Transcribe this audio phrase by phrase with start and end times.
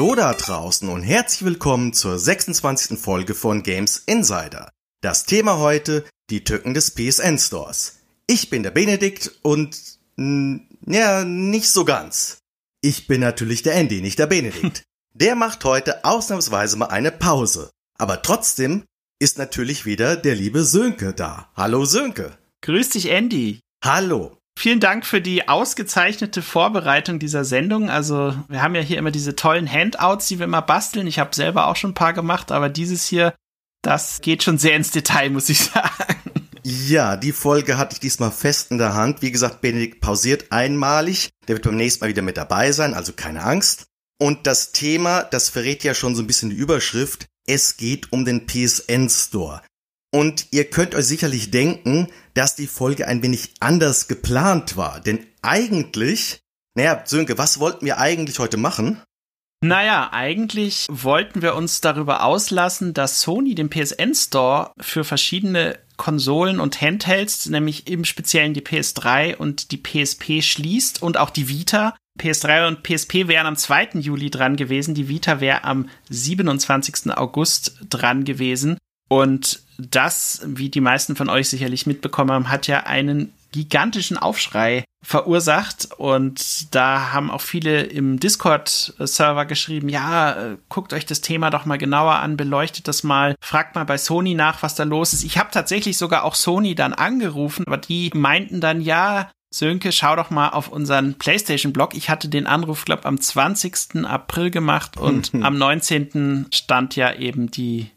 [0.00, 2.98] Hallo da draußen und herzlich willkommen zur 26.
[2.98, 4.70] Folge von Games Insider.
[5.02, 7.98] Das Thema heute, die Tücken des PSN Stores.
[8.26, 9.78] Ich bin der Benedikt und,
[10.16, 12.38] mh, ja, nicht so ganz.
[12.80, 14.84] Ich bin natürlich der Andy, nicht der Benedikt.
[15.12, 17.70] Der macht heute ausnahmsweise mal eine Pause.
[17.98, 18.84] Aber trotzdem
[19.18, 21.50] ist natürlich wieder der liebe Sönke da.
[21.54, 22.38] Hallo Sönke.
[22.62, 23.60] Grüß dich, Andy.
[23.84, 24.39] Hallo.
[24.60, 27.88] Vielen Dank für die ausgezeichnete Vorbereitung dieser Sendung.
[27.88, 31.06] Also, wir haben ja hier immer diese tollen Handouts, die wir immer basteln.
[31.06, 33.32] Ich habe selber auch schon ein paar gemacht, aber dieses hier,
[33.80, 36.46] das geht schon sehr ins Detail, muss ich sagen.
[36.62, 39.22] Ja, die Folge hatte ich diesmal fest in der Hand.
[39.22, 41.30] Wie gesagt, Benedikt pausiert einmalig.
[41.48, 43.86] Der wird beim nächsten Mal wieder mit dabei sein, also keine Angst.
[44.18, 47.28] Und das Thema, das verrät ja schon so ein bisschen die Überschrift.
[47.46, 49.62] Es geht um den PSN Store.
[50.12, 55.00] Und ihr könnt euch sicherlich denken, dass die Folge ein wenig anders geplant war.
[55.00, 56.40] Denn eigentlich,
[56.74, 59.02] naja, Sönke, was wollten wir eigentlich heute machen?
[59.62, 66.60] Naja, eigentlich wollten wir uns darüber auslassen, dass Sony den PSN Store für verschiedene Konsolen
[66.60, 71.94] und Handhelds, nämlich im Speziellen die PS3 und die PSP schließt und auch die Vita.
[72.18, 74.00] PS3 und PSP wären am 2.
[74.00, 77.12] Juli dran gewesen, die Vita wäre am 27.
[77.14, 78.78] August dran gewesen.
[79.10, 84.84] Und das, wie die meisten von euch sicherlich mitbekommen haben, hat ja einen gigantischen Aufschrei
[85.02, 91.50] verursacht und da haben auch viele im Discord-Server geschrieben, ja, äh, guckt euch das Thema
[91.50, 95.12] doch mal genauer an, beleuchtet das mal, fragt mal bei Sony nach, was da los
[95.12, 95.24] ist.
[95.24, 100.14] Ich habe tatsächlich sogar auch Sony dann angerufen, aber die meinten dann, ja, Sönke, schau
[100.14, 101.94] doch mal auf unseren PlayStation-Blog.
[101.94, 104.04] Ich hatte den Anruf, glaube am 20.
[104.04, 106.46] April gemacht und am 19.
[106.52, 107.90] stand ja eben die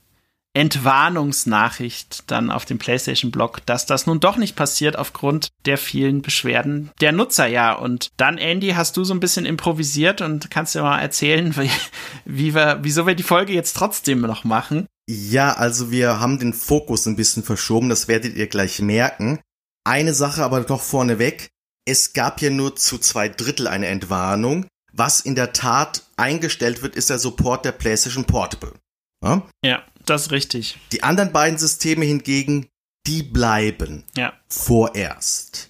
[0.54, 6.92] Entwarnungsnachricht dann auf dem PlayStation-Blog, dass das nun doch nicht passiert aufgrund der vielen Beschwerden
[7.02, 7.73] der Nutzer, ja.
[7.73, 11.70] Und dann, Andy, hast du so ein bisschen improvisiert und kannst dir mal erzählen, wie,
[12.26, 14.88] wie wir, wieso wir die Folge jetzt trotzdem noch machen.
[15.10, 19.39] Ja, also wir haben den Fokus ein bisschen verschoben, das werdet ihr gleich merken.
[19.83, 21.50] Eine Sache aber doch vorneweg.
[21.86, 24.66] Es gab ja nur zu zwei Drittel eine Entwarnung.
[24.94, 28.73] Was in der Tat eingestellt wird, ist der Support der PlayStation Portable.
[29.23, 29.44] Ja?
[29.64, 30.78] ja das ist richtig.
[30.92, 32.67] Die anderen beiden Systeme hingegen,
[33.08, 34.04] die bleiben.
[34.16, 34.34] Ja.
[34.50, 35.70] Vorerst.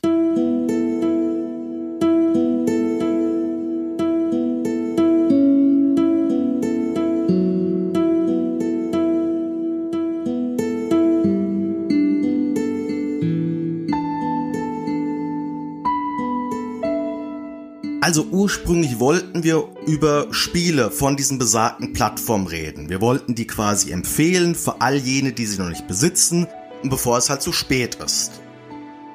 [18.04, 22.90] Also ursprünglich wollten wir über Spiele von diesen besagten Plattformen reden.
[22.90, 26.46] Wir wollten die quasi empfehlen für all jene, die sie noch nicht besitzen,
[26.84, 28.42] bevor es halt zu spät ist.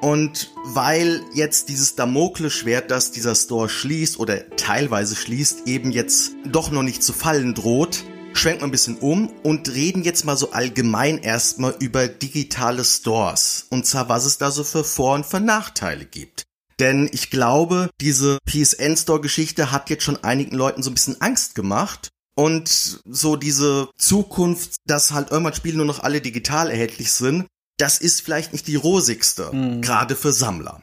[0.01, 6.71] Und weil jetzt dieses Damoklesschwert, das dieser Store schließt oder teilweise schließt, eben jetzt doch
[6.71, 10.49] noch nicht zu fallen droht, schwenken wir ein bisschen um und reden jetzt mal so
[10.49, 13.67] allgemein erstmal über digitale Stores.
[13.69, 16.48] Und zwar, was es da so für Vor- und für Nachteile gibt.
[16.79, 21.21] Denn ich glaube, diese PSN Store Geschichte hat jetzt schon einigen Leuten so ein bisschen
[21.21, 22.09] Angst gemacht.
[22.35, 27.47] Und so diese Zukunft, dass halt irgendwann Spiele nur noch alle digital erhältlich sind,
[27.77, 29.81] das ist vielleicht nicht die rosigste, mhm.
[29.81, 30.81] gerade für Sammler.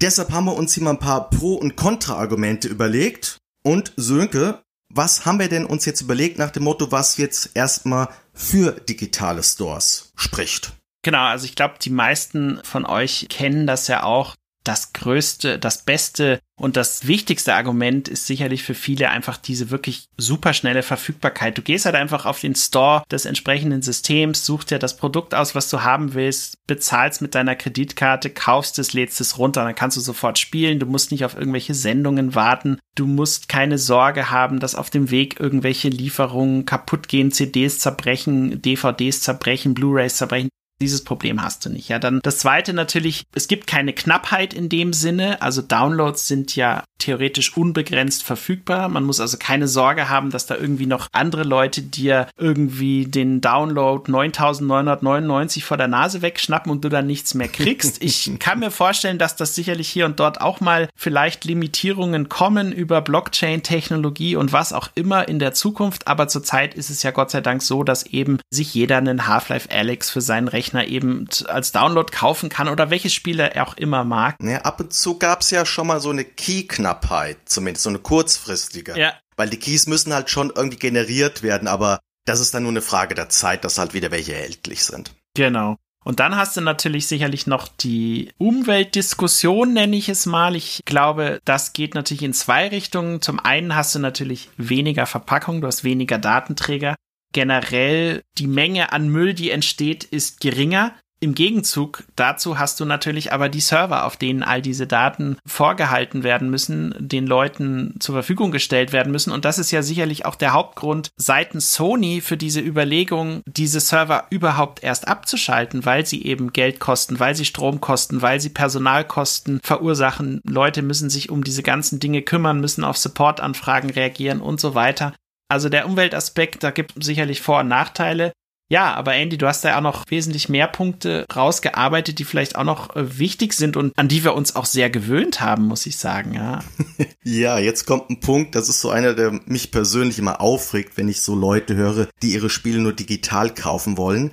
[0.00, 3.38] Deshalb haben wir uns hier mal ein paar Pro- und Kontra-Argumente überlegt.
[3.64, 8.08] Und Sönke, was haben wir denn uns jetzt überlegt nach dem Motto, was jetzt erstmal
[8.34, 10.72] für digitale Stores spricht?
[11.02, 15.84] Genau, also ich glaube, die meisten von euch kennen das ja auch, das größte, das
[15.84, 21.58] beste und das wichtigste Argument ist sicherlich für viele einfach diese wirklich superschnelle Verfügbarkeit.
[21.58, 25.56] Du gehst halt einfach auf den Store des entsprechenden Systems, suchst dir das Produkt aus,
[25.56, 29.96] was du haben willst, bezahlst mit deiner Kreditkarte, kaufst es, lädst es runter, dann kannst
[29.96, 30.78] du sofort spielen.
[30.78, 32.78] Du musst nicht auf irgendwelche Sendungen warten.
[32.94, 38.62] Du musst keine Sorge haben, dass auf dem Weg irgendwelche Lieferungen kaputt gehen, CDs zerbrechen,
[38.62, 40.50] DVDs zerbrechen, Blu-rays zerbrechen.
[40.82, 41.88] Dieses Problem hast du nicht.
[41.88, 45.40] Ja, dann das zweite natürlich, es gibt keine Knappheit in dem Sinne.
[45.40, 48.88] Also Downloads sind ja theoretisch unbegrenzt verfügbar.
[48.88, 53.40] Man muss also keine Sorge haben, dass da irgendwie noch andere Leute dir irgendwie den
[53.40, 58.02] Download 9999 vor der Nase wegschnappen und du dann nichts mehr kriegst.
[58.02, 62.72] Ich kann mir vorstellen, dass das sicherlich hier und dort auch mal vielleicht Limitierungen kommen
[62.72, 66.08] über Blockchain-Technologie und was auch immer in der Zukunft.
[66.08, 69.68] Aber zurzeit ist es ja Gott sei Dank so, dass eben sich jeder einen Half-Life
[69.70, 73.76] Alex für seinen Rechner Rechner eben als Download kaufen kann oder welches Spiel er auch
[73.76, 74.36] immer mag.
[74.42, 77.98] Ja, ab und zu gab es ja schon mal so eine Key-Knappheit, zumindest so eine
[77.98, 78.98] kurzfristige.
[78.98, 79.14] Ja.
[79.36, 82.82] Weil die Keys müssen halt schon irgendwie generiert werden, aber das ist dann nur eine
[82.82, 85.12] Frage der Zeit, dass halt wieder welche erhältlich sind.
[85.34, 85.76] Genau.
[86.04, 90.56] Und dann hast du natürlich sicherlich noch die Umweltdiskussion, nenne ich es mal.
[90.56, 93.22] Ich glaube, das geht natürlich in zwei Richtungen.
[93.22, 96.96] Zum einen hast du natürlich weniger Verpackung, du hast weniger Datenträger.
[97.32, 100.94] Generell die Menge an Müll, die entsteht, ist geringer.
[101.22, 106.24] Im Gegenzug dazu hast du natürlich aber die Server, auf denen all diese Daten vorgehalten
[106.24, 109.30] werden müssen, den Leuten zur Verfügung gestellt werden müssen.
[109.30, 114.26] Und das ist ja sicherlich auch der Hauptgrund seitens Sony für diese Überlegung, diese Server
[114.30, 119.60] überhaupt erst abzuschalten, weil sie eben Geld kosten, weil sie Strom kosten, weil sie Personalkosten
[119.62, 120.40] verursachen.
[120.44, 125.14] Leute müssen sich um diese ganzen Dinge kümmern, müssen auf Supportanfragen reagieren und so weiter.
[125.52, 128.32] Also der Umweltaspekt, da gibt es sicherlich Vor- und Nachteile.
[128.70, 132.64] Ja, aber Andy, du hast da auch noch wesentlich mehr Punkte rausgearbeitet, die vielleicht auch
[132.64, 135.98] noch äh, wichtig sind und an die wir uns auch sehr gewöhnt haben, muss ich
[135.98, 136.60] sagen, ja.
[137.22, 141.08] ja, jetzt kommt ein Punkt, das ist so einer, der mich persönlich immer aufregt, wenn
[141.08, 144.32] ich so Leute höre, die ihre Spiele nur digital kaufen wollen.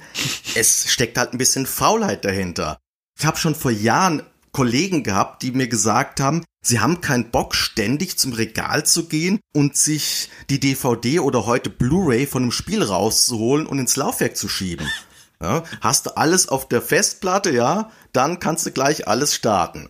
[0.56, 2.77] es steckt halt ein bisschen Faulheit dahinter.
[3.19, 7.56] Ich habe schon vor Jahren Kollegen gehabt, die mir gesagt haben, sie haben keinen Bock,
[7.56, 12.84] ständig zum Regal zu gehen und sich die DVD oder heute Blu-ray von einem Spiel
[12.84, 14.88] rauszuholen und ins Laufwerk zu schieben.
[15.42, 19.90] Ja, hast du alles auf der Festplatte, ja, dann kannst du gleich alles starten.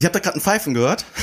[0.00, 1.04] Ich habe da gerade ein Pfeifen gehört.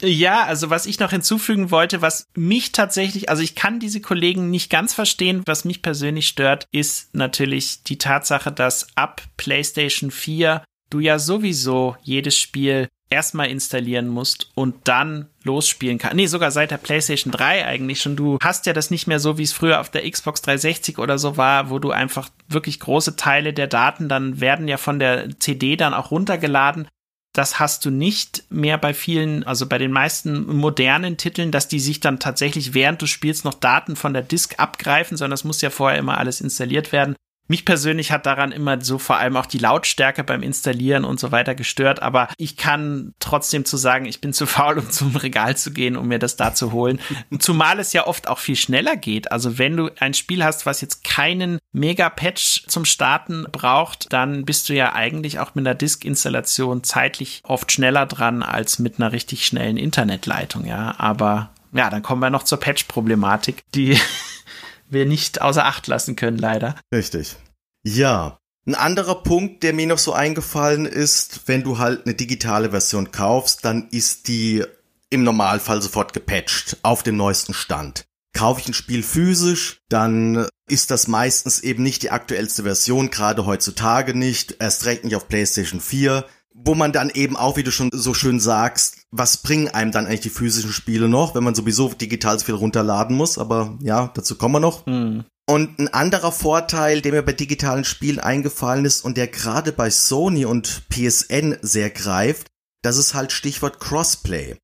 [0.00, 4.48] Ja, also was ich noch hinzufügen wollte, was mich tatsächlich, also ich kann diese Kollegen
[4.48, 10.62] nicht ganz verstehen, was mich persönlich stört, ist natürlich die Tatsache, dass ab PlayStation 4
[10.90, 16.16] du ja sowieso jedes Spiel erstmal installieren musst und dann losspielen kannst.
[16.16, 18.16] Nee, sogar seit der PlayStation 3 eigentlich schon.
[18.16, 21.18] Du hast ja das nicht mehr so, wie es früher auf der Xbox 360 oder
[21.18, 25.38] so war, wo du einfach wirklich große Teile der Daten dann werden ja von der
[25.38, 26.86] CD dann auch runtergeladen.
[27.34, 31.80] Das hast du nicht mehr bei vielen, also bei den meisten modernen Titeln, dass die
[31.80, 35.60] sich dann tatsächlich während du spielst noch Daten von der Disk abgreifen, sondern das muss
[35.60, 37.14] ja vorher immer alles installiert werden.
[37.48, 41.32] Mich persönlich hat daran immer so vor allem auch die Lautstärke beim Installieren und so
[41.32, 45.56] weiter gestört, aber ich kann trotzdem zu sagen, ich bin zu faul, um zum Regal
[45.56, 47.00] zu gehen, um mir das da zu holen.
[47.38, 49.32] Zumal es ja oft auch viel schneller geht.
[49.32, 54.68] Also wenn du ein Spiel hast, was jetzt keinen Mega-Patch zum Starten braucht, dann bist
[54.68, 59.46] du ja eigentlich auch mit einer Disk-Installation zeitlich oft schneller dran als mit einer richtig
[59.46, 60.94] schnellen Internetleitung, ja.
[60.98, 63.98] Aber ja, dann kommen wir noch zur Patch-Problematik, die
[64.90, 66.76] wir nicht außer Acht lassen können, leider.
[66.92, 67.36] Richtig.
[67.84, 68.38] Ja.
[68.66, 73.12] Ein anderer Punkt, der mir noch so eingefallen ist, wenn du halt eine digitale Version
[73.12, 74.64] kaufst, dann ist die
[75.08, 78.04] im Normalfall sofort gepatcht auf dem neuesten Stand.
[78.34, 83.46] Kaufe ich ein Spiel physisch, dann ist das meistens eben nicht die aktuellste Version, gerade
[83.46, 86.26] heutzutage nicht, erst recht nicht auf PlayStation 4
[86.58, 90.06] wo man dann eben auch, wie du schon so schön sagst, was bringen einem dann
[90.06, 94.10] eigentlich die physischen Spiele noch, wenn man sowieso digital so viel runterladen muss, aber ja,
[94.14, 94.86] dazu kommen wir noch.
[94.86, 95.24] Mhm.
[95.48, 99.88] Und ein anderer Vorteil, der mir bei digitalen Spielen eingefallen ist und der gerade bei
[99.88, 102.48] Sony und PSN sehr greift,
[102.82, 104.56] das ist halt Stichwort Crossplay.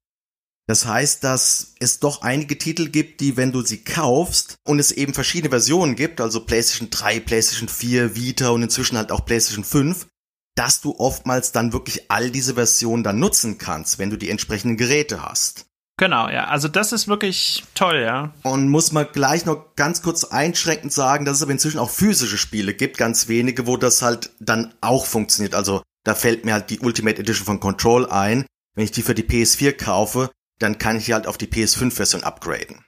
[0.66, 4.92] Das heißt, dass es doch einige Titel gibt, die, wenn du sie kaufst und es
[4.92, 9.64] eben verschiedene Versionen gibt, also PlayStation 3, PlayStation 4, Vita und inzwischen halt auch PlayStation
[9.64, 10.06] 5,
[10.54, 14.76] dass du oftmals dann wirklich all diese Versionen dann nutzen kannst, wenn du die entsprechenden
[14.76, 15.66] Geräte hast.
[15.96, 16.46] Genau, ja.
[16.46, 18.32] Also das ist wirklich toll, ja.
[18.42, 22.38] Und muss man gleich noch ganz kurz einschränkend sagen, dass es aber inzwischen auch physische
[22.38, 25.54] Spiele gibt, ganz wenige, wo das halt dann auch funktioniert.
[25.54, 28.44] Also da fällt mir halt die Ultimate Edition von Control ein.
[28.74, 32.24] Wenn ich die für die PS4 kaufe, dann kann ich die halt auf die PS5-Version
[32.24, 32.84] upgraden.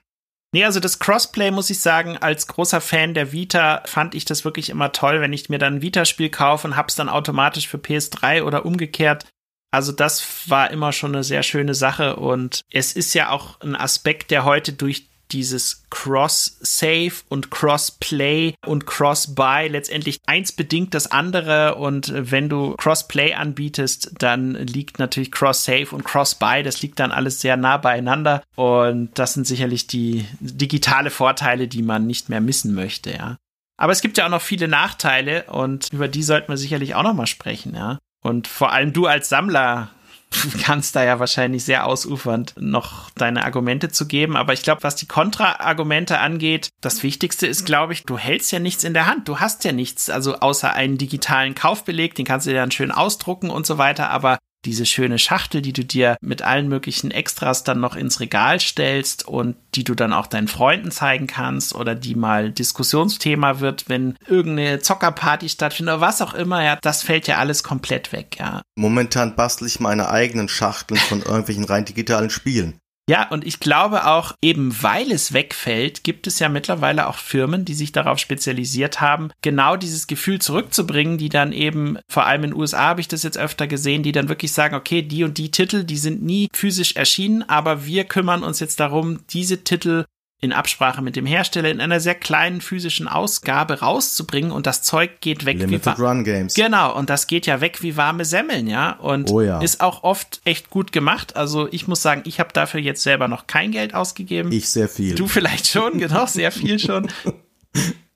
[0.57, 4.43] Nee, also das Crossplay muss ich sagen, als großer Fan der Vita fand ich das
[4.43, 7.77] wirklich immer toll, wenn ich mir dann ein Vita-Spiel kaufe und hab's dann automatisch für
[7.77, 9.27] PS3 oder umgekehrt.
[9.69, 13.75] Also das war immer schon eine sehr schöne Sache und es ist ja auch ein
[13.75, 21.75] Aspekt, der heute durch dieses Cross-Save und Cross-Play und Cross-Buy letztendlich eins bedingt das andere
[21.75, 27.41] und wenn du Cross-Play anbietest, dann liegt natürlich Cross-Save und Cross-Buy, das liegt dann alles
[27.41, 32.73] sehr nah beieinander und das sind sicherlich die digitale Vorteile, die man nicht mehr missen
[32.73, 33.37] möchte, ja.
[33.79, 37.03] Aber es gibt ja auch noch viele Nachteile und über die sollten wir sicherlich auch
[37.03, 37.99] noch mal sprechen, ja.
[38.23, 39.91] Und vor allem du als Sammler
[40.61, 44.35] kannst da ja wahrscheinlich sehr ausufernd noch deine Argumente zu geben.
[44.35, 48.59] Aber ich glaube, was die Kontraargumente angeht, das Wichtigste ist, glaube ich, du hältst ja
[48.59, 49.27] nichts in der Hand.
[49.27, 52.91] Du hast ja nichts, also außer einen digitalen Kaufbeleg, den kannst du dir dann schön
[52.91, 54.09] ausdrucken und so weiter.
[54.09, 54.37] Aber
[54.67, 59.27] diese schöne Schachtel, die du dir mit allen möglichen Extras dann noch ins Regal stellst
[59.27, 64.17] und die du dann auch deinen Freunden zeigen kannst oder die mal Diskussionsthema wird, wenn
[64.27, 68.61] irgendeine Zockerparty stattfindet oder was auch immer, ja, das fällt ja alles komplett weg, ja.
[68.75, 72.79] Momentan bastel ich meine eigenen Schachteln von irgendwelchen rein digitalen Spielen.
[73.09, 77.63] Ja, und ich glaube auch, eben weil es wegfällt, gibt es ja mittlerweile auch Firmen,
[77.63, 82.51] die sich darauf spezialisiert haben, genau dieses Gefühl zurückzubringen, die dann eben, vor allem in
[82.51, 85.37] den USA habe ich das jetzt öfter gesehen, die dann wirklich sagen, okay, die und
[85.37, 90.03] die Titel, die sind nie physisch erschienen, aber wir kümmern uns jetzt darum, diese Titel
[90.39, 95.19] in Absprache mit dem Hersteller in einer sehr kleinen physischen Ausgabe rauszubringen und das Zeug
[95.19, 96.53] geht weg Limited wie Run Games.
[96.53, 99.59] Genau, und das geht ja weg wie warme Semmeln, ja, und Oh ja.
[99.61, 101.35] ist auch oft echt gut gemacht.
[101.35, 104.51] Also ich muss sagen, ich habe dafür jetzt selber noch kein Geld ausgegeben.
[104.51, 105.15] Ich sehr viel.
[105.15, 107.07] Du vielleicht schon, genau, sehr viel schon.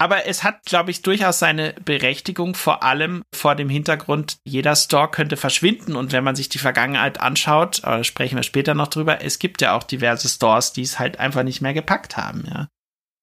[0.00, 5.10] Aber es hat, glaube ich, durchaus seine Berechtigung, vor allem vor dem Hintergrund, jeder Store
[5.10, 5.94] könnte verschwinden.
[5.94, 9.60] Und wenn man sich die Vergangenheit anschaut, äh, sprechen wir später noch drüber, es gibt
[9.60, 12.68] ja auch diverse Stores, die es halt einfach nicht mehr gepackt haben, ja.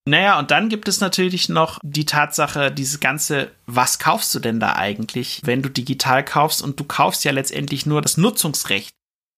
[0.08, 4.62] Naja, und dann gibt es natürlich noch die Tatsache, diese ganze, was kaufst du denn
[4.62, 8.92] da eigentlich, wenn du digital kaufst und du kaufst ja letztendlich nur das Nutzungsrecht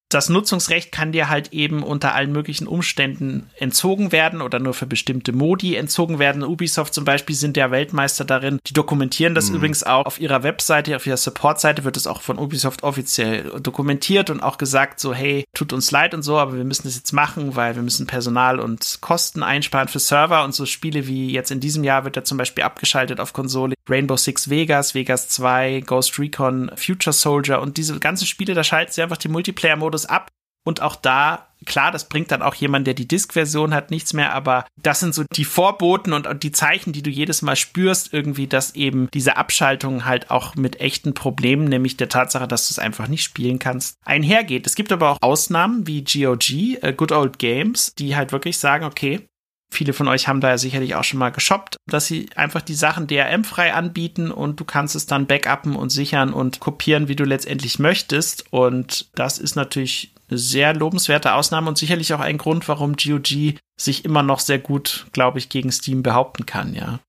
[0.10, 4.88] das Nutzungsrecht kann dir halt eben unter allen möglichen Umständen entzogen werden oder nur für
[4.88, 6.44] bestimmte Modi entzogen werden.
[6.44, 8.60] Ubisoft zum Beispiel sind ja Weltmeister darin.
[8.66, 9.58] Die dokumentieren das mhm.
[9.58, 14.32] übrigens auch auf ihrer Webseite, auf ihrer Support-Seite wird es auch von Ubisoft offiziell dokumentiert
[14.32, 17.14] und auch gesagt so, hey, tut uns leid und so, aber wir müssen das jetzt
[17.14, 21.52] machen, weil wir müssen Personal und Kosten einsparen für Server und so Spiele wie jetzt
[21.52, 23.76] in diesem Jahr wird er zum Beispiel abgeschaltet auf Konsole.
[23.88, 28.92] Rainbow Six Vegas, Vegas 2, Ghost Recon, Future Soldier und diese ganzen Spiele, da schalten
[28.92, 30.30] sie einfach den Multiplayer-Modus ab.
[30.66, 34.34] Und auch da, klar, das bringt dann auch jemand, der die Disk-Version hat, nichts mehr,
[34.34, 38.14] aber das sind so die Vorboten und, und die Zeichen, die du jedes Mal spürst,
[38.14, 42.74] irgendwie, dass eben diese Abschaltung halt auch mit echten Problemen, nämlich der Tatsache, dass du
[42.74, 44.68] es einfach nicht spielen kannst, einhergeht.
[44.68, 48.86] Es gibt aber auch Ausnahmen wie GOG, äh, Good Old Games, die halt wirklich sagen,
[48.86, 49.28] okay,
[49.72, 52.74] Viele von euch haben da ja sicherlich auch schon mal geshoppt, dass sie einfach die
[52.74, 57.24] Sachen DRM-frei anbieten und du kannst es dann backuppen und sichern und kopieren, wie du
[57.24, 58.52] letztendlich möchtest.
[58.52, 63.56] Und das ist natürlich eine sehr lobenswerte Ausnahme und sicherlich auch ein Grund, warum GOG
[63.78, 67.00] sich immer noch sehr gut, glaube ich, gegen Steam behaupten kann, ja.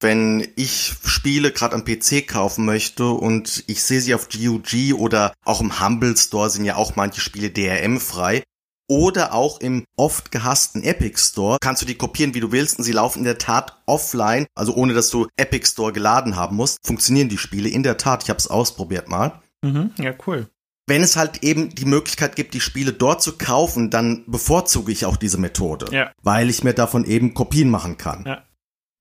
[0.00, 5.32] Wenn ich Spiele gerade am PC kaufen möchte und ich sehe sie auf GOG oder
[5.44, 8.42] auch im Humble Store sind ja auch manche Spiele DRM-frei,
[8.88, 12.84] oder auch im oft gehassten Epic Store kannst du die kopieren, wie du willst, und
[12.84, 16.78] sie laufen in der Tat offline, also ohne dass du Epic Store geladen haben musst,
[16.84, 18.22] funktionieren die Spiele in der Tat.
[18.22, 19.40] Ich habe es ausprobiert mal.
[19.62, 20.48] Mhm, ja, cool.
[20.88, 25.04] Wenn es halt eben die Möglichkeit gibt, die Spiele dort zu kaufen, dann bevorzuge ich
[25.04, 26.12] auch diese Methode, ja.
[26.22, 28.24] weil ich mir davon eben Kopien machen kann.
[28.24, 28.44] Ja.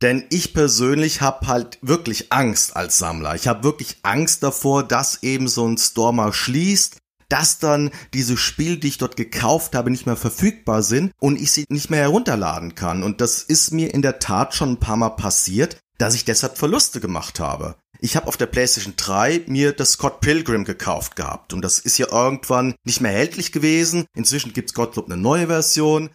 [0.01, 3.35] Denn ich persönlich habe halt wirklich Angst als Sammler.
[3.35, 6.97] Ich habe wirklich Angst davor, dass eben so ein Store mal schließt
[7.29, 11.51] dass dann diese Spiele, die ich dort gekauft habe, nicht mehr verfügbar sind und ich
[11.51, 13.03] sie nicht mehr herunterladen kann.
[13.03, 16.57] Und das ist mir in der Tat schon ein paar Mal passiert, dass ich deshalb
[16.57, 17.75] Verluste gemacht habe.
[17.99, 21.97] Ich habe auf der PlayStation 3 mir das Scott Pilgrim gekauft gehabt und das ist
[21.97, 24.05] ja irgendwann nicht mehr erhältlich gewesen.
[24.15, 26.09] Inzwischen gibt's Gottlob eine neue Version.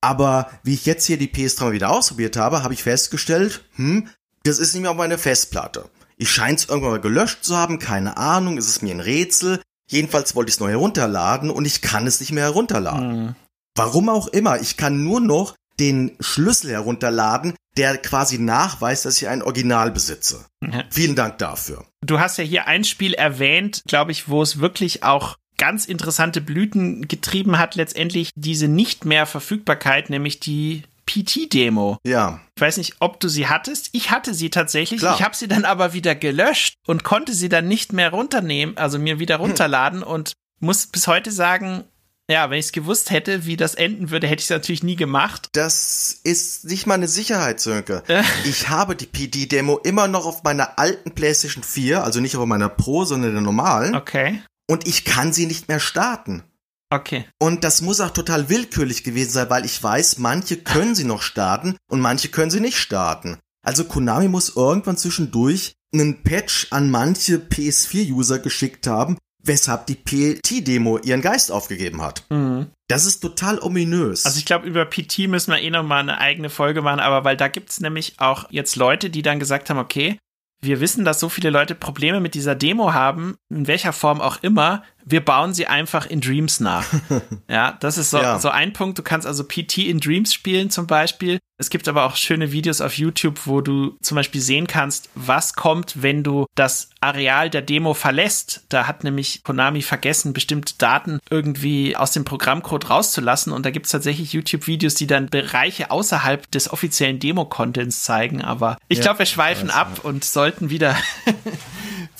[0.00, 4.08] Aber wie ich jetzt hier die PS3 wieder ausprobiert habe, habe ich festgestellt, hm,
[4.44, 5.90] das ist nicht mehr auf meiner Festplatte.
[6.16, 9.60] Ich scheine es irgendwann mal gelöscht zu haben, keine Ahnung, es ist mir ein Rätsel.
[9.90, 13.24] Jedenfalls wollte ich es neu herunterladen und ich kann es nicht mehr herunterladen.
[13.24, 13.34] Mhm.
[13.74, 19.28] Warum auch immer, ich kann nur noch den Schlüssel herunterladen, der quasi nachweist, dass ich
[19.28, 20.46] ein Original besitze.
[20.62, 20.84] Ja.
[20.90, 21.84] Vielen Dank dafür.
[22.04, 26.40] Du hast ja hier ein Spiel erwähnt, glaube ich, wo es wirklich auch ganz interessante
[26.40, 31.98] Blüten getrieben hat, letztendlich diese nicht mehr Verfügbarkeit, nämlich die PT-Demo.
[32.04, 32.40] Ja.
[32.56, 33.90] Ich weiß nicht, ob du sie hattest.
[33.92, 35.00] Ich hatte sie tatsächlich.
[35.00, 35.16] Klar.
[35.16, 38.98] Ich habe sie dann aber wieder gelöscht und konnte sie dann nicht mehr runternehmen, also
[38.98, 41.84] mir wieder runterladen und muss bis heute sagen,
[42.30, 44.94] ja, wenn ich es gewusst hätte, wie das enden würde, hätte ich es natürlich nie
[44.94, 45.48] gemacht.
[45.52, 48.04] Das ist nicht mal eine Sicherheit, Sönke.
[48.06, 48.22] Äh.
[48.44, 52.68] Ich habe die PD-Demo immer noch auf meiner alten PlayStation 4, also nicht auf meiner
[52.68, 53.96] Pro, sondern der normalen.
[53.96, 54.42] Okay.
[54.68, 56.44] Und ich kann sie nicht mehr starten.
[56.90, 57.24] Okay.
[57.38, 61.22] Und das muss auch total willkürlich gewesen sein, weil ich weiß, manche können sie noch
[61.22, 63.38] starten und manche können sie nicht starten.
[63.62, 70.98] Also Konami muss irgendwann zwischendurch einen Patch an manche PS4-User geschickt haben, weshalb die PT-Demo
[70.98, 72.24] ihren Geist aufgegeben hat.
[72.30, 72.66] Mhm.
[72.88, 74.26] Das ist total ominös.
[74.26, 77.36] Also ich glaube, über PT müssen wir eh nochmal eine eigene Folge machen, aber weil
[77.36, 80.18] da gibt's nämlich auch jetzt Leute, die dann gesagt haben, okay,
[80.62, 84.42] wir wissen, dass so viele Leute Probleme mit dieser Demo haben, in welcher Form auch
[84.42, 84.82] immer.
[85.04, 86.84] Wir bauen sie einfach in Dreams nach.
[87.48, 88.38] ja, das ist so, Ja.
[88.38, 88.98] so ein Punkt.
[88.98, 91.38] Du kannst also PT in Dreams spielen zum Beispiel.
[91.58, 95.52] Es gibt aber auch schöne Videos auf YouTube, wo du zum Beispiel sehen kannst, was
[95.52, 98.64] kommt, wenn du das Areal der Demo verlässt.
[98.70, 103.52] Da hat nämlich Konami vergessen, bestimmte Daten irgendwie aus dem Programmcode rauszulassen.
[103.52, 108.40] Und da gibt es tatsächlich YouTube-Videos, die dann Bereiche außerhalb des offiziellen Demo-Contents zeigen.
[108.42, 110.96] Aber ich Ja, glaube, wir schweifen ab und sollten wieder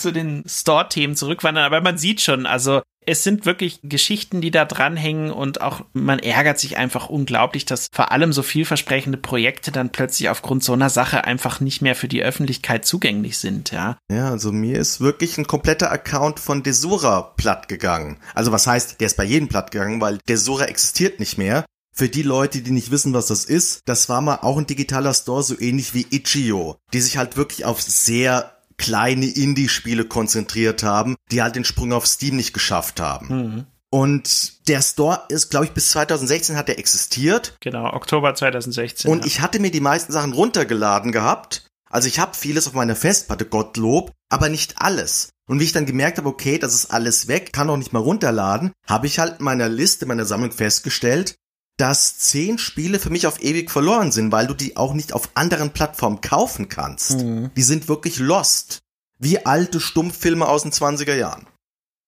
[0.00, 1.64] zu den Store-Themen zurückwandern.
[1.64, 6.18] Aber man sieht schon, also es sind wirklich Geschichten, die da dranhängen und auch man
[6.18, 10.90] ärgert sich einfach unglaublich, dass vor allem so vielversprechende Projekte dann plötzlich aufgrund so einer
[10.90, 13.96] Sache einfach nicht mehr für die Öffentlichkeit zugänglich sind, ja.
[14.10, 18.18] Ja, also mir ist wirklich ein kompletter Account von Desura platt gegangen.
[18.34, 21.64] Also was heißt, der ist bei jedem platt gegangen, weil Desura existiert nicht mehr.
[21.92, 25.12] Für die Leute, die nicht wissen, was das ist, das war mal auch ein digitaler
[25.12, 31.16] Store, so ähnlich wie Itch.io, die sich halt wirklich auf sehr kleine Indie-Spiele konzentriert haben,
[31.30, 33.28] die halt den Sprung auf Steam nicht geschafft haben.
[33.28, 33.66] Mhm.
[33.90, 37.56] Und der Store ist, glaube ich, bis 2016 hat er existiert.
[37.60, 39.10] Genau, Oktober 2016.
[39.10, 39.26] Und ja.
[39.26, 41.66] ich hatte mir die meisten Sachen runtergeladen gehabt.
[41.90, 45.30] Also ich habe vieles auf meiner Festplatte, Gottlob, aber nicht alles.
[45.46, 47.98] Und wie ich dann gemerkt habe, okay, das ist alles weg, kann auch nicht mal
[47.98, 51.34] runterladen, habe ich halt in meiner Liste, meiner Sammlung festgestellt,
[51.80, 55.30] dass zehn Spiele für mich auf ewig verloren sind, weil du die auch nicht auf
[55.34, 57.20] anderen Plattformen kaufen kannst.
[57.20, 57.50] Mhm.
[57.56, 58.80] Die sind wirklich lost.
[59.18, 61.46] Wie alte Stummfilme aus den 20er Jahren.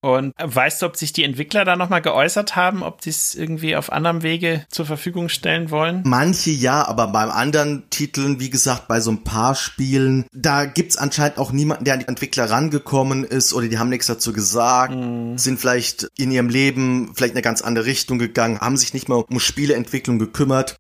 [0.03, 3.77] Und weißt du, ob sich die Entwickler da nochmal geäußert haben, ob die es irgendwie
[3.77, 6.03] auf anderem Wege zur Verfügung stellen wollen?
[6.05, 10.97] Manche ja, aber beim anderen Titeln, wie gesagt, bei so ein paar Spielen, da gibt's
[10.97, 14.93] anscheinend auch niemanden, der an die Entwickler rangekommen ist oder die haben nichts dazu gesagt,
[14.93, 15.37] mm.
[15.37, 19.19] sind vielleicht in ihrem Leben vielleicht eine ganz andere Richtung gegangen, haben sich nicht mehr
[19.19, 20.79] um Spieleentwicklung gekümmert.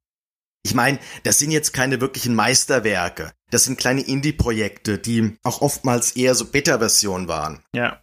[0.64, 3.32] Ich meine, das sind jetzt keine wirklichen Meisterwerke.
[3.50, 7.60] Das sind kleine Indie-Projekte, die auch oftmals eher so Beta-Versionen waren.
[7.74, 8.01] Ja.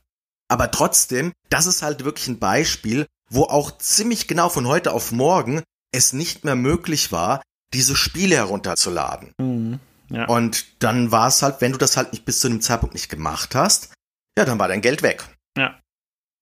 [0.49, 5.11] Aber trotzdem, das ist halt wirklich ein Beispiel, wo auch ziemlich genau von heute auf
[5.11, 7.41] morgen es nicht mehr möglich war,
[7.73, 9.33] diese Spiele herunterzuladen.
[9.39, 9.79] Mhm,
[10.09, 10.25] ja.
[10.25, 13.09] Und dann war es halt, wenn du das halt nicht bis zu dem Zeitpunkt nicht
[13.09, 13.93] gemacht hast,
[14.37, 15.23] ja, dann war dein Geld weg.
[15.57, 15.79] Ja.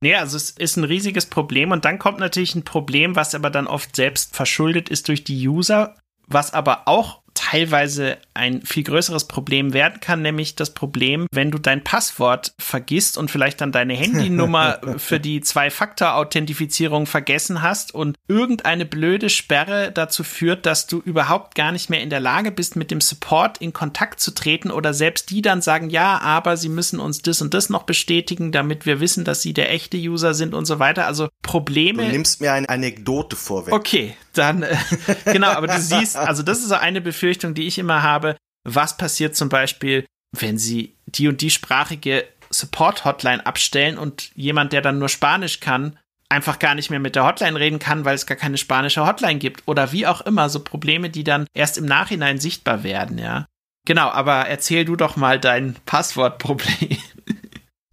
[0.02, 3.50] Nee, also es ist ein riesiges Problem und dann kommt natürlich ein Problem, was aber
[3.50, 5.96] dann oft selbst verschuldet ist durch die User,
[6.28, 11.60] was aber auch teilweise ein viel größeres Problem werden kann, nämlich das Problem, wenn du
[11.60, 18.86] dein Passwort vergisst und vielleicht dann deine Handynummer für die Zwei-Faktor-Authentifizierung vergessen hast und irgendeine
[18.86, 22.90] blöde Sperre dazu führt, dass du überhaupt gar nicht mehr in der Lage bist, mit
[22.90, 27.00] dem Support in Kontakt zu treten oder selbst die dann sagen, ja, aber sie müssen
[27.00, 30.56] uns das und das noch bestätigen, damit wir wissen, dass sie der echte User sind
[30.56, 31.06] und so weiter.
[31.06, 32.04] Also Probleme.
[32.04, 33.74] Du nimmst mir eine Anekdote vorweg.
[33.74, 34.76] Okay, dann, äh,
[35.26, 38.38] genau, aber du siehst, also das ist so eine Befürchtung, die ich immer habe.
[38.64, 44.82] Was passiert zum Beispiel, wenn sie die und die sprachige Support-Hotline abstellen und jemand, der
[44.82, 45.98] dann nur Spanisch kann,
[46.30, 49.40] einfach gar nicht mehr mit der Hotline reden kann, weil es gar keine spanische Hotline
[49.40, 53.46] gibt oder wie auch immer, so Probleme, die dann erst im Nachhinein sichtbar werden, ja.
[53.86, 56.98] Genau, aber erzähl du doch mal dein Passwortproblem.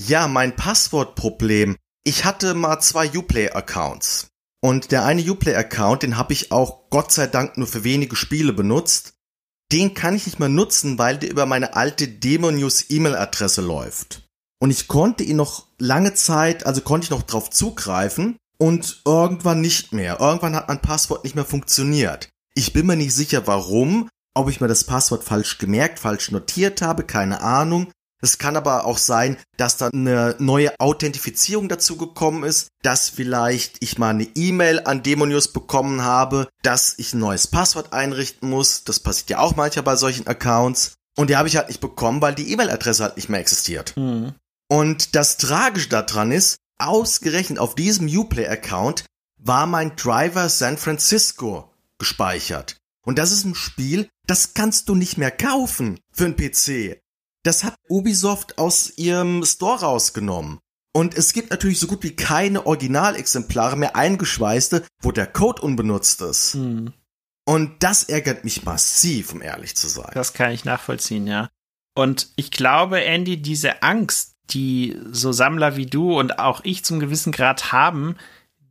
[0.07, 1.77] Ja, mein Passwortproblem.
[2.03, 4.27] Ich hatte mal zwei Uplay-Accounts.
[4.61, 8.53] Und der eine Uplay-Account, den habe ich auch Gott sei Dank nur für wenige Spiele
[8.53, 9.14] benutzt.
[9.73, 14.23] Den kann ich nicht mehr nutzen, weil der über meine alte Demo-News E-Mail-Adresse läuft.
[14.61, 19.61] Und ich konnte ihn noch lange Zeit, also konnte ich noch drauf zugreifen und irgendwann
[19.61, 20.21] nicht mehr.
[20.21, 22.29] Irgendwann hat mein Passwort nicht mehr funktioniert.
[22.55, 26.83] Ich bin mir nicht sicher warum, ob ich mir das Passwort falsch gemerkt, falsch notiert
[26.83, 27.91] habe, keine Ahnung.
[28.25, 33.77] Es kann aber auch sein, dass da eine neue Authentifizierung dazu gekommen ist, dass vielleicht
[33.81, 38.85] ich mal eine E-Mail an Demonius bekommen habe, dass ich ein neues Passwort einrichten muss.
[38.85, 40.95] Das passiert ja auch manchmal bei solchen Accounts.
[41.17, 43.95] Und die habe ich halt nicht bekommen, weil die E-Mail-Adresse halt nicht mehr existiert.
[43.99, 44.33] Mhm.
[44.69, 49.05] Und das Tragische daran ist, ausgerechnet auf diesem Uplay-Account
[49.37, 52.79] war mein Driver San Francisco gespeichert.
[53.05, 57.04] Und das ist ein Spiel, das kannst du nicht mehr kaufen für einen PC.
[57.45, 60.59] Das hat Ubisoft aus ihrem Store rausgenommen.
[60.93, 66.23] Und es gibt natürlich so gut wie keine Originalexemplare mehr eingeschweißte, wo der Code unbenutzt
[66.23, 66.55] ist.
[66.55, 66.93] Hm.
[67.45, 70.11] Und das ärgert mich massiv, um ehrlich zu sein.
[70.15, 71.51] Das kann ich nachvollziehen, ja.
[71.95, 77.01] Und ich glaube, Andy, diese Angst, die so Sammler wie du und auch ich zum
[77.01, 78.17] gewissen Grad haben,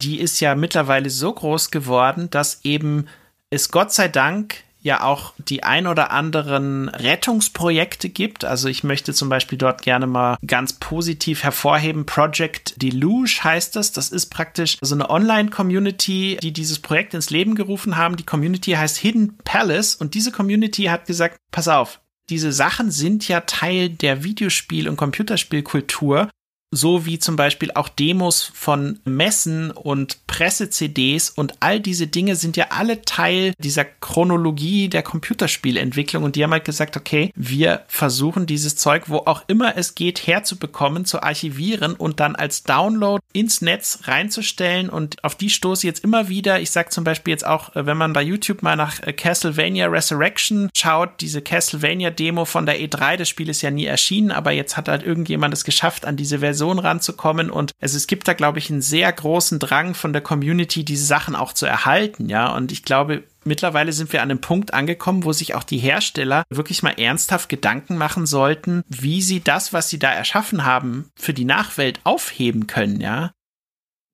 [0.02, 3.08] die ist ja mittlerweile so groß geworden, dass eben
[3.50, 8.46] es Gott sei Dank ja auch die ein oder anderen Rettungsprojekte gibt.
[8.46, 12.06] Also ich möchte zum Beispiel dort gerne mal ganz positiv hervorheben.
[12.06, 13.94] Project Deluge heißt das.
[13.94, 18.18] Das ist praktisch so eine Online-Community, die dieses Projekt ins Leben gerufen haben.
[18.18, 23.28] Die Community heißt Hidden Palace und diese Community hat gesagt, pass auf, diese Sachen sind
[23.28, 26.30] ja Teil der Videospiel- und Computerspielkultur
[26.76, 32.58] so wie zum Beispiel auch Demos von Messen und Presse-CDs und all diese Dinge sind
[32.58, 36.24] ja alle Teil dieser Chronologie der Computerspielentwicklung.
[36.24, 40.26] Und die haben halt gesagt, okay, wir versuchen dieses Zeug, wo auch immer es geht,
[40.26, 44.90] herzubekommen, zu archivieren und dann als Download ins Netz reinzustellen.
[44.90, 47.98] Und auf die stoße jetzt immer wieder, ich sag zum Beispiel jetzt auch, äh, wenn
[47.98, 53.18] man bei YouTube mal nach äh, Castlevania Resurrection schaut, diese Castlevania Demo von der E3,
[53.18, 56.40] das Spiel ist ja nie erschienen, aber jetzt hat halt irgendjemand es geschafft, an diese
[56.40, 60.14] Version Personen ranzukommen und es, es gibt da, glaube ich, einen sehr großen Drang von
[60.14, 62.56] der Community, diese Sachen auch zu erhalten, ja.
[62.56, 66.44] Und ich glaube, mittlerweile sind wir an einem Punkt angekommen, wo sich auch die Hersteller
[66.50, 71.34] wirklich mal ernsthaft Gedanken machen sollten, wie sie das, was sie da erschaffen haben, für
[71.34, 73.32] die Nachwelt aufheben können, ja.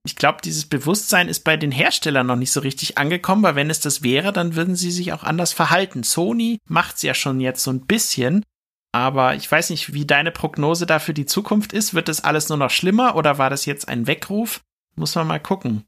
[0.03, 3.69] Ich glaube, dieses Bewusstsein ist bei den Herstellern noch nicht so richtig angekommen, weil wenn
[3.69, 6.01] es das wäre, dann würden sie sich auch anders verhalten.
[6.01, 8.43] Sony macht es ja schon jetzt so ein bisschen,
[8.91, 11.93] aber ich weiß nicht, wie deine Prognose da für die Zukunft ist.
[11.93, 14.62] Wird das alles nur noch schlimmer oder war das jetzt ein Weckruf?
[14.95, 15.84] Muss man mal gucken.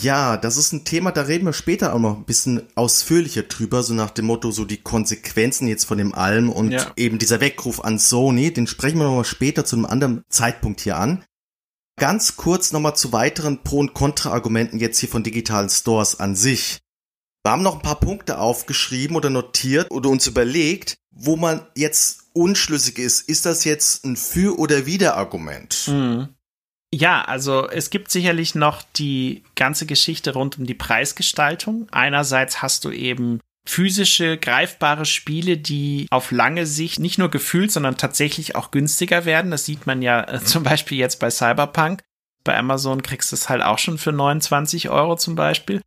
[0.00, 3.82] Ja, das ist ein Thema, da reden wir später auch noch ein bisschen ausführlicher drüber,
[3.82, 6.90] so nach dem Motto, so die Konsequenzen jetzt von dem allem und ja.
[6.96, 10.96] eben dieser Weckruf an Sony, den sprechen wir nochmal später zu einem anderen Zeitpunkt hier
[10.96, 11.22] an.
[11.96, 16.80] Ganz kurz nochmal zu weiteren Pro- und Kontra-Argumenten jetzt hier von digitalen Stores an sich.
[17.44, 22.24] Wir haben noch ein paar Punkte aufgeschrieben oder notiert oder uns überlegt, wo man jetzt
[22.32, 23.28] unschlüssig ist.
[23.28, 25.88] Ist das jetzt ein Für- oder Wider-Argument?
[25.88, 26.28] Mhm.
[26.92, 31.88] Ja, also es gibt sicherlich noch die ganze Geschichte rund um die Preisgestaltung.
[31.90, 37.96] Einerseits hast du eben physische, greifbare Spiele, die auf lange Sicht nicht nur gefühlt, sondern
[37.96, 39.50] tatsächlich auch günstiger werden.
[39.50, 42.02] Das sieht man ja äh, zum Beispiel jetzt bei Cyberpunk.
[42.44, 45.80] Bei Amazon kriegst du es halt auch schon für 29 Euro zum Beispiel.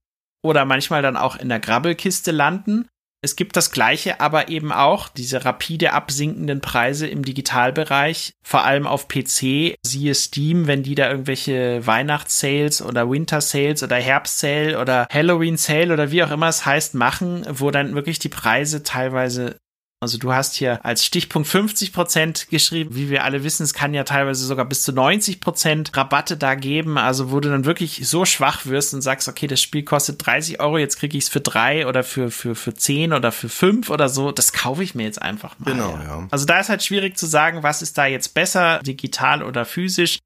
[0.43, 2.87] Oder manchmal dann auch in der Grabbelkiste landen.
[3.21, 8.85] Es gibt das Gleiche, aber eben auch diese rapide absinkenden Preise im Digitalbereich, vor allem
[8.85, 15.07] auf PC, siehe Steam, wenn die da irgendwelche Weihnachtssales oder Winter Sales oder Herbstsale oder
[15.11, 19.57] Halloween Sale oder wie auch immer es heißt, machen, wo dann wirklich die Preise teilweise
[19.99, 22.95] also du hast hier als Stichpunkt 50 Prozent geschrieben.
[22.95, 26.53] Wie wir alle wissen, es kann ja teilweise sogar bis zu 90 Prozent Rabatte da
[26.53, 26.99] geben.
[26.99, 30.59] Also wo du dann wirklich so schwach wirst und sagst, okay, das Spiel kostet 30
[30.59, 33.89] Euro, jetzt kriege ich es für drei oder für, für, für 10 oder für fünf
[33.89, 34.31] oder so.
[34.31, 35.71] Das kaufe ich mir jetzt einfach mal.
[35.71, 36.27] Genau, ja.
[36.29, 40.19] Also da ist halt schwierig zu sagen, was ist da jetzt besser, digital oder physisch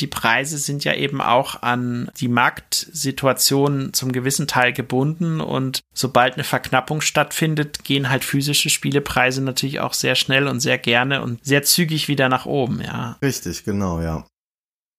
[0.00, 6.34] die Preise sind ja eben auch an die Marktsituation zum gewissen Teil gebunden und sobald
[6.34, 11.44] eine Verknappung stattfindet, gehen halt physische Spielepreise natürlich auch sehr schnell und sehr gerne und
[11.44, 13.18] sehr zügig wieder nach oben, ja.
[13.22, 14.26] Richtig, genau, ja.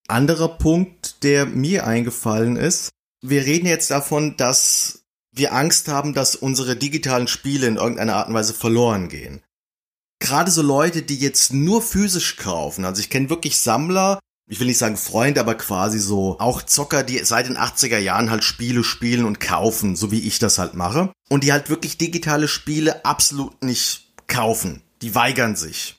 [0.07, 2.89] Anderer Punkt, der mir eingefallen ist,
[3.21, 8.27] wir reden jetzt davon, dass wir Angst haben, dass unsere digitalen Spiele in irgendeiner Art
[8.27, 9.43] und Weise verloren gehen.
[10.19, 14.19] Gerade so Leute, die jetzt nur physisch kaufen, also ich kenne wirklich Sammler,
[14.51, 18.31] ich will nicht sagen Freund, aber quasi so auch Zocker, die seit den 80er Jahren
[18.31, 21.13] halt Spiele spielen und kaufen, so wie ich das halt mache.
[21.29, 24.81] Und die halt wirklich digitale Spiele absolut nicht kaufen.
[25.03, 25.97] Die weigern sich.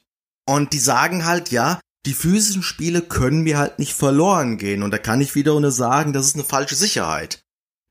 [0.49, 4.83] Und die sagen halt, ja, die physischen Spiele können mir halt nicht verloren gehen.
[4.83, 7.45] Und da kann ich wieder nur sagen, das ist eine falsche Sicherheit.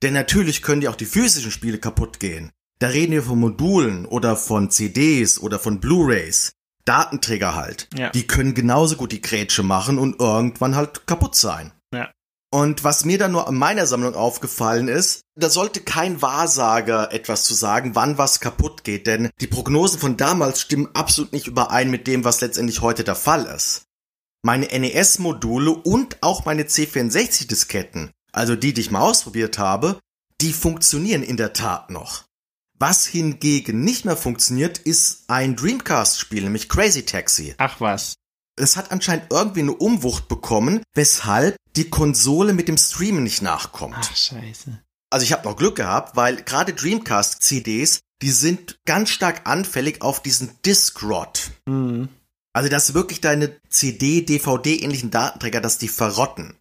[0.03, 2.51] Denn natürlich können die auch die physischen Spiele kaputt gehen.
[2.79, 6.51] Da reden wir von Modulen oder von CDs oder von Blu-rays.
[6.89, 7.87] Datenträger halt.
[7.95, 8.09] Ja.
[8.09, 11.71] Die können genauso gut die Grätsche machen und irgendwann halt kaputt sein.
[11.93, 12.09] Ja.
[12.51, 17.43] Und was mir dann nur in meiner Sammlung aufgefallen ist, da sollte kein Wahrsager etwas
[17.43, 21.91] zu sagen, wann was kaputt geht, denn die Prognosen von damals stimmen absolut nicht überein
[21.91, 23.83] mit dem, was letztendlich heute der Fall ist.
[24.41, 29.99] Meine NES-Module und auch meine C64-Disketten, also die, die ich mal ausprobiert habe,
[30.41, 32.23] die funktionieren in der Tat noch.
[32.81, 37.53] Was hingegen nicht mehr funktioniert, ist ein Dreamcast-Spiel, nämlich Crazy Taxi.
[37.57, 38.13] Ach was.
[38.55, 43.97] Es hat anscheinend irgendwie eine Umwucht bekommen, weshalb die Konsole mit dem Streamen nicht nachkommt.
[43.99, 44.81] Ach scheiße.
[45.09, 50.23] Also ich habe noch Glück gehabt, weil gerade Dreamcast-CDs, die sind ganz stark anfällig auf
[50.23, 51.51] diesen Disc-Rot.
[51.65, 52.07] Mhm.
[52.53, 56.55] Also dass wirklich deine CD, DVD-ähnlichen Datenträger, dass die verrotten.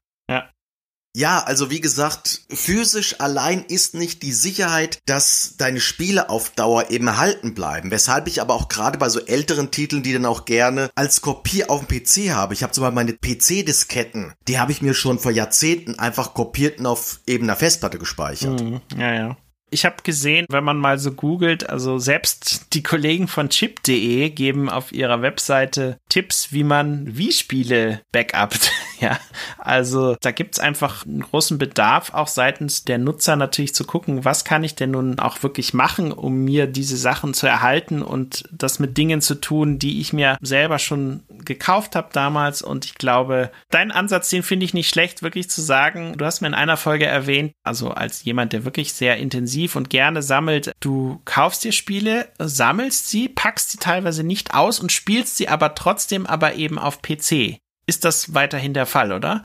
[1.16, 1.40] Ja.
[1.40, 7.06] Also wie gesagt, physisch allein ist nicht die Sicherheit, dass deine Spiele auf Dauer eben
[7.06, 7.90] erhalten bleiben.
[7.90, 11.64] Weshalb ich aber auch gerade bei so älteren Titeln, die dann auch gerne als Kopie
[11.64, 12.54] auf dem PC habe.
[12.54, 16.78] Ich habe zum Beispiel meine PC-Disketten, die habe ich mir schon vor Jahrzehnten einfach kopiert
[16.78, 18.60] und auf eben einer Festplatte gespeichert.
[18.60, 19.36] Mhm, ja, ja.
[19.70, 24.70] Ich habe gesehen, wenn man mal so googelt, also selbst die Kollegen von chip.de geben
[24.70, 28.72] auf ihrer Webseite Tipps, wie man Wii-Spiele backupt.
[29.00, 29.18] ja,
[29.58, 34.44] also da gibt's einfach einen großen Bedarf, auch seitens der Nutzer natürlich zu gucken, was
[34.44, 38.78] kann ich denn nun auch wirklich machen, um mir diese Sachen zu erhalten und das
[38.78, 42.62] mit Dingen zu tun, die ich mir selber schon gekauft habe damals.
[42.62, 46.40] Und ich glaube, dein Ansatz, den finde ich nicht schlecht, wirklich zu sagen, du hast
[46.40, 50.22] mir in einer Folge erwähnt, also als jemand, der wirklich sehr intensiv intensiv und gerne
[50.22, 50.72] sammelt.
[50.80, 55.74] Du kaufst dir Spiele, sammelst sie, packst sie teilweise nicht aus und spielst sie aber
[55.74, 57.58] trotzdem aber eben auf PC.
[57.88, 59.44] Ist das weiterhin der Fall, oder?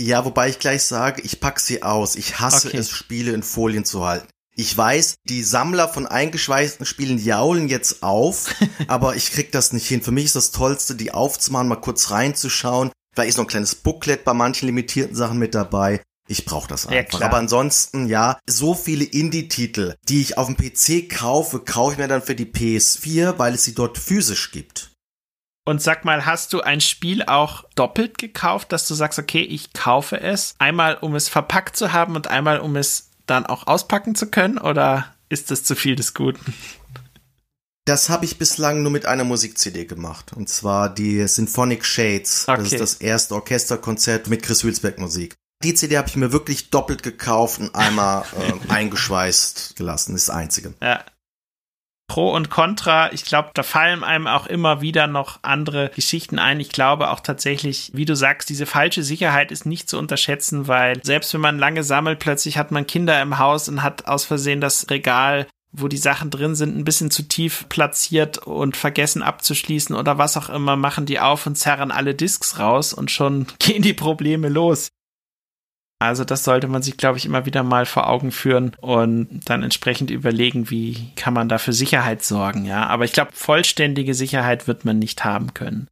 [0.00, 2.16] Ja, wobei ich gleich sage, ich pack sie aus.
[2.16, 2.78] Ich hasse okay.
[2.78, 4.28] es, Spiele in Folien zu halten.
[4.54, 8.54] Ich weiß, die Sammler von eingeschweißten Spielen jaulen jetzt auf,
[8.88, 10.00] aber ich krieg das nicht hin.
[10.00, 13.74] Für mich ist das Tollste, die aufzumachen, mal kurz reinzuschauen, Da ist noch ein kleines
[13.74, 16.02] Booklet bei manchen limitierten Sachen mit dabei.
[16.26, 17.20] Ich brauche das einfach.
[17.20, 21.98] Ja, Aber ansonsten, ja, so viele Indie-Titel, die ich auf dem PC kaufe, kaufe ich
[21.98, 24.91] mir dann für die PS4, weil es sie dort physisch gibt.
[25.64, 29.72] Und sag mal, hast du ein Spiel auch doppelt gekauft, dass du sagst, okay, ich
[29.72, 34.14] kaufe es, einmal um es verpackt zu haben und einmal um es dann auch auspacken
[34.16, 34.58] zu können?
[34.58, 36.54] Oder ist das zu viel des Guten?
[37.84, 40.32] Das habe ich bislang nur mit einer Musik-CD gemacht.
[40.34, 42.48] Und zwar die Symphonic Shades.
[42.48, 42.62] Okay.
[42.62, 45.34] Das ist das erste Orchesterkonzert mit Chris Hülsberg Musik.
[45.62, 48.24] Die CD habe ich mir wirklich doppelt gekauft und einmal
[48.68, 50.12] äh, eingeschweißt gelassen.
[50.12, 50.74] Das ist das einzige.
[50.80, 51.04] Ja.
[52.08, 56.60] Pro und Contra, ich glaube, da fallen einem auch immer wieder noch andere Geschichten ein.
[56.60, 61.02] Ich glaube auch tatsächlich, wie du sagst, diese falsche Sicherheit ist nicht zu unterschätzen, weil
[61.02, 64.60] selbst wenn man lange sammelt, plötzlich hat man Kinder im Haus und hat aus Versehen
[64.60, 69.96] das Regal wo die Sachen drin sind, ein bisschen zu tief platziert und vergessen abzuschließen
[69.96, 73.82] oder was auch immer, machen die auf und zerren alle Disks raus und schon gehen
[73.82, 74.88] die Probleme los.
[76.02, 79.62] Also das sollte man sich, glaube ich, immer wieder mal vor Augen führen und dann
[79.62, 82.86] entsprechend überlegen, wie kann man da für Sicherheit sorgen, ja.
[82.86, 85.88] Aber ich glaube, vollständige Sicherheit wird man nicht haben können.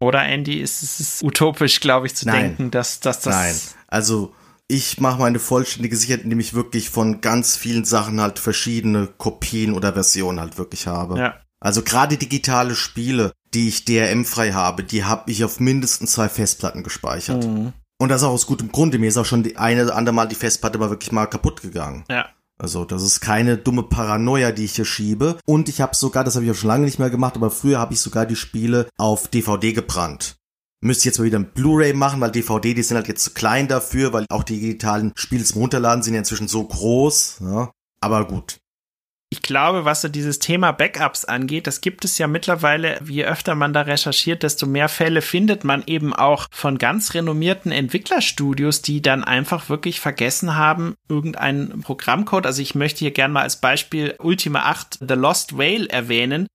[0.00, 2.40] Oder Andy, ist es utopisch, glaube ich, zu Nein.
[2.40, 3.34] denken, dass, dass das.
[3.34, 3.56] Nein,
[3.88, 4.34] also
[4.68, 9.74] ich mache meine vollständige Sicherheit, indem ich wirklich von ganz vielen Sachen halt verschiedene Kopien
[9.74, 11.18] oder Versionen halt wirklich habe.
[11.18, 11.34] Ja.
[11.60, 16.82] Also gerade digitale Spiele, die ich DRM-frei habe, die habe ich auf mindestens zwei Festplatten
[16.82, 17.44] gespeichert.
[17.46, 17.72] Mhm.
[17.98, 18.98] Und das auch aus gutem Grunde.
[18.98, 21.62] Mir ist auch schon die eine oder andere Mal die Festplatte mal wirklich mal kaputt
[21.62, 22.04] gegangen.
[22.10, 22.26] Ja.
[22.58, 25.38] Also das ist keine dumme Paranoia, die ich hier schiebe.
[25.44, 27.78] Und ich habe sogar, das habe ich auch schon lange nicht mehr gemacht, aber früher
[27.78, 30.36] habe ich sogar die Spiele auf DVD gebrannt.
[30.80, 33.32] Müsste ich jetzt mal wieder ein Blu-ray machen, weil DVD, die sind halt jetzt zu
[33.32, 37.38] klein dafür, weil auch die digitalen Spiele zum Runterladen sind ja inzwischen so groß.
[37.40, 37.70] Ja.
[38.00, 38.58] Aber gut.
[39.28, 43.56] Ich glaube, was so dieses Thema Backups angeht, das gibt es ja mittlerweile, je öfter
[43.56, 49.02] man da recherchiert, desto mehr Fälle findet man eben auch von ganz renommierten Entwicklerstudios, die
[49.02, 52.46] dann einfach wirklich vergessen haben, irgendeinen Programmcode.
[52.46, 56.46] Also ich möchte hier gerne mal als Beispiel Ultima 8 The Lost Whale erwähnen.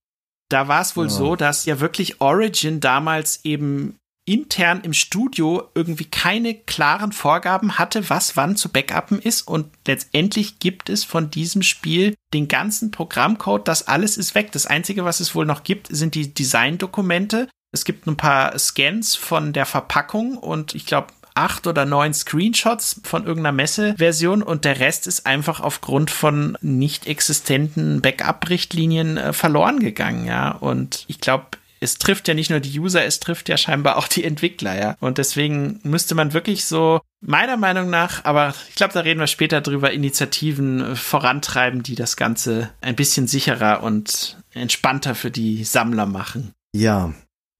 [0.48, 1.12] Da war es wohl ja.
[1.12, 8.10] so, dass ja wirklich Origin damals eben intern im Studio irgendwie keine klaren Vorgaben hatte,
[8.10, 13.68] was wann zu backuppen ist und letztendlich gibt es von diesem Spiel den ganzen Programmcode,
[13.68, 14.52] das alles ist weg.
[14.52, 17.50] Das einzige, was es wohl noch gibt, sind die Designdokumente.
[17.74, 23.02] Es gibt ein paar Scans von der Verpackung und ich glaube acht oder neun Screenshots
[23.04, 29.80] von irgendeiner Messeversion und der Rest ist einfach aufgrund von nicht existenten Backup-Richtlinien äh, verloren
[29.80, 30.52] gegangen, ja.
[30.52, 31.46] Und ich glaube,
[31.82, 34.96] es trifft ja nicht nur die User, es trifft ja scheinbar auch die Entwickler, ja.
[35.00, 39.28] Und deswegen müsste man wirklich so, meiner Meinung nach, aber ich glaube, da reden wir
[39.28, 45.64] später drüber, Initiativen äh, vorantreiben, die das Ganze ein bisschen sicherer und entspannter für die
[45.64, 46.54] Sammler machen.
[46.74, 47.14] Ja,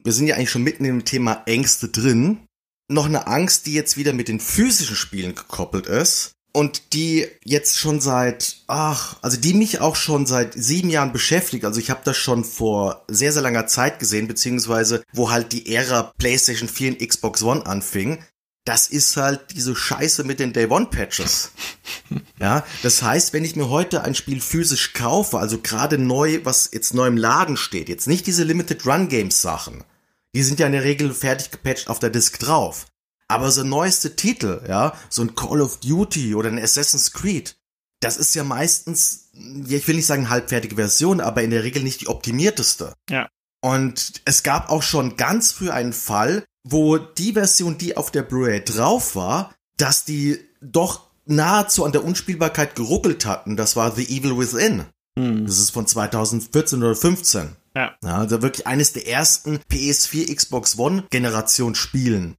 [0.04, 2.46] wir sind ja eigentlich schon mitten im Thema Ängste drin.
[2.90, 7.78] Noch eine Angst, die jetzt wieder mit den physischen Spielen gekoppelt ist und die jetzt
[7.78, 11.66] schon seit, ach, also die mich auch schon seit sieben Jahren beschäftigt.
[11.66, 15.74] Also ich habe das schon vor sehr, sehr langer Zeit gesehen, beziehungsweise wo halt die
[15.74, 18.24] Ära PlayStation 4 und Xbox One anfing.
[18.66, 21.52] Das ist halt diese Scheiße mit den Day One Patches.
[22.40, 26.70] ja, das heißt, wenn ich mir heute ein Spiel physisch kaufe, also gerade neu, was
[26.72, 29.84] jetzt neu im Laden steht, jetzt nicht diese Limited Run Games Sachen,
[30.36, 32.86] die sind ja in der Regel fertig gepatcht auf der Disk drauf.
[33.32, 37.56] Aber so neueste Titel, ja, so ein Call of Duty oder ein Assassin's Creed,
[38.02, 42.02] das ist ja meistens, ich will nicht sagen halbfertige Version, aber in der Regel nicht
[42.02, 42.94] die optimierteste.
[43.10, 43.30] Ja.
[43.64, 48.24] Und es gab auch schon ganz früh einen Fall, wo die Version, die auf der
[48.24, 53.56] Blu-ray drauf war, dass die doch nahezu an der Unspielbarkeit geruckelt hatten.
[53.56, 54.86] Das war The Evil Within.
[55.18, 55.46] Hm.
[55.46, 57.56] Das ist von 2014 oder 15.
[57.76, 57.96] Ja.
[58.04, 58.18] ja.
[58.18, 62.36] Also wirklich eines der ersten PS4 Xbox One Generation Spielen.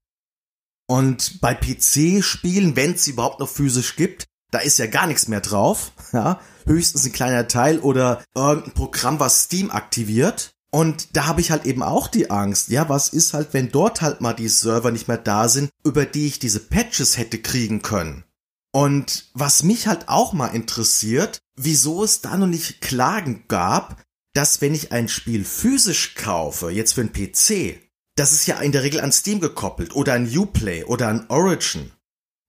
[0.93, 5.41] Und bei PC-Spielen, wenn es überhaupt noch physisch gibt, da ist ja gar nichts mehr
[5.41, 5.93] drauf.
[6.13, 6.39] Ja?
[6.67, 10.53] Höchstens ein kleiner Teil oder irgendein Programm, was Steam aktiviert.
[10.71, 14.03] Und da habe ich halt eben auch die Angst, ja, was ist halt, wenn dort
[14.03, 17.81] halt mal die Server nicht mehr da sind, über die ich diese Patches hätte kriegen
[17.81, 18.25] können.
[18.71, 24.03] Und was mich halt auch mal interessiert, wieso es da noch nicht Klagen gab,
[24.35, 27.81] dass wenn ich ein Spiel physisch kaufe, jetzt für einen PC,
[28.17, 31.93] das ist ja in der Regel an Steam gekoppelt oder an Uplay oder an Origin.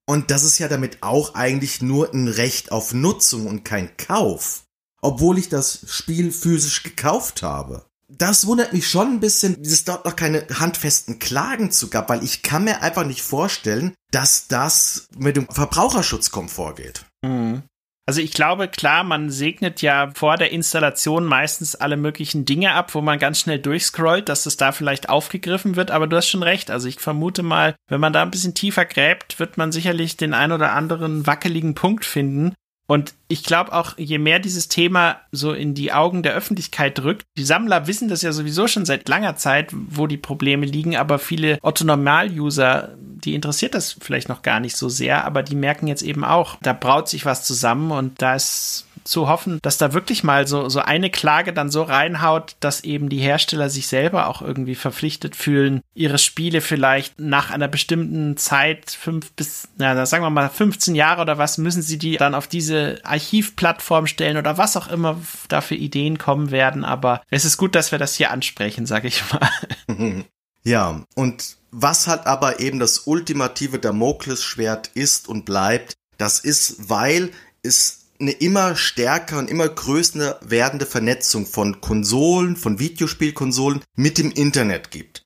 [0.05, 4.63] Und das ist ja damit auch eigentlich nur ein Recht auf Nutzung und kein Kauf.
[5.01, 7.85] Obwohl ich das Spiel physisch gekauft habe.
[8.09, 12.09] Das wundert mich schon ein bisschen, dass es dort noch keine handfesten Klagen zu gab,
[12.09, 17.05] weil ich kann mir einfach nicht vorstellen, dass das mit dem Verbraucherschutzkomfort geht.
[17.23, 17.63] Mhm.
[18.05, 22.93] Also ich glaube, klar, man segnet ja vor der Installation meistens alle möglichen Dinge ab,
[22.93, 26.43] wo man ganz schnell durchscrollt, dass es da vielleicht aufgegriffen wird, aber du hast schon
[26.43, 26.69] recht.
[26.69, 30.33] Also ich vermute mal, wenn man da ein bisschen tiefer gräbt, wird man sicherlich den
[30.33, 32.53] ein oder anderen wackeligen Punkt finden.
[32.85, 37.23] Und ich glaube auch, je mehr dieses Thema so in die Augen der Öffentlichkeit drückt,
[37.37, 41.17] die Sammler wissen das ja sowieso schon seit langer Zeit, wo die Probleme liegen, aber
[41.17, 46.01] viele Otto-Normal-User, die interessiert das vielleicht noch gar nicht so sehr, aber die merken jetzt
[46.01, 50.23] eben auch, da braut sich was zusammen und da ist zu hoffen, dass da wirklich
[50.23, 54.41] mal so, so eine Klage dann so reinhaut, dass eben die Hersteller sich selber auch
[54.41, 60.29] irgendwie verpflichtet fühlen, ihre Spiele vielleicht nach einer bestimmten Zeit, fünf bis, na, sagen wir
[60.29, 64.77] mal 15 Jahre oder was, müssen sie die dann auf diese Archivplattform stellen oder was
[64.77, 66.85] auch immer da für Ideen kommen werden.
[66.85, 70.25] Aber es ist gut, dass wir das hier ansprechen, sag ich mal.
[70.63, 77.31] Ja, und was halt aber eben das ultimative Damoklesschwert ist und bleibt, das ist, weil
[77.63, 84.31] es eine immer stärker und immer größer werdende Vernetzung von Konsolen, von Videospielkonsolen mit dem
[84.31, 85.23] Internet gibt.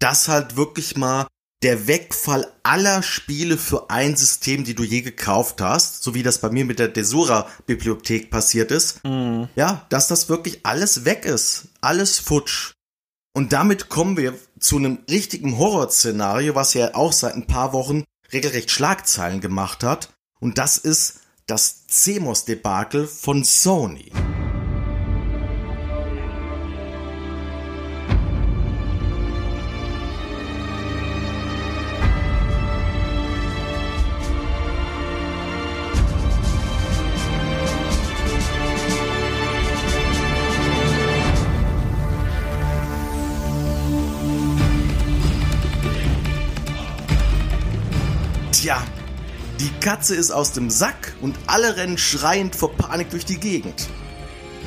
[0.00, 1.26] Das halt wirklich mal
[1.62, 6.40] der Wegfall aller Spiele für ein System, die du je gekauft hast, so wie das
[6.40, 9.04] bei mir mit der Desura-Bibliothek passiert ist.
[9.04, 9.48] Mhm.
[9.56, 11.68] Ja, dass das wirklich alles weg ist.
[11.80, 12.72] Alles futsch.
[13.34, 18.04] Und damit kommen wir zu einem richtigen Horrorszenario, was ja auch seit ein paar Wochen
[18.32, 20.10] regelrecht Schlagzeilen gemacht hat.
[20.40, 24.10] Und das ist das CMOS-Debakel von Sony.
[49.88, 53.88] Katze ist aus dem Sack und alle rennen schreiend vor Panik durch die Gegend.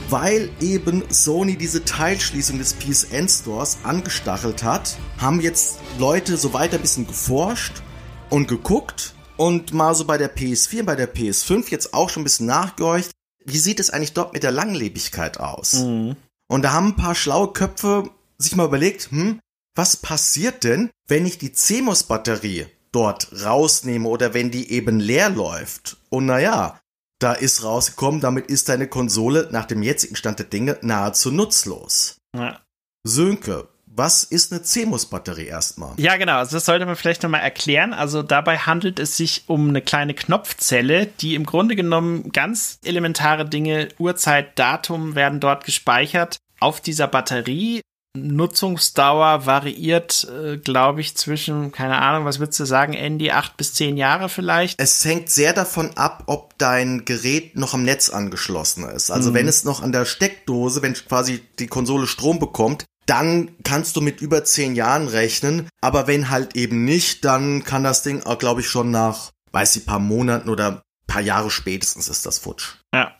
[0.09, 6.77] Weil eben Sony diese Teilschließung des PSN Stores angestachelt hat, haben jetzt Leute so weiter
[6.77, 7.83] ein bisschen geforscht
[8.31, 12.21] und geguckt und mal so bei der PS4 und bei der PS5 jetzt auch schon
[12.21, 13.11] ein bisschen nachgehorcht.
[13.45, 15.73] Wie sieht es eigentlich dort mit der Langlebigkeit aus?
[15.73, 16.15] Mhm.
[16.47, 19.39] Und da haben ein paar schlaue Köpfe sich mal überlegt, hm,
[19.75, 25.97] was passiert denn, wenn ich die CMOS-Batterie dort rausnehme oder wenn die eben leer läuft.
[26.09, 26.79] Und naja,
[27.19, 32.17] da ist rausgekommen, damit ist deine Konsole nach dem jetzigen Stand der Dinge nahezu nutzlos.
[32.35, 32.59] Ja.
[33.03, 35.93] Sönke, was ist eine CMOS-Batterie erstmal?
[35.97, 36.37] Ja, genau.
[36.37, 37.93] Also das sollte man vielleicht nochmal erklären.
[37.93, 43.47] Also dabei handelt es sich um eine kleine Knopfzelle, die im Grunde genommen ganz elementare
[43.47, 47.81] Dinge, Uhrzeit, Datum werden dort gespeichert auf dieser Batterie
[48.17, 53.73] Nutzungsdauer variiert, äh, glaube ich, zwischen, keine Ahnung, was würdest du sagen, Andy, acht bis
[53.73, 54.79] zehn Jahre vielleicht?
[54.81, 59.11] Es hängt sehr davon ab, ob dein Gerät noch am Netz angeschlossen ist.
[59.11, 59.35] Also mhm.
[59.35, 64.01] wenn es noch an der Steckdose, wenn quasi die Konsole Strom bekommt, dann kannst du
[64.01, 65.69] mit über zehn Jahren rechnen.
[65.81, 69.85] Aber wenn halt eben nicht, dann kann das Ding, glaube ich, schon nach, weiß ich,
[69.85, 72.75] paar Monaten oder paar Jahre spätestens ist das futsch.
[72.93, 73.15] Ja.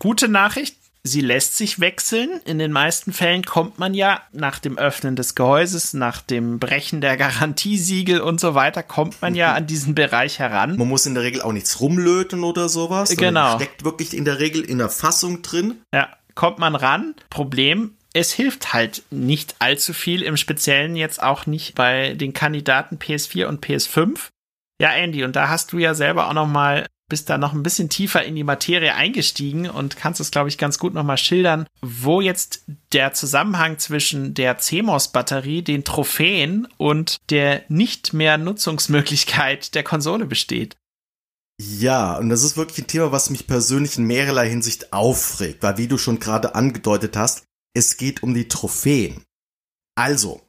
[0.00, 2.40] Gute Nachricht, sie lässt sich wechseln.
[2.44, 7.00] In den meisten Fällen kommt man ja nach dem Öffnen des Gehäuses, nach dem Brechen
[7.00, 10.76] der Garantiesiegel und so weiter, kommt man ja an diesen Bereich heran.
[10.76, 13.16] Man muss in der Regel auch nichts rumlöten oder sowas.
[13.16, 13.56] Genau.
[13.56, 15.82] Steckt wirklich in der Regel in der Fassung drin.
[15.94, 17.14] Ja, kommt man ran.
[17.30, 22.96] Problem, es hilft halt nicht allzu viel, im Speziellen jetzt auch nicht bei den Kandidaten
[22.96, 24.28] PS4 und PS5.
[24.80, 27.62] Ja, Andy, und da hast du ja selber auch noch mal bist da noch ein
[27.62, 31.66] bisschen tiefer in die Materie eingestiegen und kannst es, glaube ich, ganz gut nochmal schildern,
[31.80, 39.84] wo jetzt der Zusammenhang zwischen der CMOS-Batterie, den Trophäen und der nicht mehr Nutzungsmöglichkeit der
[39.84, 40.76] Konsole besteht.
[41.60, 45.78] Ja, und das ist wirklich ein Thema, was mich persönlich in mehrerlei Hinsicht aufregt, weil
[45.78, 49.24] wie du schon gerade angedeutet hast, es geht um die Trophäen.
[49.96, 50.42] Also,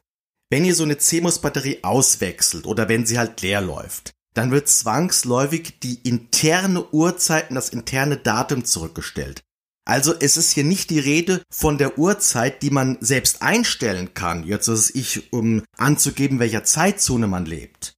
[0.50, 5.80] wenn ihr so eine CMOS-Batterie auswechselt oder wenn sie halt leer läuft, dann wird zwangsläufig
[5.80, 9.42] die interne Uhrzeit und das interne Datum zurückgestellt.
[9.84, 14.44] Also es ist hier nicht die Rede von der Uhrzeit, die man selbst einstellen kann,
[14.44, 17.94] jetzt ist ich, um anzugeben, welcher Zeitzone man lebt.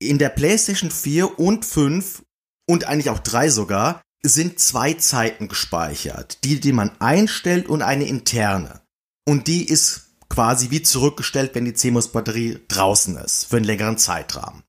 [0.00, 2.22] In der PlayStation 4 und 5
[2.68, 6.44] und eigentlich auch 3 sogar sind zwei Zeiten gespeichert.
[6.44, 8.80] Die, die man einstellt und eine interne.
[9.26, 14.62] Und die ist quasi wie zurückgestellt, wenn die CMOS-Batterie draußen ist, für einen längeren Zeitrahmen.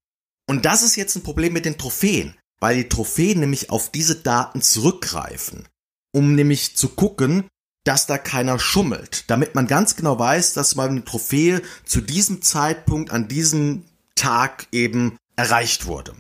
[0.52, 4.16] Und das ist jetzt ein Problem mit den Trophäen, weil die Trophäen nämlich auf diese
[4.16, 5.66] Daten zurückgreifen,
[6.12, 7.46] um nämlich zu gucken,
[7.86, 12.42] dass da keiner schummelt, damit man ganz genau weiß, dass mal eine Trophäe zu diesem
[12.42, 13.86] Zeitpunkt an diesem
[14.16, 16.16] Tag eben erreicht wurde.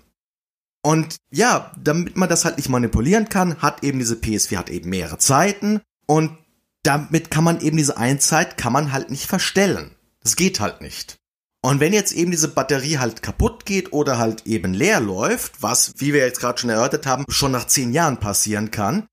[0.82, 4.90] Und ja, damit man das halt nicht manipulieren kann, hat eben diese PS4 hat eben
[4.90, 6.38] mehrere Zeiten und
[6.84, 9.92] damit kann man eben diese Einzeit kann man halt nicht verstellen.
[10.24, 11.18] Das geht halt nicht.
[11.64, 15.94] Und wenn jetzt eben diese Batterie halt kaputt geht oder halt eben leer läuft, was,
[15.98, 19.08] wie wir jetzt gerade schon erörtert haben, schon nach zehn Jahren passieren kann,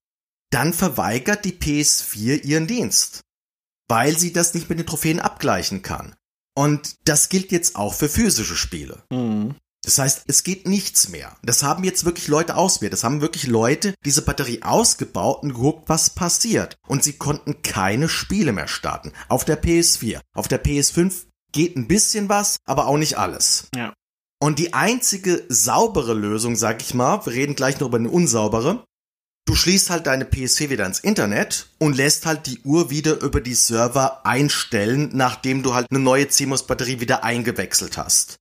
[0.50, 3.20] dann verweigert die PS4 ihren Dienst,
[3.86, 6.14] weil sie das nicht mit den Trophäen abgleichen kann.
[6.56, 9.02] Und das gilt jetzt auch für physische Spiele.
[9.12, 9.54] Mhm.
[9.84, 11.36] Das heißt, es geht nichts mehr.
[11.42, 12.92] Das haben jetzt wirklich Leute ausprobiert.
[12.92, 16.76] Das haben wirklich Leute diese Batterie ausgebaut und geguckt, was passiert.
[16.88, 19.12] Und sie konnten keine Spiele mehr starten.
[19.28, 20.20] Auf der PS4.
[20.34, 23.68] Auf der PS5 geht ein bisschen was, aber auch nicht alles.
[23.74, 23.92] Ja.
[24.40, 28.84] Und die einzige saubere Lösung, sag ich mal, wir reden gleich noch über eine unsaubere,
[29.46, 33.40] du schließt halt deine PS4 wieder ins Internet und lässt halt die Uhr wieder über
[33.40, 38.36] die Server einstellen, nachdem du halt eine neue CMOS-Batterie wieder eingewechselt hast.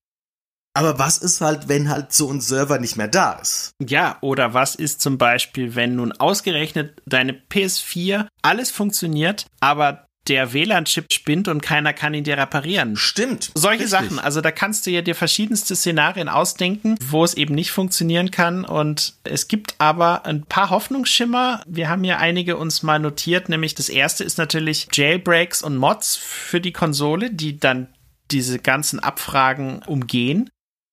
[0.78, 3.72] Aber was ist halt, wenn halt so ein Server nicht mehr da ist?
[3.82, 10.54] Ja, oder was ist zum Beispiel, wenn nun ausgerechnet deine PS4 alles funktioniert, aber der
[10.54, 12.96] WLAN-Chip spinnt und keiner kann ihn dir reparieren.
[12.96, 13.52] Stimmt.
[13.56, 13.90] Solche richtig.
[13.90, 14.20] Sachen.
[14.20, 18.66] Also da kannst du ja dir verschiedenste Szenarien ausdenken, wo es eben nicht funktionieren kann.
[18.66, 21.62] Und es gibt aber ein paar Hoffnungsschimmer.
[21.68, 23.50] Wir haben ja einige uns mal notiert.
[23.50, 27.88] Nämlich das erste ist natürlich Jailbreaks und Mods für die Konsole, die dann
[28.32, 30.50] diese ganzen Abfragen umgehen.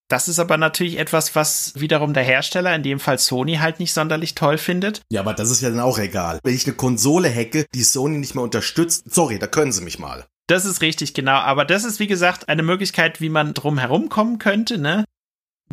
[0.09, 3.93] Das ist aber natürlich etwas, was wiederum der Hersteller, in dem Fall Sony, halt nicht
[3.93, 5.01] sonderlich toll findet.
[5.11, 6.39] Ja, aber das ist ja dann auch egal.
[6.43, 9.99] Wenn ich eine Konsole hacke, die Sony nicht mehr unterstützt, sorry, da können sie mich
[9.99, 10.27] mal.
[10.47, 11.37] Das ist richtig, genau.
[11.37, 15.05] Aber das ist, wie gesagt, eine Möglichkeit, wie man drum herum kommen könnte, ne?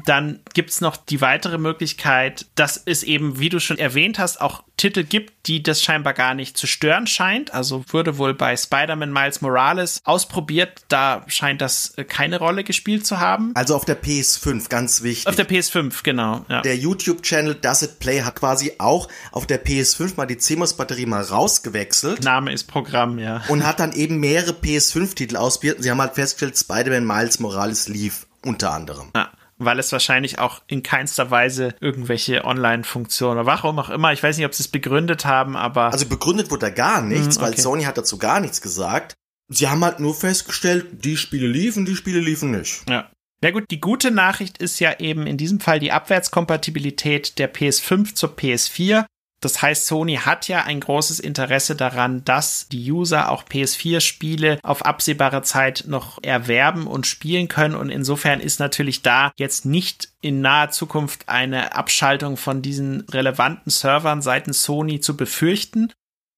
[0.05, 4.63] Dann gibt's noch die weitere Möglichkeit, dass es eben, wie du schon erwähnt hast, auch
[4.81, 7.53] Titel gibt, die das scheinbar gar nicht zu stören scheint.
[7.53, 10.81] Also wurde wohl bei Spider-Man Miles Morales ausprobiert.
[10.87, 13.51] Da scheint das äh, keine Rolle gespielt zu haben.
[13.53, 15.27] Also auf der PS5, ganz wichtig.
[15.27, 16.45] Auf der PS5, genau.
[16.49, 16.61] Ja.
[16.61, 21.21] Der YouTube-Channel Does It Play hat quasi auch auf der PS5 mal die CMOS-Batterie mal
[21.21, 22.23] rausgewechselt.
[22.23, 23.43] Name ist Programm, ja.
[23.49, 25.83] Und hat dann eben mehrere PS5-Titel ausprobiert.
[25.83, 29.11] Sie haben halt festgestellt, Spider-Man Miles Morales lief unter anderem.
[29.15, 29.29] Ja
[29.65, 34.37] weil es wahrscheinlich auch in keinster Weise irgendwelche Online-Funktionen oder warum auch immer, ich weiß
[34.37, 35.91] nicht, ob sie es begründet haben, aber.
[35.91, 37.53] Also begründet wurde da gar nichts, mhm, okay.
[37.53, 39.15] weil Sony hat dazu gar nichts gesagt.
[39.49, 42.89] Sie haben halt nur festgestellt, die Spiele liefen, die Spiele liefen nicht.
[42.89, 43.09] Ja.
[43.43, 48.13] Ja gut, die gute Nachricht ist ja eben in diesem Fall die Abwärtskompatibilität der PS5
[48.13, 49.05] zur PS4.
[49.41, 54.85] Das heißt, Sony hat ja ein großes Interesse daran, dass die User auch PS4-Spiele auf
[54.85, 57.75] absehbare Zeit noch erwerben und spielen können.
[57.75, 63.71] Und insofern ist natürlich da jetzt nicht in naher Zukunft eine Abschaltung von diesen relevanten
[63.71, 65.91] Servern seitens Sony zu befürchten.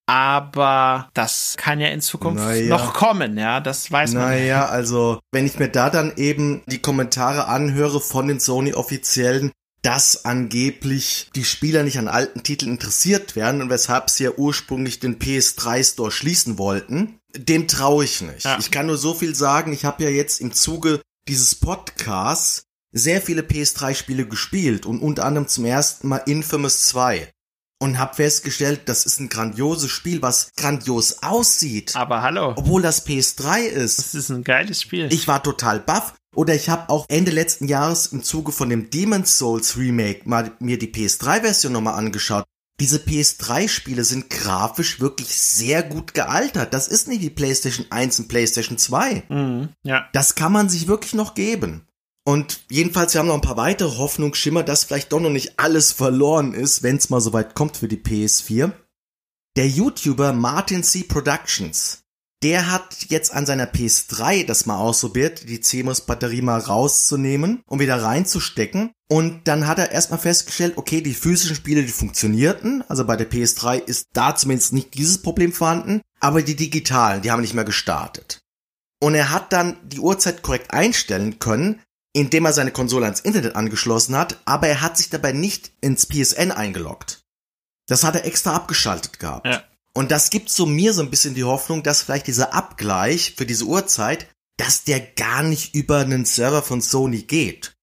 [0.06, 2.68] Aber das kann ja in Zukunft naja.
[2.68, 4.22] noch kommen, ja, das weiß man.
[4.24, 9.50] Naja, also wenn ich mir da dann eben die Kommentare anhöre von den Sony-Offiziellen,
[9.84, 14.98] dass angeblich die Spieler nicht an alten Titeln interessiert werden und weshalb sie ja ursprünglich
[14.98, 17.18] den PS3 Store schließen wollten.
[17.36, 18.44] Dem traue ich nicht.
[18.44, 18.58] Ja.
[18.58, 23.20] Ich kann nur so viel sagen, ich habe ja jetzt im Zuge dieses Podcasts sehr
[23.20, 27.30] viele PS3-Spiele gespielt und unter anderem zum ersten Mal Infamous 2
[27.78, 31.94] und habe festgestellt, das ist ein grandioses Spiel, was grandios aussieht.
[31.94, 32.54] Aber hallo.
[32.56, 33.98] Obwohl das PS3 ist.
[33.98, 35.12] Das ist ein geiles Spiel.
[35.12, 38.90] Ich war total baff oder ich habe auch Ende letzten Jahres im Zuge von dem
[38.90, 42.44] Demon's Souls Remake mal mir die PS3-Version nochmal angeschaut.
[42.80, 46.74] Diese PS3-Spiele sind grafisch wirklich sehr gut gealtert.
[46.74, 49.22] Das ist nicht wie PlayStation 1 und PlayStation 2.
[49.28, 50.08] Mhm, ja.
[50.12, 51.86] Das kann man sich wirklich noch geben.
[52.26, 55.92] Und jedenfalls, wir haben noch ein paar weitere Hoffnungsschimmer, dass vielleicht doch noch nicht alles
[55.92, 58.72] verloren ist, wenn es mal so weit kommt für die PS4.
[59.56, 61.04] Der YouTuber Martin C.
[61.04, 62.03] Productions
[62.42, 68.02] der hat jetzt an seiner PS3 das mal ausprobiert, die CMOS-Batterie mal rauszunehmen und wieder
[68.02, 68.92] reinzustecken.
[69.08, 72.84] Und dann hat er erstmal festgestellt, okay, die physischen Spiele, die funktionierten.
[72.88, 76.02] Also bei der PS3 ist da zumindest nicht dieses Problem vorhanden.
[76.20, 78.40] Aber die digitalen, die haben nicht mehr gestartet.
[79.00, 81.80] Und er hat dann die Uhrzeit korrekt einstellen können,
[82.14, 86.06] indem er seine Konsole ans Internet angeschlossen hat, aber er hat sich dabei nicht ins
[86.06, 87.24] PSN eingeloggt.
[87.86, 89.46] Das hat er extra abgeschaltet gehabt.
[89.46, 89.62] Ja.
[89.96, 93.46] Und das gibt so mir so ein bisschen die Hoffnung, dass vielleicht dieser Abgleich für
[93.46, 97.76] diese Uhrzeit, dass der gar nicht über einen Server von Sony geht.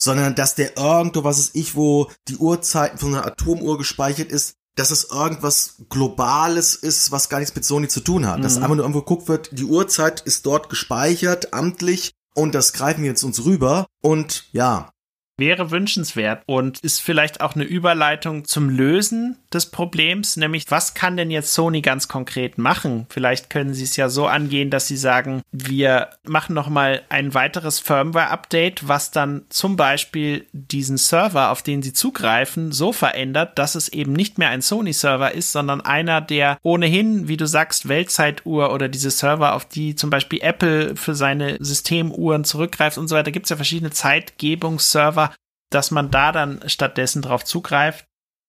[0.00, 4.56] Sondern dass der irgendwo, was ist ich, wo die Uhrzeiten von einer Atomuhr gespeichert ist,
[4.76, 8.38] dass es irgendwas Globales ist, was gar nichts mit Sony zu tun hat.
[8.38, 8.42] Mhm.
[8.42, 13.02] Dass einfach nur irgendwo geguckt wird, die Uhrzeit ist dort gespeichert, amtlich, und das greifen
[13.02, 13.86] wir jetzt uns rüber.
[14.02, 14.90] Und ja,
[15.36, 21.16] wäre wünschenswert und ist vielleicht auch eine Überleitung zum Lösen des Problems, nämlich was kann
[21.16, 23.06] denn jetzt Sony ganz konkret machen?
[23.08, 27.34] Vielleicht können sie es ja so angehen, dass sie sagen, wir machen noch mal ein
[27.34, 33.74] weiteres Firmware-Update, was dann zum Beispiel diesen Server, auf den sie zugreifen, so verändert, dass
[33.74, 38.72] es eben nicht mehr ein Sony-Server ist, sondern einer, der ohnehin, wie du sagst, Weltzeituhr
[38.72, 43.30] oder diese Server, auf die zum Beispiel Apple für seine Systemuhren zurückgreift und so weiter,
[43.30, 45.32] gibt es ja verschiedene Zeitgebungsserver,
[45.70, 48.06] dass man da dann stattdessen drauf zugreift.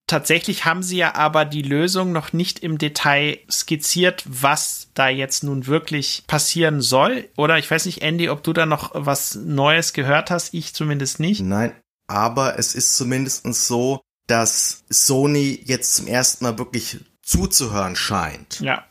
[0.07, 5.43] Tatsächlich haben sie ja aber die Lösung noch nicht im Detail skizziert, was da jetzt
[5.43, 7.27] nun wirklich passieren soll.
[7.37, 10.53] Oder ich weiß nicht, Andy, ob du da noch was Neues gehört hast.
[10.53, 11.41] Ich zumindest nicht.
[11.41, 11.73] Nein,
[12.07, 18.59] aber es ist zumindest so, dass Sony jetzt zum ersten Mal wirklich zuzuhören scheint.
[18.59, 18.85] Ja.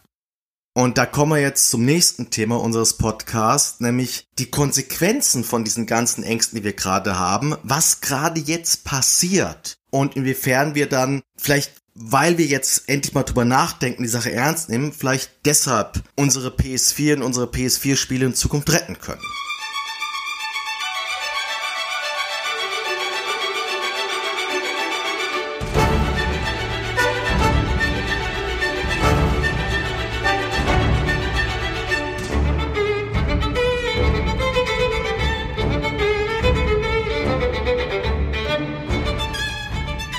[0.77, 5.87] Und da kommen wir jetzt zum nächsten Thema unseres Podcasts, nämlich die Konsequenzen von diesen
[5.87, 11.85] ganzen Ängsten, die wir gerade haben, was gerade jetzt passiert und inwiefern wir dann vielleicht
[11.97, 17.15] weil wir jetzt endlich mal drüber nachdenken, die Sache ernst nehmen, vielleicht deshalb unsere PS4
[17.15, 19.23] und unsere PS4-Spiele in Zukunft retten können.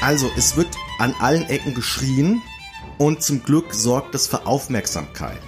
[0.06, 0.68] Also, es wird
[1.00, 2.44] an allen Ecken geschrien
[3.00, 5.42] und zum Glück sorgt das für Aufmerksamkeit.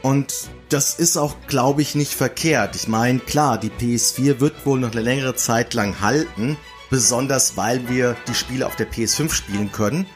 [0.00, 2.76] Und das ist auch, glaube ich, nicht verkehrt.
[2.76, 6.56] Ich meine, klar, die PS4 wird wohl noch eine längere Zeit lang halten,
[6.88, 10.06] besonders weil wir die Spiele auf der PS5 spielen können.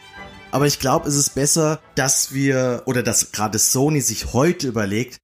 [0.51, 5.18] Aber ich glaube, es ist besser, dass wir oder dass gerade Sony sich heute überlegt,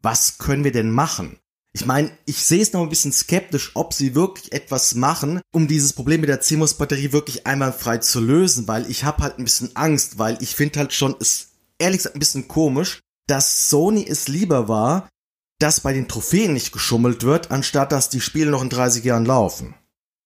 [0.00, 1.38] was können wir denn machen?
[1.76, 5.68] Ich meine, ich sehe es noch ein bisschen skeptisch, ob sie wirklich etwas machen, um
[5.68, 9.76] dieses Problem mit der CMOS-Batterie wirklich einwandfrei zu lösen, weil ich habe halt ein bisschen
[9.76, 14.26] Angst, weil ich finde halt schon, es ehrlich gesagt ein bisschen komisch, dass Sony es
[14.26, 15.10] lieber war,
[15.58, 19.26] dass bei den Trophäen nicht geschummelt wird, anstatt dass die Spiele noch in 30 Jahren
[19.26, 19.74] laufen.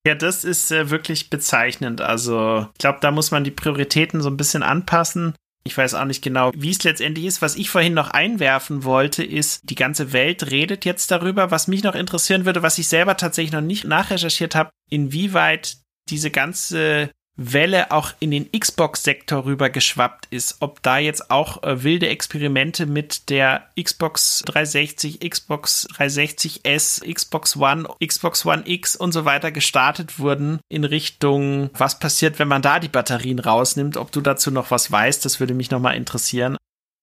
[0.07, 2.01] Ja, das ist äh, wirklich bezeichnend.
[2.01, 5.35] Also, ich glaube, da muss man die Prioritäten so ein bisschen anpassen.
[5.63, 7.43] Ich weiß auch nicht genau, wie es letztendlich ist.
[7.43, 11.51] Was ich vorhin noch einwerfen wollte, ist, die ganze Welt redet jetzt darüber.
[11.51, 15.77] Was mich noch interessieren würde, was ich selber tatsächlich noch nicht nachrecherchiert habe, inwieweit
[16.09, 17.11] diese ganze
[17.43, 22.85] Welle auch in den Xbox-Sektor rüber geschwappt ist, ob da jetzt auch äh, wilde Experimente
[22.85, 30.19] mit der Xbox 360, Xbox 360S, Xbox One, Xbox One X und so weiter gestartet
[30.19, 34.71] wurden in Richtung, was passiert, wenn man da die Batterien rausnimmt, ob du dazu noch
[34.71, 36.59] was weißt, das würde mich nochmal interessieren.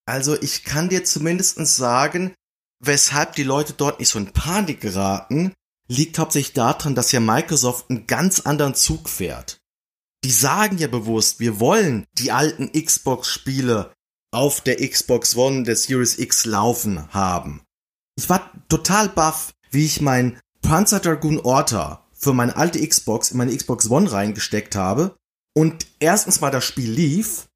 [0.06, 2.36] Also ich kann dir zumindest sagen,
[2.80, 5.54] weshalb die Leute dort nicht so in Panik geraten,
[5.88, 9.58] liegt hauptsächlich daran, dass ja Microsoft einen ganz anderen Zug fährt
[10.24, 13.94] die sagen ja bewusst, wir wollen die alten Xbox-Spiele
[14.32, 17.62] auf der Xbox One der Series X laufen haben.
[18.18, 23.38] Ich war total baff, wie ich mein Panzer Dragoon Orta für meine alte Xbox in
[23.38, 25.16] meine Xbox One reingesteckt habe
[25.56, 27.48] und erstens mal das Spiel lief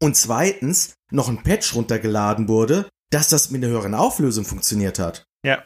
[0.00, 5.24] und zweitens noch ein Patch runtergeladen wurde, dass das mit einer höheren Auflösung funktioniert hat.
[5.44, 5.62] Ja.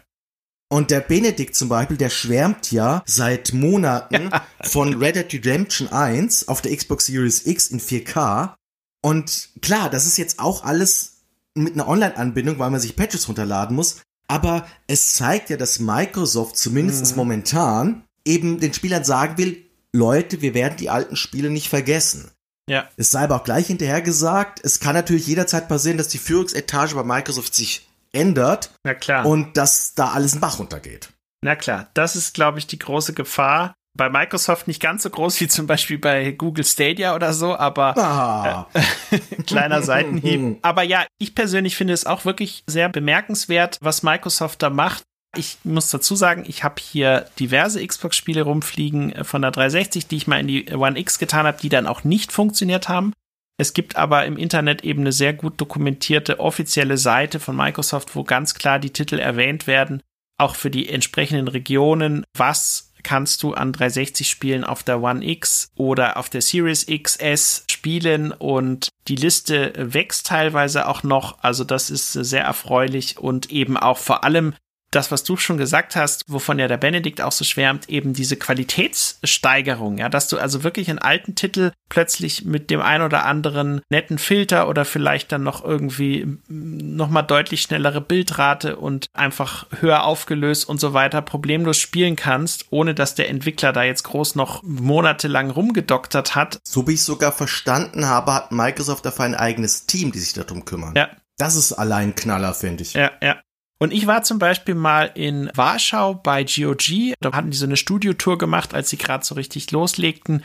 [0.69, 4.31] Und der Benedikt zum Beispiel, der schwärmt ja seit Monaten
[4.63, 8.55] von Red Dead Redemption 1 auf der Xbox Series X in 4K.
[9.01, 11.19] Und klar, das ist jetzt auch alles
[11.55, 14.01] mit einer Online-Anbindung, weil man sich Patches runterladen muss.
[14.29, 17.17] Aber es zeigt ja, dass Microsoft zumindest mhm.
[17.17, 22.31] momentan eben den Spielern sagen will, Leute, wir werden die alten Spiele nicht vergessen.
[22.69, 22.89] Ja.
[22.97, 26.97] Es sei aber auch gleich hinterher gesagt, es kann natürlich jederzeit passieren, dass die Führungsetage
[26.97, 27.86] bei Microsoft sich
[28.17, 28.71] ändert.
[28.85, 29.27] Na klar.
[29.27, 31.11] Und dass da alles in Bach runtergeht.
[31.43, 33.75] Na klar, das ist, glaube ich, die große Gefahr.
[33.97, 37.97] Bei Microsoft nicht ganz so groß wie zum Beispiel bei Google Stadia oder so, aber
[37.97, 38.67] ah.
[39.11, 40.59] äh, kleiner Seitenhieb.
[40.63, 45.05] aber ja, ich persönlich finde es auch wirklich sehr bemerkenswert, was Microsoft da macht.
[45.37, 50.17] Ich muss dazu sagen, ich habe hier diverse Xbox-Spiele rumfliegen äh, von der 360, die
[50.17, 53.13] ich mal in die One X getan habe, die dann auch nicht funktioniert haben.
[53.59, 58.23] Es gibt aber im Internet eben eine sehr gut dokumentierte offizielle Seite von Microsoft, wo
[58.23, 60.03] ganz klar die Titel erwähnt werden,
[60.39, 62.25] auch für die entsprechenden Regionen.
[62.37, 67.65] Was kannst du an 360 Spielen auf der One X oder auf der Series XS
[67.71, 71.39] spielen und die Liste wächst teilweise auch noch.
[71.41, 74.55] Also das ist sehr erfreulich und eben auch vor allem
[74.91, 78.37] das, was du schon gesagt hast, wovon ja der Benedikt auch so schwärmt, eben diese
[78.37, 83.81] Qualitätssteigerung, ja, dass du also wirklich einen alten Titel plötzlich mit dem ein oder anderen
[83.91, 90.69] netten Filter oder vielleicht dann noch irgendwie nochmal deutlich schnellere Bildrate und einfach höher aufgelöst
[90.69, 95.51] und so weiter problemlos spielen kannst, ohne dass der Entwickler da jetzt groß noch monatelang
[95.51, 96.59] rumgedoktert hat.
[96.65, 100.65] So wie ich sogar verstanden habe, hat Microsoft dafür ein eigenes Team, die sich darum
[100.65, 100.95] kümmern.
[100.97, 101.09] Ja.
[101.39, 102.95] Das ist allein Knaller, finde ich.
[102.95, 103.37] Ja, ja.
[103.79, 107.15] Und ich war zum Beispiel mal in Warschau bei GOG.
[107.21, 110.43] Da hatten die so eine Studiotour gemacht, als sie gerade so richtig loslegten.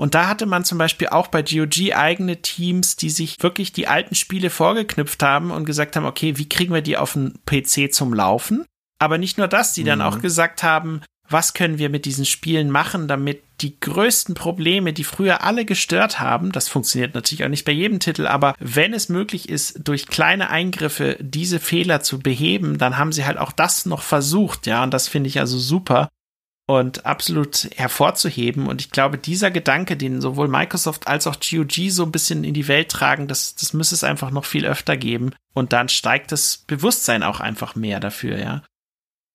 [0.00, 3.86] Und da hatte man zum Beispiel auch bei GOG eigene Teams, die sich wirklich die
[3.86, 7.92] alten Spiele vorgeknüpft haben und gesagt haben, okay, wie kriegen wir die auf den PC
[7.92, 8.64] zum Laufen?
[8.98, 10.06] Aber nicht nur das, die dann mhm.
[10.06, 15.04] auch gesagt haben, was können wir mit diesen Spielen machen, damit die größten Probleme, die
[15.04, 19.08] früher alle gestört haben, das funktioniert natürlich auch nicht bei jedem Titel, aber wenn es
[19.08, 23.86] möglich ist, durch kleine Eingriffe diese Fehler zu beheben, dann haben sie halt auch das
[23.86, 26.08] noch versucht, ja, und das finde ich also super
[26.70, 28.68] und absolut hervorzuheben.
[28.68, 32.54] Und ich glaube, dieser Gedanke, den sowohl Microsoft als auch GOG so ein bisschen in
[32.54, 35.32] die Welt tragen, das, das müsste es einfach noch viel öfter geben.
[35.52, 38.62] Und dann steigt das Bewusstsein auch einfach mehr dafür, ja.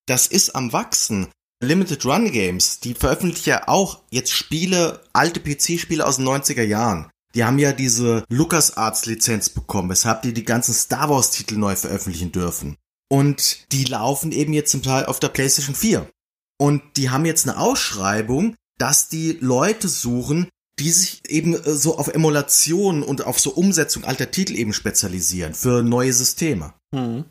[0.06, 1.28] Das ist am Wachsen.
[1.62, 7.10] Limited Run Games, die veröffentlichen ja auch jetzt Spiele, alte PC-Spiele aus den 90er Jahren.
[7.34, 12.78] Die haben ja diese LucasArts-Lizenz bekommen, weshalb die die ganzen Star Wars-Titel neu veröffentlichen dürfen.
[13.10, 16.10] Und die laufen eben jetzt zum Teil auf der PlayStation 4.
[16.58, 20.48] Und die haben jetzt eine Ausschreibung, dass die Leute suchen,
[20.80, 25.54] die sich eben äh, so auf Emulation und auf so Umsetzung alter Titel eben spezialisieren
[25.54, 26.74] für neue Systeme.
[26.92, 27.26] Mhm.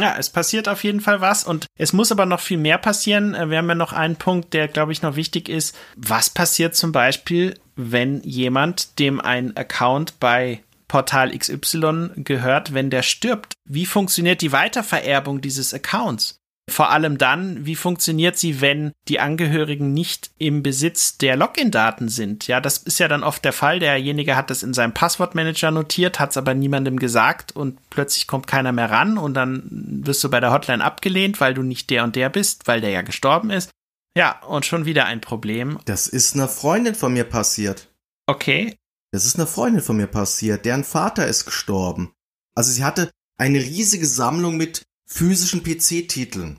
[0.00, 3.34] Ja, es passiert auf jeden Fall was und es muss aber noch viel mehr passieren.
[3.34, 5.76] Äh, wir haben ja noch einen Punkt, der, glaube ich, noch wichtig ist.
[5.96, 13.02] Was passiert zum Beispiel, wenn jemand, dem ein Account bei Portal XY gehört, wenn der
[13.02, 13.54] stirbt?
[13.64, 16.41] Wie funktioniert die Weitervererbung dieses Accounts?
[16.70, 22.46] Vor allem dann, wie funktioniert sie, wenn die Angehörigen nicht im Besitz der Login-Daten sind?
[22.46, 23.80] Ja, das ist ja dann oft der Fall.
[23.80, 28.46] Derjenige hat das in seinem Passwortmanager notiert, hat es aber niemandem gesagt und plötzlich kommt
[28.46, 29.64] keiner mehr ran und dann
[30.04, 32.90] wirst du bei der Hotline abgelehnt, weil du nicht der und der bist, weil der
[32.90, 33.70] ja gestorben ist.
[34.16, 35.80] Ja, und schon wieder ein Problem.
[35.86, 37.88] Das ist einer Freundin von mir passiert.
[38.26, 38.76] Okay.
[39.10, 40.64] Das ist einer Freundin von mir passiert.
[40.64, 42.12] Deren Vater ist gestorben.
[42.54, 44.82] Also sie hatte eine riesige Sammlung mit
[45.12, 46.58] physischen PC-Titeln,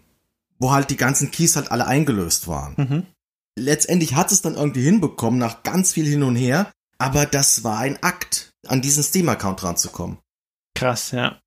[0.59, 2.75] wo halt die ganzen Keys halt alle eingelöst waren.
[2.77, 3.05] Mhm.
[3.57, 7.79] Letztendlich hat es dann irgendwie hinbekommen, nach ganz viel hin und her, aber das war
[7.79, 10.17] ein Akt, an diesen Steam-Account ranzukommen.
[10.75, 11.39] Krass, ja.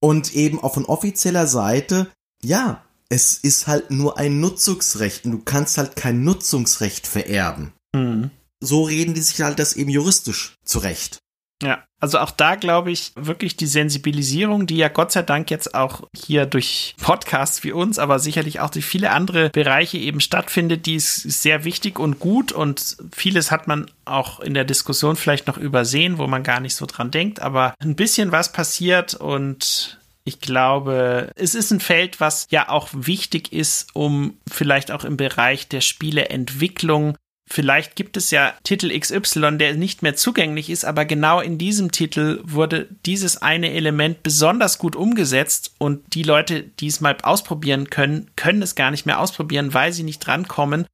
[0.00, 2.10] Und eben auch von offizieller Seite,
[2.42, 7.72] ja, es ist halt nur ein Nutzungsrecht und du kannst halt kein Nutzungsrecht vererben.
[7.94, 8.30] Mhm.
[8.60, 11.18] So reden die sich halt das eben juristisch zurecht.
[11.62, 15.74] Ja, also auch da glaube ich wirklich die Sensibilisierung, die ja Gott sei Dank jetzt
[15.74, 20.86] auch hier durch Podcasts wie uns, aber sicherlich auch durch viele andere Bereiche eben stattfindet,
[20.86, 25.46] die ist sehr wichtig und gut und vieles hat man auch in der Diskussion vielleicht
[25.46, 29.98] noch übersehen, wo man gar nicht so dran denkt, aber ein bisschen was passiert und
[30.26, 35.18] ich glaube, es ist ein Feld, was ja auch wichtig ist, um vielleicht auch im
[35.18, 41.04] Bereich der Spieleentwicklung Vielleicht gibt es ja Titel XY, der nicht mehr zugänglich ist, aber
[41.04, 46.86] genau in diesem Titel wurde dieses eine Element besonders gut umgesetzt und die Leute, die
[46.86, 50.86] es mal ausprobieren können, können es gar nicht mehr ausprobieren, weil sie nicht drankommen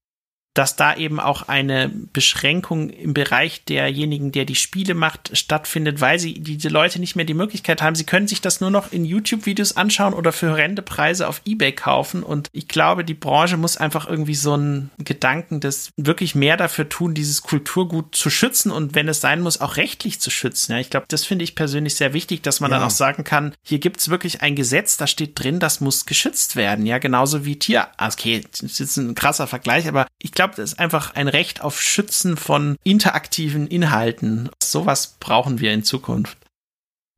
[0.54, 6.18] dass da eben auch eine Beschränkung im Bereich derjenigen, der die Spiele macht, stattfindet, weil
[6.18, 7.94] sie diese Leute nicht mehr die Möglichkeit haben.
[7.94, 11.72] Sie können sich das nur noch in YouTube-Videos anschauen oder für horrende Preise auf eBay
[11.72, 12.24] kaufen.
[12.24, 16.88] Und ich glaube, die Branche muss einfach irgendwie so einen Gedanken des wirklich mehr dafür
[16.88, 20.72] tun, dieses Kulturgut zu schützen und wenn es sein muss, auch rechtlich zu schützen.
[20.72, 22.78] Ja, ich glaube, das finde ich persönlich sehr wichtig, dass man ja.
[22.78, 26.06] dann auch sagen kann, hier gibt es wirklich ein Gesetz, da steht drin, das muss
[26.06, 26.86] geschützt werden.
[26.86, 27.86] Ja, genauso wie Tier.
[27.98, 31.60] Okay, das ist jetzt ein krasser Vergleich, aber ich glaube, das ist einfach ein Recht
[31.60, 34.48] auf Schützen von interaktiven Inhalten.
[34.62, 36.38] Sowas brauchen wir in Zukunft.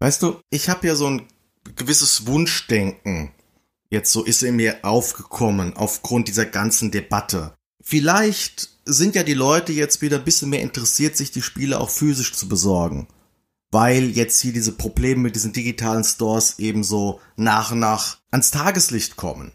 [0.00, 1.28] Weißt du, ich habe ja so ein
[1.76, 3.30] gewisses Wunschdenken.
[3.90, 7.54] Jetzt so ist in mir aufgekommen aufgrund dieser ganzen Debatte.
[7.80, 11.90] Vielleicht sind ja die Leute jetzt wieder ein bisschen mehr interessiert, sich die Spiele auch
[11.90, 13.06] physisch zu besorgen.
[13.70, 18.50] Weil jetzt hier diese Probleme mit diesen digitalen Stores eben so nach und nach ans
[18.50, 19.52] Tageslicht kommen.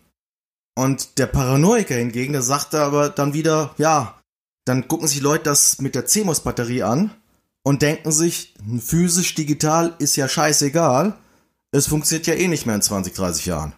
[0.78, 4.21] Und der Paranoiker hingegen, der sagte aber dann wieder, ja,
[4.63, 7.09] dann gucken sich Leute das mit der CMOS-Batterie an
[7.63, 11.17] und denken sich, physisch, digital ist ja scheißegal.
[11.71, 13.73] Es funktioniert ja eh nicht mehr in 20, 30 Jahren.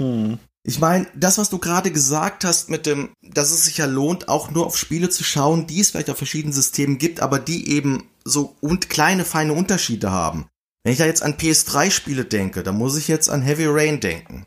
[0.00, 0.40] Hm.
[0.64, 4.28] Ich meine, das, was du gerade gesagt hast mit dem, dass es sich ja lohnt,
[4.28, 7.68] auch nur auf Spiele zu schauen, die es vielleicht auf verschiedenen Systemen gibt, aber die
[7.68, 10.48] eben so und kleine, feine Unterschiede haben.
[10.82, 14.44] Wenn ich da jetzt an PS3-Spiele denke, dann muss ich jetzt an Heavy Rain denken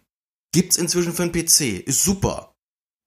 [0.56, 2.53] Gibt's inzwischen für den PC, ist super.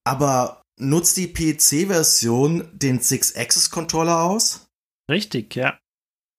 [0.05, 4.67] Aber nutzt die PC-Version den Six-Axis-Controller aus?
[5.11, 5.79] Richtig, ja.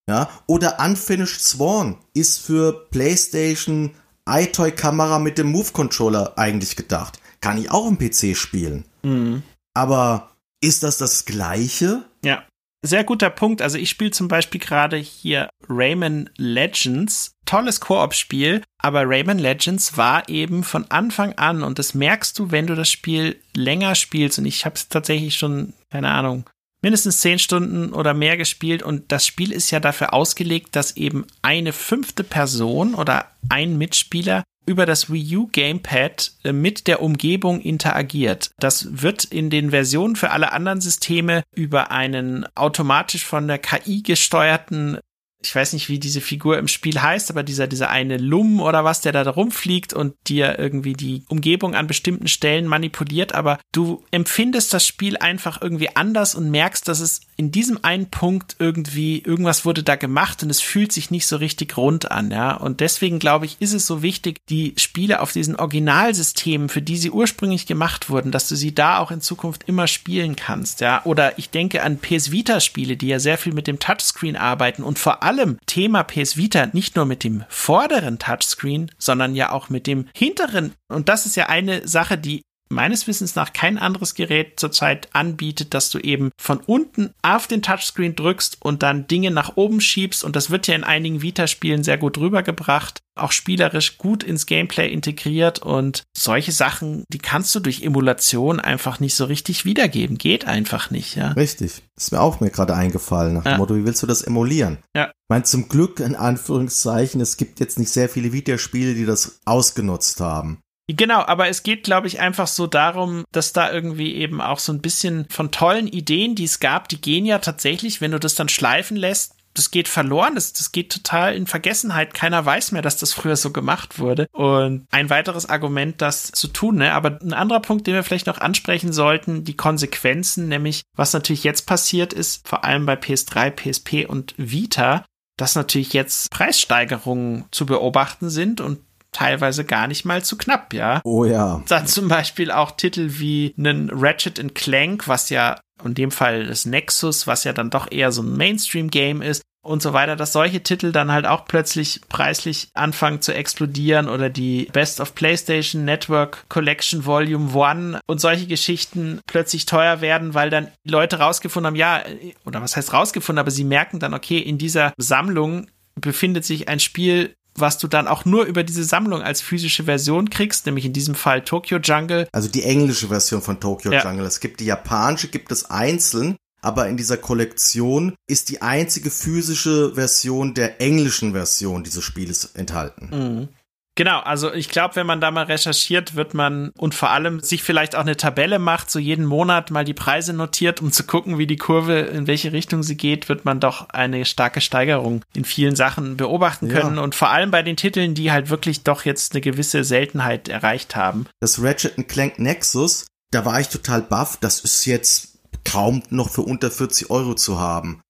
[0.08, 7.18] Ja, oder Unfinished Sworn ist für PlayStation iToy-Kamera mit dem Move-Controller eigentlich gedacht.
[7.40, 8.84] Kann ich auch im PC spielen.
[9.02, 9.42] Mhm.
[9.74, 10.30] Aber
[10.60, 12.04] ist das das Gleiche?
[12.24, 12.46] Ja.
[12.82, 13.60] Sehr guter Punkt.
[13.60, 17.32] Also ich spiele zum Beispiel gerade hier Rayman Legends.
[17.44, 22.68] Tolles Koop-Spiel, aber Rayman Legends war eben von Anfang an, und das merkst du, wenn
[22.68, 26.48] du das Spiel länger spielst, und ich habe es tatsächlich schon, keine Ahnung,
[26.80, 31.26] mindestens zehn Stunden oder mehr gespielt und das Spiel ist ja dafür ausgelegt, dass eben
[31.42, 37.60] eine fünfte Person oder ein Mitspieler über das Wii U Gamepad äh, mit der Umgebung
[37.60, 38.50] interagiert.
[38.58, 44.02] Das wird in den Versionen für alle anderen Systeme über einen automatisch von der KI
[44.02, 44.98] gesteuerten
[45.42, 48.84] ich weiß nicht, wie diese Figur im Spiel heißt, aber dieser, dieser eine Lum oder
[48.84, 54.04] was, der da rumfliegt und dir irgendwie die Umgebung an bestimmten Stellen manipuliert, aber du
[54.10, 59.22] empfindest das Spiel einfach irgendwie anders und merkst, dass es in diesem einen Punkt irgendwie,
[59.22, 62.54] irgendwas wurde da gemacht und es fühlt sich nicht so richtig rund an, ja.
[62.54, 66.98] Und deswegen glaube ich, ist es so wichtig, die Spiele auf diesen Originalsystemen, für die
[66.98, 71.02] sie ursprünglich gemacht wurden, dass du sie da auch in Zukunft immer spielen kannst, ja.
[71.04, 74.82] Oder ich denke an PS Vita Spiele, die ja sehr viel mit dem Touchscreen arbeiten
[74.82, 79.52] und vor allem allem Thema PS Vita nicht nur mit dem vorderen Touchscreen, sondern ja
[79.52, 80.72] auch mit dem hinteren.
[80.88, 85.74] Und das ist ja eine Sache, die meines Wissens nach kein anderes Gerät zurzeit anbietet,
[85.74, 90.24] dass du eben von unten auf den Touchscreen drückst und dann Dinge nach oben schiebst.
[90.24, 94.90] Und das wird ja in einigen Vita-Spielen sehr gut rübergebracht, auch spielerisch gut ins Gameplay
[94.90, 95.60] integriert.
[95.60, 100.16] Und solche Sachen, die kannst du durch Emulation einfach nicht so richtig wiedergeben.
[100.16, 101.32] Geht einfach nicht, ja.
[101.32, 101.82] Richtig.
[101.96, 103.58] Ist mir auch mir gerade eingefallen, nach dem ja.
[103.58, 104.78] Motto, wie willst du das emulieren?
[104.96, 105.06] Ja.
[105.06, 109.40] Ich meine, zum Glück, in Anführungszeichen, es gibt jetzt nicht sehr viele Videospiele, die das
[109.44, 110.60] ausgenutzt haben.
[110.96, 114.72] Genau, aber es geht, glaube ich, einfach so darum, dass da irgendwie eben auch so
[114.72, 118.34] ein bisschen von tollen Ideen, die es gab, die gehen ja tatsächlich, wenn du das
[118.34, 122.14] dann schleifen lässt, das geht verloren, das, das geht total in Vergessenheit.
[122.14, 124.28] Keiner weiß mehr, dass das früher so gemacht wurde.
[124.32, 126.92] Und ein weiteres Argument, das zu tun, ne?
[126.92, 131.42] Aber ein anderer Punkt, den wir vielleicht noch ansprechen sollten, die Konsequenzen, nämlich was natürlich
[131.42, 135.04] jetzt passiert ist, vor allem bei PS3, PSP und Vita,
[135.36, 138.78] dass natürlich jetzt Preissteigerungen zu beobachten sind und
[139.12, 141.00] teilweise gar nicht mal zu knapp, ja.
[141.04, 141.62] Oh ja.
[141.68, 146.66] Dann zum Beispiel auch Titel wie einen Ratchet Clank, was ja in dem Fall das
[146.66, 150.62] Nexus, was ja dann doch eher so ein Mainstream-Game ist und so weiter, dass solche
[150.62, 156.48] Titel dann halt auch plötzlich preislich anfangen zu explodieren oder die Best of PlayStation Network
[156.48, 162.02] Collection Volume 1 und solche Geschichten plötzlich teuer werden, weil dann Leute rausgefunden haben, ja,
[162.46, 165.66] oder was heißt rausgefunden, aber sie merken dann, okay, in dieser Sammlung
[166.00, 170.30] befindet sich ein Spiel, was du dann auch nur über diese Sammlung als physische Version
[170.30, 172.28] kriegst, nämlich in diesem Fall Tokyo Jungle.
[172.32, 174.02] Also die englische Version von Tokyo ja.
[174.02, 174.26] Jungle.
[174.26, 179.94] Es gibt die japanische, gibt es einzeln, aber in dieser Kollektion ist die einzige physische
[179.94, 183.08] Version der englischen Version dieses Spieles enthalten.
[183.10, 183.48] Mhm.
[183.96, 187.62] Genau, also ich glaube, wenn man da mal recherchiert, wird man und vor allem sich
[187.62, 191.38] vielleicht auch eine Tabelle macht, so jeden Monat mal die Preise notiert, um zu gucken,
[191.38, 195.44] wie die Kurve, in welche Richtung sie geht, wird man doch eine starke Steigerung in
[195.44, 197.02] vielen Sachen beobachten können ja.
[197.02, 200.96] und vor allem bei den Titeln, die halt wirklich doch jetzt eine gewisse Seltenheit erreicht
[200.96, 201.26] haben.
[201.40, 206.42] Das Ratchet Clank Nexus, da war ich total baff, das ist jetzt kaum noch für
[206.42, 208.00] unter 40 Euro zu haben.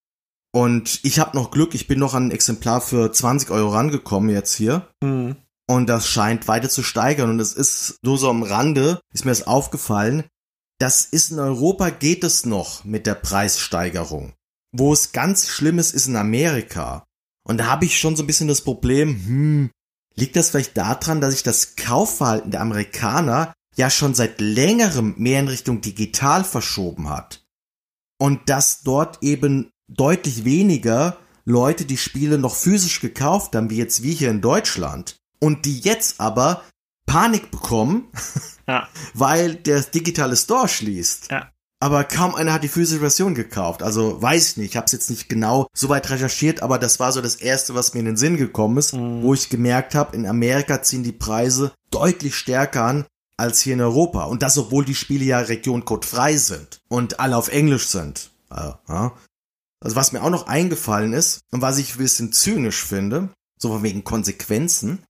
[0.53, 4.31] Und ich habe noch Glück, ich bin noch an ein Exemplar für 20 Euro rangekommen
[4.31, 4.87] jetzt hier.
[5.03, 5.37] Mhm.
[5.71, 7.31] Und das scheint weiter zu steigern.
[7.31, 10.25] Und es ist nur so am Rande, ist mir das aufgefallen.
[10.81, 14.33] Das ist in Europa geht es noch mit der Preissteigerung.
[14.73, 17.05] Wo es ganz schlimm ist, ist in Amerika.
[17.47, 19.71] Und da habe ich schon so ein bisschen das Problem, hm,
[20.17, 25.39] liegt das vielleicht daran, dass sich das Kaufverhalten der Amerikaner ja schon seit längerem mehr
[25.39, 27.45] in Richtung digital verschoben hat.
[28.19, 34.03] Und dass dort eben deutlich weniger Leute die Spiele noch physisch gekauft haben, wie jetzt
[34.03, 36.63] wir hier in Deutschland und die jetzt aber
[37.07, 38.09] Panik bekommen,
[38.69, 38.89] ja.
[39.15, 41.31] weil der digitale Store schließt.
[41.31, 41.51] Ja.
[41.83, 43.83] Aber kaum einer hat die physische Version gekauft.
[43.83, 47.01] Also weiß ich nicht, ich habe es jetzt nicht genau so weit recherchiert, aber das
[47.01, 49.23] war so das Erste, was mir in den Sinn gekommen ist, mhm.
[49.23, 53.07] wo ich gemerkt habe, in Amerika ziehen die Preise deutlich stärker an
[53.39, 54.25] als hier in Europa.
[54.25, 58.31] Und das, obwohl die Spiele ja regioncodefrei sind und alle auf Englisch sind.
[58.51, 58.77] Also,
[59.81, 63.71] also was mir auch noch eingefallen ist und was ich ein bisschen zynisch finde, so
[63.71, 65.03] von wegen Konsequenzen,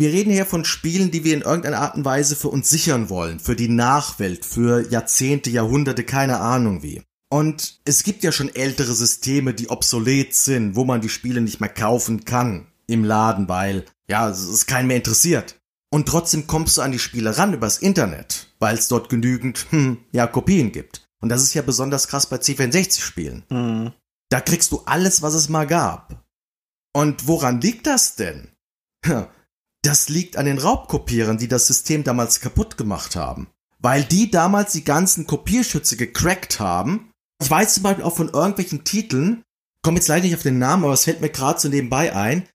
[0.00, 3.08] wir reden hier von Spielen, die wir in irgendeiner Art und Weise für uns sichern
[3.08, 7.02] wollen, für die Nachwelt, für Jahrzehnte, Jahrhunderte, keine Ahnung wie.
[7.30, 11.60] Und es gibt ja schon ältere Systeme, die obsolet sind, wo man die Spiele nicht
[11.60, 15.56] mehr kaufen kann im Laden, weil ja, es ist keinen mehr interessiert.
[15.90, 19.98] Und trotzdem kommst du an die Spiele ran übers Internet, weil es dort genügend, hm,
[20.12, 21.06] ja, Kopien gibt.
[21.20, 23.44] Und das ist ja besonders krass bei C64-Spielen.
[23.48, 23.92] Mhm.
[24.28, 26.24] Da kriegst du alles, was es mal gab.
[26.92, 28.50] Und woran liegt das denn?
[29.84, 33.48] Das liegt an den Raubkopierern, die das System damals kaputt gemacht haben.
[33.78, 37.10] Weil die damals die ganzen Kopierschütze gecrackt haben.
[37.42, 39.42] Ich weiß zum Beispiel auch von irgendwelchen Titeln,
[39.82, 42.48] komme jetzt leider nicht auf den Namen, aber es fällt mir gerade so nebenbei ein,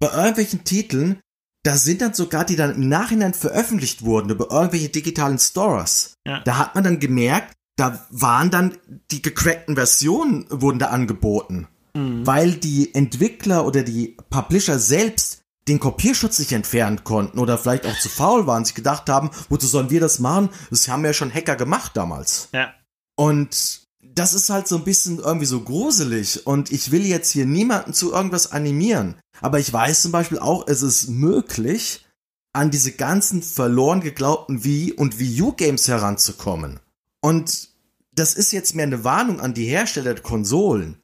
[0.00, 1.20] bei irgendwelchen Titeln,
[1.62, 6.14] da sind dann sogar die dann im Nachhinein veröffentlicht wurden über irgendwelche digitalen Stores.
[6.26, 6.40] Ja.
[6.40, 8.76] Da hat man dann gemerkt, da waren dann
[9.12, 11.68] die gecrackten Versionen wurden da angeboten.
[11.94, 12.26] Mhm.
[12.26, 17.98] Weil die Entwickler oder die Publisher selbst den Kopierschutz nicht entfernen konnten oder vielleicht auch
[17.98, 20.50] zu faul waren, sich gedacht haben, wozu sollen wir das machen?
[20.70, 22.48] Das haben ja schon Hacker gemacht damals.
[22.52, 22.74] Ja.
[23.16, 27.46] Und das ist halt so ein bisschen irgendwie so gruselig und ich will jetzt hier
[27.46, 29.16] niemanden zu irgendwas animieren.
[29.40, 32.04] Aber ich weiß zum Beispiel auch, es ist möglich,
[32.52, 36.80] an diese ganzen verloren geglaubten Wii und Wii U Games heranzukommen.
[37.22, 37.70] Und
[38.14, 41.00] das ist jetzt mehr eine Warnung an die Hersteller der Konsolen.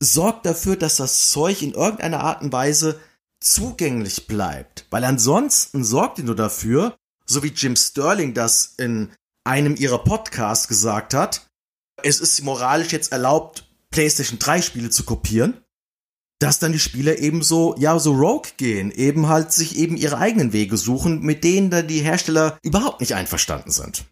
[0.00, 2.98] Sorgt dafür, dass das Zeug in irgendeiner Art und Weise
[3.40, 4.86] zugänglich bleibt.
[4.90, 9.12] Weil ansonsten sorgt ihr nur dafür, so wie Jim Sterling das in
[9.44, 11.46] einem ihrer Podcasts gesagt hat,
[12.02, 15.62] es ist moralisch jetzt erlaubt, PlayStation 3 Spiele zu kopieren
[16.38, 20.18] dass dann die Spieler eben so, ja, so rogue gehen, eben halt sich eben ihre
[20.18, 24.04] eigenen Wege suchen, mit denen dann die Hersteller überhaupt nicht einverstanden sind.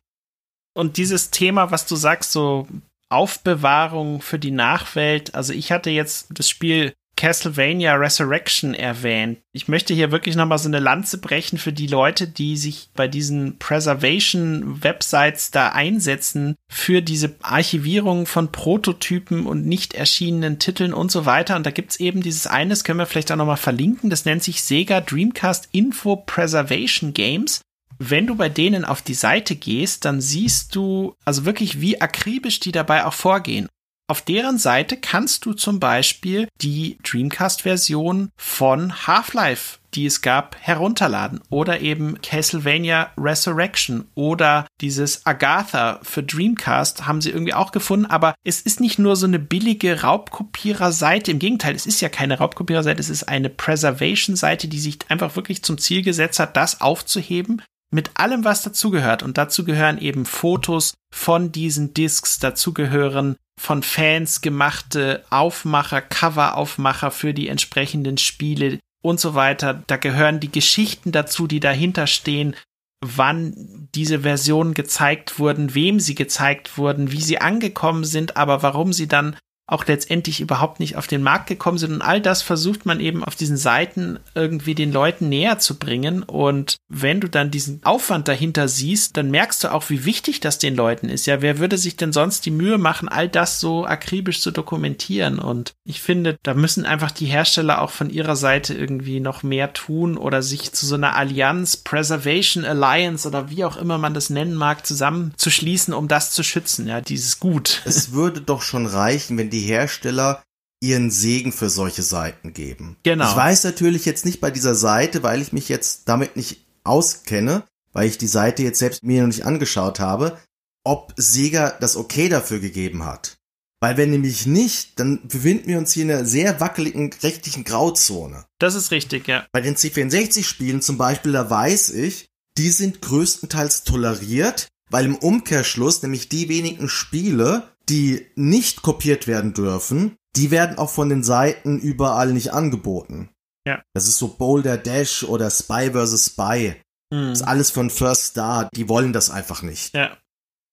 [0.75, 2.67] Und dieses Thema, was du sagst, so
[3.09, 9.39] Aufbewahrung für die Nachwelt, also ich hatte jetzt das Spiel Castlevania Resurrection erwähnt.
[9.53, 13.09] Ich möchte hier wirklich nochmal so eine Lanze brechen für die Leute, die sich bei
[13.09, 21.25] diesen Preservation-Websites da einsetzen für diese Archivierung von Prototypen und nicht erschienenen Titeln und so
[21.27, 21.57] weiter.
[21.57, 24.43] Und da gibt's eben dieses eine, das können wir vielleicht auch nochmal verlinken, das nennt
[24.43, 27.63] sich Sega Dreamcast Info Preservation Games.
[27.99, 32.61] Wenn du bei denen auf die Seite gehst, dann siehst du also wirklich, wie akribisch
[32.61, 33.69] die dabei auch vorgehen.
[34.09, 41.41] Auf deren Seite kannst du zum Beispiel die Dreamcast-Version von Half-Life, die es gab, herunterladen.
[41.51, 48.07] Oder eben Castlevania Resurrection oder dieses Agatha für Dreamcast haben sie irgendwie auch gefunden.
[48.07, 51.33] Aber es ist nicht nur so eine billige Raubkopierer-Seite.
[51.33, 53.01] Im Gegenteil, es ist ja keine Raubkopierer-Seite.
[53.01, 57.61] Es ist eine Preservation-Seite, die sich einfach wirklich zum Ziel gesetzt hat, das aufzuheben
[57.97, 59.23] mit allem, was dazugehört.
[59.23, 67.11] Und dazu gehören eben Fotos von diesen Discs, dazu gehören von Fans gemachte Aufmacher, Coveraufmacher
[67.11, 69.83] für die entsprechenden Spiele und so weiter.
[69.87, 72.55] Da gehören die Geschichten dazu, die dahinter stehen,
[73.03, 78.93] wann diese Versionen gezeigt wurden, wem sie gezeigt wurden, wie sie angekommen sind, aber warum
[78.93, 79.37] sie dann
[79.69, 81.93] auch letztendlich überhaupt nicht auf den Markt gekommen sind.
[81.93, 86.23] Und all das versucht man eben auf diesen Seiten irgendwie den Leuten näher zu bringen.
[86.23, 90.59] Und wenn du dann diesen Aufwand dahinter siehst, dann merkst du auch, wie wichtig das
[90.59, 91.27] den Leuten ist.
[91.27, 95.41] Ja, wer würde sich denn sonst die Mühe machen, all das so akribisch zu dokumentieren?
[95.41, 99.73] Und ich finde, da müssen einfach die Hersteller auch von ihrer Seite irgendwie noch mehr
[99.73, 104.31] tun oder sich zu so einer Allianz, Preservation Alliance oder wie auch immer man das
[104.31, 106.87] nennen mag, zusammenzuschließen, um das zu schützen.
[106.87, 107.83] Ja, dieses Gut.
[107.85, 110.43] Es würde doch schon reichen, wenn die die Hersteller
[110.83, 112.97] ihren Segen für solche Seiten geben.
[113.03, 113.29] Genau.
[113.29, 117.65] Ich weiß natürlich jetzt nicht bei dieser Seite, weil ich mich jetzt damit nicht auskenne,
[117.93, 120.39] weil ich die Seite jetzt selbst mir noch nicht angeschaut habe,
[120.85, 123.39] ob Sega das okay dafür gegeben hat.
[123.81, 128.45] Weil wenn nämlich nicht, dann befinden wir uns hier in einer sehr wackeligen rechtlichen Grauzone.
[128.59, 129.47] Das ist richtig, ja.
[129.53, 136.03] Bei den C64-Spielen zum Beispiel, da weiß ich, die sind größtenteils toleriert, weil im Umkehrschluss
[136.03, 141.79] nämlich die wenigen Spiele, die nicht kopiert werden dürfen, die werden auch von den Seiten
[141.79, 143.31] überall nicht angeboten.
[143.67, 143.83] Ja.
[143.95, 146.27] Das ist so Boulder Dash oder Spy vs.
[146.27, 146.77] Spy.
[147.11, 147.31] Mhm.
[147.31, 148.69] Das ist alles von First Star.
[148.75, 149.95] Die wollen das einfach nicht.
[149.95, 150.17] Ja.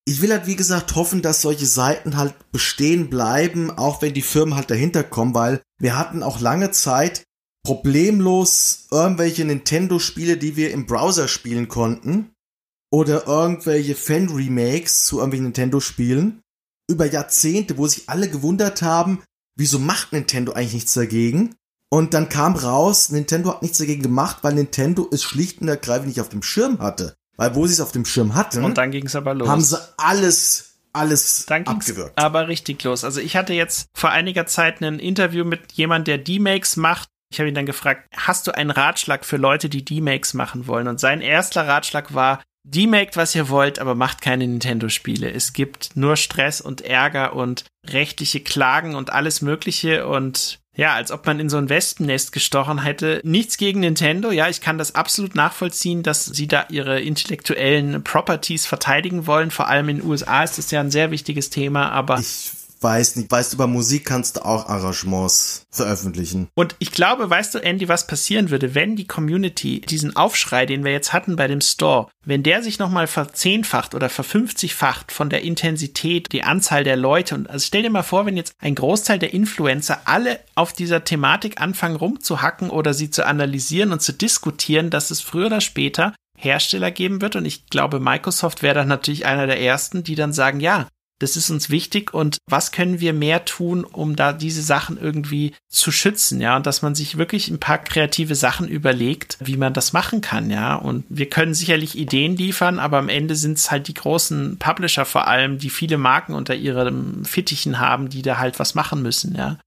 [0.05, 4.21] Ich will halt, wie gesagt, hoffen, dass solche Seiten halt bestehen bleiben, auch wenn die
[4.21, 7.23] Firmen halt dahinter kommen, weil wir hatten auch lange Zeit
[7.65, 12.31] problemlos irgendwelche Nintendo-Spiele, die wir im Browser spielen konnten.
[12.91, 16.42] Oder irgendwelche Fan-Remakes zu irgendwelchen Nintendo-Spielen
[16.89, 19.23] über Jahrzehnte, wo sich alle gewundert haben,
[19.55, 21.55] wieso macht Nintendo eigentlich nichts dagegen?
[21.89, 26.07] Und dann kam raus, Nintendo hat nichts dagegen gemacht, weil Nintendo es schlicht und ergreifend
[26.07, 27.15] nicht auf dem Schirm hatte.
[27.37, 29.47] Weil wo sie es auf dem Schirm hatten, und dann ging es aber los.
[29.47, 32.17] Haben sie alles alles dann abgewürgt.
[32.17, 33.03] Aber richtig los.
[33.03, 37.09] Also ich hatte jetzt vor einiger Zeit ein Interview mit jemand, der D-Makes macht.
[37.31, 40.87] Ich habe ihn dann gefragt, hast du einen Ratschlag für Leute, die D-Makes machen wollen?
[40.87, 45.29] Und sein erster Ratschlag war, Demaked, was ihr wollt, aber macht keine Nintendo-Spiele.
[45.31, 50.07] Es gibt nur Stress und Ärger und rechtliche Klagen und alles Mögliche.
[50.07, 53.21] Und Ja, als ob man in so ein Wespennest gestochen hätte.
[53.23, 54.31] Nichts gegen Nintendo.
[54.31, 59.51] Ja, ich kann das absolut nachvollziehen, dass sie da ihre intellektuellen Properties verteidigen wollen.
[59.51, 62.19] Vor allem in den USA ist das ja ein sehr wichtiges Thema, aber.
[62.19, 62.51] Ich
[62.83, 66.49] weiß nicht, weißt du, über Musik kannst du auch Arrangements veröffentlichen.
[66.53, 70.83] Und ich glaube, weißt du, Andy, was passieren würde, wenn die Community diesen Aufschrei, den
[70.83, 75.43] wir jetzt hatten bei dem Store, wenn der sich nochmal verzehnfacht oder verfünfzigfacht von der
[75.43, 79.19] Intensität, die Anzahl der Leute und also stell dir mal vor, wenn jetzt ein Großteil
[79.19, 84.89] der Influencer alle auf dieser Thematik anfangen rumzuhacken oder sie zu analysieren und zu diskutieren,
[84.89, 87.35] dass es früher oder später Hersteller geben wird.
[87.35, 90.87] Und ich glaube, Microsoft wäre dann natürlich einer der ersten, die dann sagen, ja,
[91.23, 95.53] das ist uns wichtig und was können wir mehr tun, um da diese Sachen irgendwie
[95.69, 99.73] zu schützen, ja, und dass man sich wirklich ein paar kreative Sachen überlegt, wie man
[99.73, 103.71] das machen kann, ja, und wir können sicherlich Ideen liefern, aber am Ende sind es
[103.71, 108.37] halt die großen Publisher vor allem, die viele Marken unter ihren Fittichen haben, die da
[108.37, 109.57] halt was machen müssen, ja.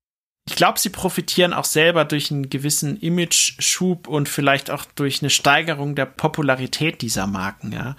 [0.49, 5.31] Ich glaube, sie profitieren auch selber durch einen gewissen Image-Schub und vielleicht auch durch eine
[5.31, 7.97] Steigerung der Popularität dieser Marken, ja.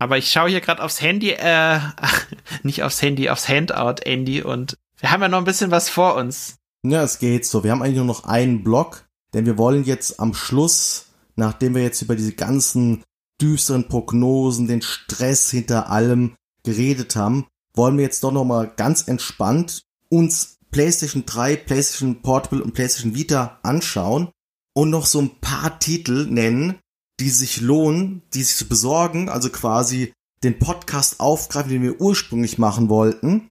[0.00, 1.78] Aber ich schaue hier gerade aufs Handy, äh,
[2.62, 6.16] nicht aufs Handy, aufs Handout, Andy, und wir haben ja noch ein bisschen was vor
[6.16, 6.56] uns.
[6.82, 7.62] Ja, es geht so.
[7.62, 11.82] Wir haben eigentlich nur noch einen Block, denn wir wollen jetzt am Schluss, nachdem wir
[11.82, 13.04] jetzt über diese ganzen
[13.42, 19.06] düsteren Prognosen, den Stress hinter allem geredet haben, wollen wir jetzt doch noch mal ganz
[19.06, 24.30] entspannt uns PlayStation 3, PlayStation Portable und PlayStation Vita anschauen
[24.72, 26.78] und noch so ein paar Titel nennen,
[27.20, 30.12] die sich lohnen, die sich zu besorgen, also quasi
[30.42, 33.48] den Podcast aufgreifen, den wir ursprünglich machen wollten.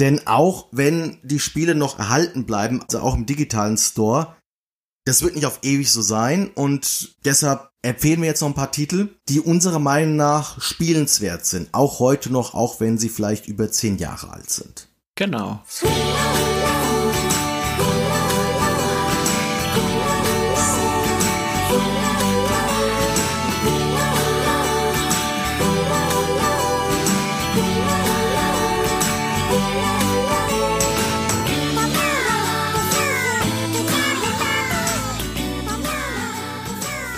[0.00, 4.36] Denn auch wenn die Spiele noch erhalten bleiben, also auch im digitalen Store,
[5.04, 8.72] das wird nicht auf ewig so sein und deshalb empfehlen wir jetzt noch ein paar
[8.72, 11.68] Titel, die unserer Meinung nach spielenswert sind.
[11.72, 14.88] Auch heute noch, auch wenn sie vielleicht über zehn Jahre alt sind.
[15.14, 15.62] Genau.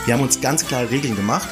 [0.08, 1.50] Wir haben uns ganz klare Regeln gemacht.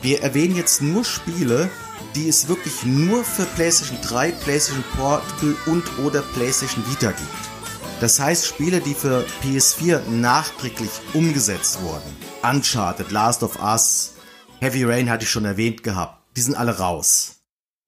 [0.00, 1.70] Wir erwähnen jetzt nur Spiele,
[2.16, 7.30] die es wirklich nur für PlayStation 3, PlayStation Portable und oder PlayStation Vita gibt.
[8.00, 12.16] Das heißt Spiele, die für PS4 nachträglich umgesetzt wurden.
[12.42, 14.14] Uncharted, Last of Us,
[14.58, 16.24] Heavy Rain hatte ich schon erwähnt gehabt.
[16.36, 17.36] Die sind alle raus.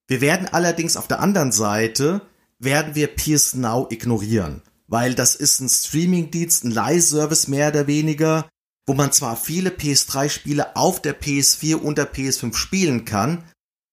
[0.06, 2.20] Wir werden allerdings auf der anderen Seite,
[2.60, 4.62] werden wir PS Now ignorieren.
[4.86, 8.48] Weil das ist ein Streaming-Dienst, ein Leihservice mehr oder weniger,
[8.86, 13.44] wo man zwar viele PS3-Spiele auf der PS4 und der PS5 spielen kann,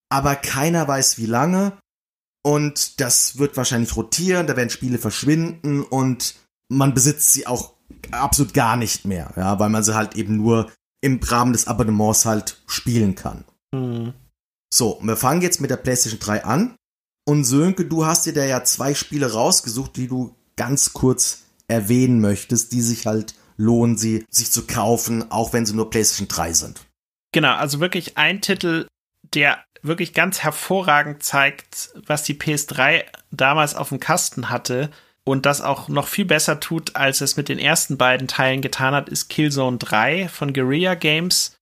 [0.09, 1.77] aber keiner weiß wie lange
[2.43, 6.35] und das wird wahrscheinlich rotieren, da werden Spiele verschwinden und
[6.69, 7.73] man besitzt sie auch
[8.11, 10.71] absolut gar nicht mehr, ja, weil man sie halt eben nur
[11.01, 13.43] im Rahmen des Abonnements halt spielen kann.
[13.73, 14.13] Mhm.
[14.73, 16.75] So, wir fangen jetzt mit der PlayStation 3 an.
[17.27, 22.19] Und Sönke, du hast dir da ja zwei Spiele rausgesucht, die du ganz kurz erwähnen
[22.19, 26.54] möchtest, die sich halt lohnen sie, sich zu kaufen, auch wenn sie nur PlayStation 3
[26.54, 26.82] sind.
[27.32, 28.88] Genau, also wirklich ein Titel,
[29.34, 34.89] der wirklich ganz hervorragend zeigt, was die PS3 damals auf dem Kasten hatte
[35.24, 38.93] und das auch noch viel besser tut, als es mit den ersten beiden Teilen getan
[38.93, 41.56] hat, ist Killzone 3 von Guerrilla Games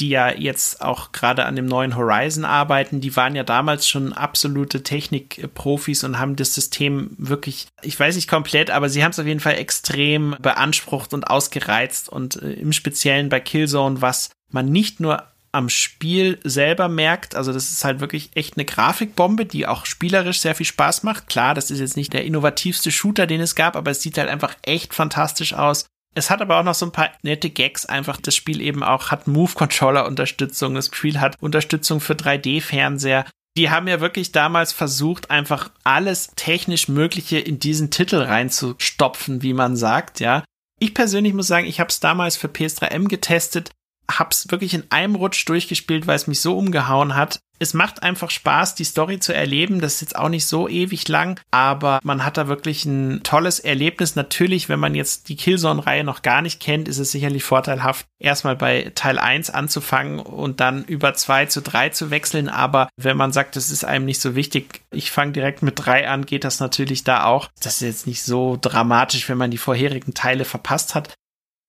[0.00, 4.12] die ja jetzt auch gerade an dem neuen Horizon arbeiten, die waren ja damals schon
[4.12, 9.18] absolute Technikprofis und haben das System wirklich, ich weiß nicht komplett, aber sie haben es
[9.18, 14.66] auf jeden Fall extrem beansprucht und ausgereizt und äh, im Speziellen bei Killzone, was man
[14.66, 19.66] nicht nur am Spiel selber merkt, also das ist halt wirklich echt eine Grafikbombe, die
[19.66, 21.26] auch spielerisch sehr viel Spaß macht.
[21.26, 24.30] Klar, das ist jetzt nicht der innovativste Shooter, den es gab, aber es sieht halt
[24.30, 25.84] einfach echt fantastisch aus.
[26.14, 28.20] Es hat aber auch noch so ein paar nette Gags einfach.
[28.20, 30.74] Das Spiel eben auch hat Move-Controller-Unterstützung.
[30.74, 33.24] Das Spiel hat Unterstützung für 3D-Fernseher.
[33.56, 39.52] Die haben ja wirklich damals versucht, einfach alles technisch Mögliche in diesen Titel reinzustopfen, wie
[39.52, 40.44] man sagt, ja.
[40.80, 43.70] Ich persönlich muss sagen, ich habe es damals für PS3M getestet,
[44.10, 48.30] hab's wirklich in einem Rutsch durchgespielt, weil es mich so umgehauen hat es macht einfach
[48.30, 49.80] Spaß, die Story zu erleben.
[49.80, 53.60] Das ist jetzt auch nicht so ewig lang, aber man hat da wirklich ein tolles
[53.60, 54.16] Erlebnis.
[54.16, 58.56] Natürlich, wenn man jetzt die Killzone-Reihe noch gar nicht kennt, ist es sicherlich vorteilhaft, erstmal
[58.56, 62.48] bei Teil 1 anzufangen und dann über 2 zu 3 zu wechseln.
[62.48, 66.08] Aber wenn man sagt, das ist einem nicht so wichtig, ich fange direkt mit 3
[66.08, 67.48] an, geht das natürlich da auch.
[67.62, 71.14] Das ist jetzt nicht so dramatisch, wenn man die vorherigen Teile verpasst hat.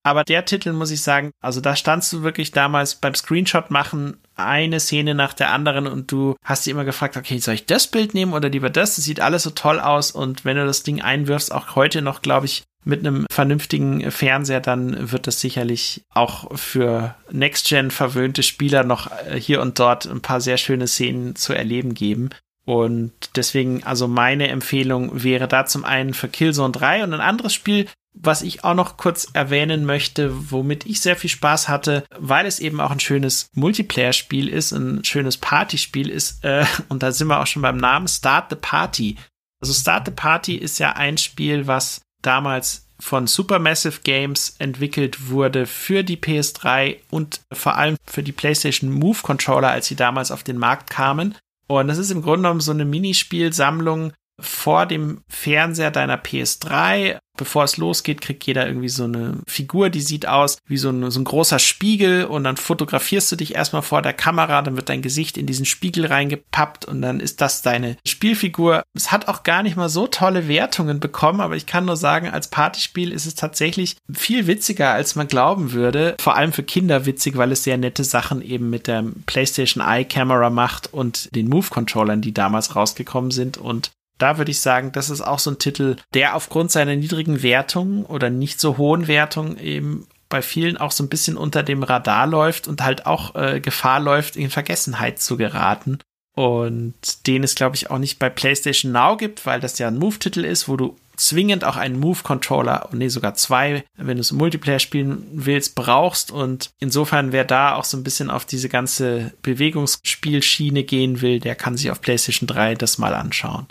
[0.05, 4.17] Aber der Titel muss ich sagen, also da standst du wirklich damals beim Screenshot machen
[4.35, 7.87] eine Szene nach der anderen und du hast dir immer gefragt, okay, soll ich das
[7.87, 8.95] Bild nehmen oder lieber das?
[8.95, 12.21] Das sieht alles so toll aus und wenn du das Ding einwirfst, auch heute noch,
[12.21, 18.83] glaube ich, mit einem vernünftigen Fernseher, dann wird das sicherlich auch für Next-Gen verwöhnte Spieler
[18.83, 22.29] noch äh, hier und dort ein paar sehr schöne Szenen zu erleben geben.
[22.65, 27.53] Und deswegen, also meine Empfehlung wäre da zum einen für Killzone 3 und ein anderes
[27.53, 32.45] Spiel, was ich auch noch kurz erwähnen möchte, womit ich sehr viel Spaß hatte, weil
[32.45, 37.27] es eben auch ein schönes Multiplayer-Spiel ist, ein schönes Partyspiel ist, äh, und da sind
[37.27, 39.17] wir auch schon beim Namen Start the Party.
[39.61, 45.65] Also Start the Party ist ja ein Spiel, was damals von Supermassive Games entwickelt wurde
[45.65, 50.43] für die PS3 und vor allem für die PlayStation Move Controller, als sie damals auf
[50.43, 51.35] den Markt kamen.
[51.67, 57.19] Und das ist im Grunde genommen so eine Minispielsammlung vor dem Fernseher deiner PS3.
[57.35, 61.09] Bevor es losgeht, kriegt jeder irgendwie so eine Figur, die sieht aus wie so ein,
[61.09, 64.89] so ein großer Spiegel und dann fotografierst du dich erstmal vor der Kamera, dann wird
[64.89, 68.83] dein Gesicht in diesen Spiegel reingepappt und dann ist das deine Spielfigur.
[68.93, 72.29] Es hat auch gar nicht mal so tolle Wertungen bekommen, aber ich kann nur sagen,
[72.29, 76.15] als Partyspiel ist es tatsächlich viel witziger, als man glauben würde.
[76.19, 80.05] Vor allem für Kinder witzig, weil es sehr nette Sachen eben mit der PlayStation Eye
[80.05, 84.91] Camera macht und den Move Controllern, die damals rausgekommen sind und da würde ich sagen,
[84.91, 89.07] das ist auch so ein Titel, der aufgrund seiner niedrigen Wertung oder nicht so hohen
[89.07, 93.35] Wertung eben bei vielen auch so ein bisschen unter dem Radar läuft und halt auch
[93.35, 95.99] äh, Gefahr läuft, in Vergessenheit zu geraten.
[96.35, 99.99] Und den es, glaube ich, auch nicht bei PlayStation Now gibt, weil das ja ein
[99.99, 104.37] Move-Titel ist, wo du zwingend auch einen Move-Controller, nee, sogar zwei, wenn du es im
[104.37, 106.31] Multiplayer spielen willst, brauchst.
[106.31, 111.55] Und insofern, wer da auch so ein bisschen auf diese ganze Bewegungsspielschiene gehen will, der
[111.55, 113.67] kann sich auf PlayStation 3 das mal anschauen.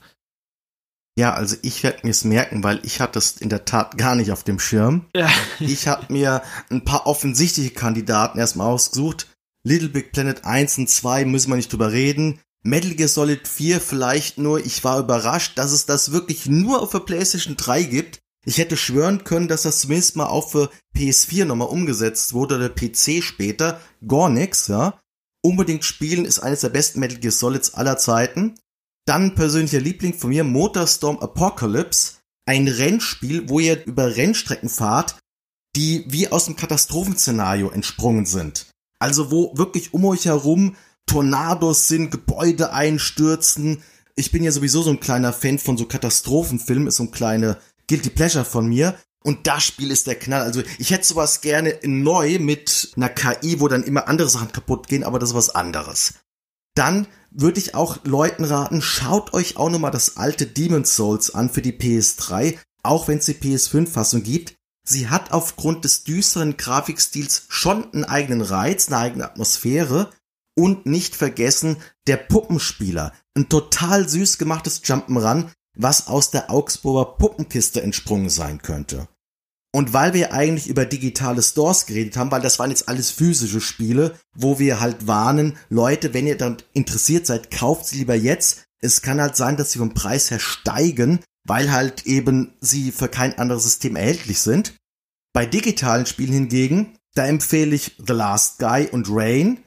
[1.19, 4.15] Ja, also ich werde mir es merken, weil ich hatte es in der Tat gar
[4.15, 5.07] nicht auf dem Schirm.
[5.15, 5.31] Ja.
[5.61, 9.29] Ich habe mir ein paar offensichtliche Kandidaten erstmal ausgesucht.
[9.65, 12.41] Little Big Planet 1 und 2 müssen wir nicht drüber reden.
[12.65, 14.65] Metal Gear Solid 4 vielleicht nur.
[14.65, 18.21] Ich war überrascht, dass es das wirklich nur auf der PlayStation 3 gibt.
[18.45, 22.69] Ich hätte schwören können, dass das zumindest mal auch für PS4 nochmal umgesetzt wurde oder
[22.69, 23.81] PC später.
[24.07, 24.99] Gar nix, ja.
[25.45, 28.55] Unbedingt spielen ist eines der besten Metal Gear Solids aller Zeiten.
[29.05, 32.15] Dann persönlicher Liebling von mir, Motorstorm Apocalypse.
[32.47, 35.17] Ein Rennspiel, wo ihr über Rennstrecken fahrt,
[35.77, 38.67] die wie aus dem Katastrophenszenario entsprungen sind.
[38.99, 40.77] Also wo wirklich um euch herum
[41.07, 43.83] Tornados sind, Gebäude einstürzen.
[44.15, 47.59] Ich bin ja sowieso so ein kleiner Fan von so Katastrophenfilmen, ist so ein kleiner
[47.89, 48.97] Guilty Pleasure von mir.
[49.25, 50.43] Und das Spiel ist der Knall.
[50.43, 54.89] Also ich hätte sowas gerne neu mit einer KI, wo dann immer andere Sachen kaputt
[54.89, 56.15] gehen, aber das ist was anderes.
[56.75, 61.51] Dann würde ich auch Leuten raten, schaut euch auch nochmal das alte Demon's Souls an
[61.51, 64.55] für die PS3, auch wenn es die PS5-Fassung gibt.
[64.85, 70.11] Sie hat aufgrund des düsteren Grafikstils schon einen eigenen Reiz, eine eigene Atmosphäre
[70.57, 71.77] und nicht vergessen
[72.07, 73.13] der Puppenspieler.
[73.35, 79.09] Ein total süß gemachtes Jump'n'Run, was aus der Augsburger Puppenkiste entsprungen sein könnte.
[79.75, 83.63] Und weil wir eigentlich über digitale Stores geredet haben, weil das waren jetzt alles physische
[83.63, 88.65] Spiele, wo wir halt warnen, Leute, wenn ihr dann interessiert seid, kauft sie lieber jetzt.
[88.81, 93.09] Es kann halt sein, dass sie vom Preis her steigen, weil halt eben sie für
[93.09, 94.75] kein anderes System erhältlich sind.
[95.33, 99.59] Bei digitalen Spielen hingegen, da empfehle ich The Last Guy und Rain.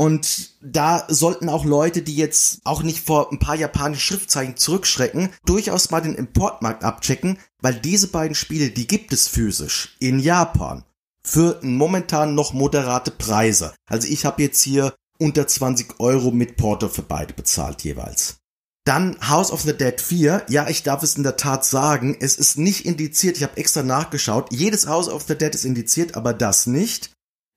[0.00, 5.30] Und da sollten auch Leute, die jetzt auch nicht vor ein paar japanischen Schriftzeichen zurückschrecken,
[5.44, 10.84] durchaus mal den Importmarkt abchecken, weil diese beiden Spiele, die gibt es physisch in Japan
[11.24, 13.74] für momentan noch moderate Preise.
[13.86, 18.36] Also ich habe jetzt hier unter 20 Euro mit Porto für beide bezahlt jeweils.
[18.84, 20.46] Dann House of the Dead 4.
[20.48, 22.16] Ja, ich darf es in der Tat sagen.
[22.20, 23.36] Es ist nicht indiziert.
[23.36, 24.50] Ich habe extra nachgeschaut.
[24.52, 27.10] Jedes House of the Dead ist indiziert, aber das nicht.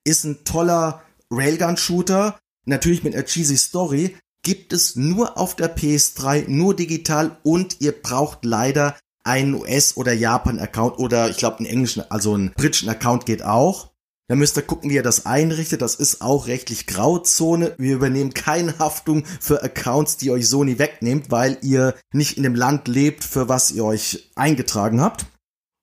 [0.04, 1.02] Ist ein toller
[1.32, 7.80] Railgun-Shooter, natürlich mit einer cheesy Story, gibt es nur auf der PS3, nur digital und
[7.80, 12.88] ihr braucht leider einen US- oder Japan-Account oder ich glaube einen englischen, also einen britischen
[12.88, 13.92] Account geht auch.
[14.28, 15.82] Da müsst ihr gucken, wie ihr das einrichtet.
[15.82, 17.74] Das ist auch rechtlich Grauzone.
[17.78, 22.54] Wir übernehmen keine Haftung für Accounts, die euch Sony wegnehmt, weil ihr nicht in dem
[22.54, 25.26] Land lebt, für was ihr euch eingetragen habt.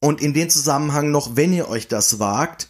[0.01, 2.69] Und in dem Zusammenhang noch, wenn ihr euch das wagt,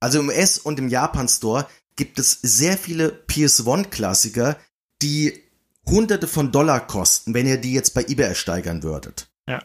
[0.00, 1.66] also im US- und im Japan-Store
[2.00, 4.56] gibt es sehr viele PS1-Klassiker,
[5.02, 5.38] die
[5.86, 9.30] hunderte von Dollar kosten, wenn ihr die jetzt bei eBay ersteigern würdet.
[9.46, 9.62] Ja.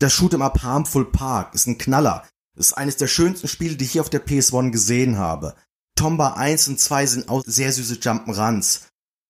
[0.00, 2.26] Das Shoot'em Up Harmful Park ist ein Knaller.
[2.56, 5.54] Das ist eines der schönsten Spiele, die ich hier auf der PS1 gesehen habe.
[5.94, 8.80] Tomba 1 und 2 sind auch sehr süße Jump'n'Runs.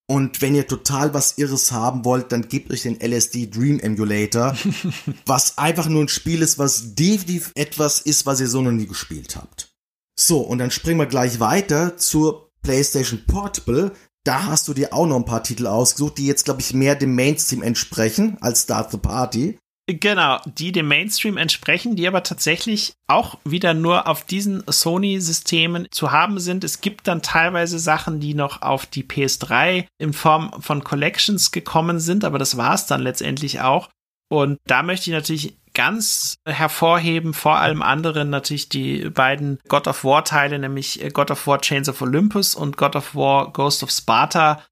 [0.08, 4.56] Und wenn ihr total was Irres haben wollt, dann gebt euch den LSD Dream Emulator,
[5.26, 8.86] was einfach nur ein Spiel ist, was definitiv etwas ist, was ihr so noch nie
[8.86, 9.76] gespielt habt.
[10.18, 13.92] So, und dann springen wir gleich weiter zur PlayStation Portable.
[14.24, 16.96] da hast du dir auch noch ein paar Titel ausgesucht, die jetzt, glaube ich, mehr
[16.96, 19.56] dem Mainstream entsprechen als Start the Party.
[19.88, 26.10] Genau, die dem Mainstream entsprechen, die aber tatsächlich auch wieder nur auf diesen Sony-Systemen zu
[26.10, 26.64] haben sind.
[26.64, 32.00] Es gibt dann teilweise Sachen, die noch auf die PS3 in Form von Collections gekommen
[32.00, 33.88] sind, aber das war es dann letztendlich auch.
[34.28, 40.04] Und da möchte ich natürlich ganz hervorheben, vor allem anderen natürlich die beiden God of
[40.04, 43.90] War Teile, nämlich God of War Chains of Olympus und God of War Ghost of
[43.90, 44.62] Sparta,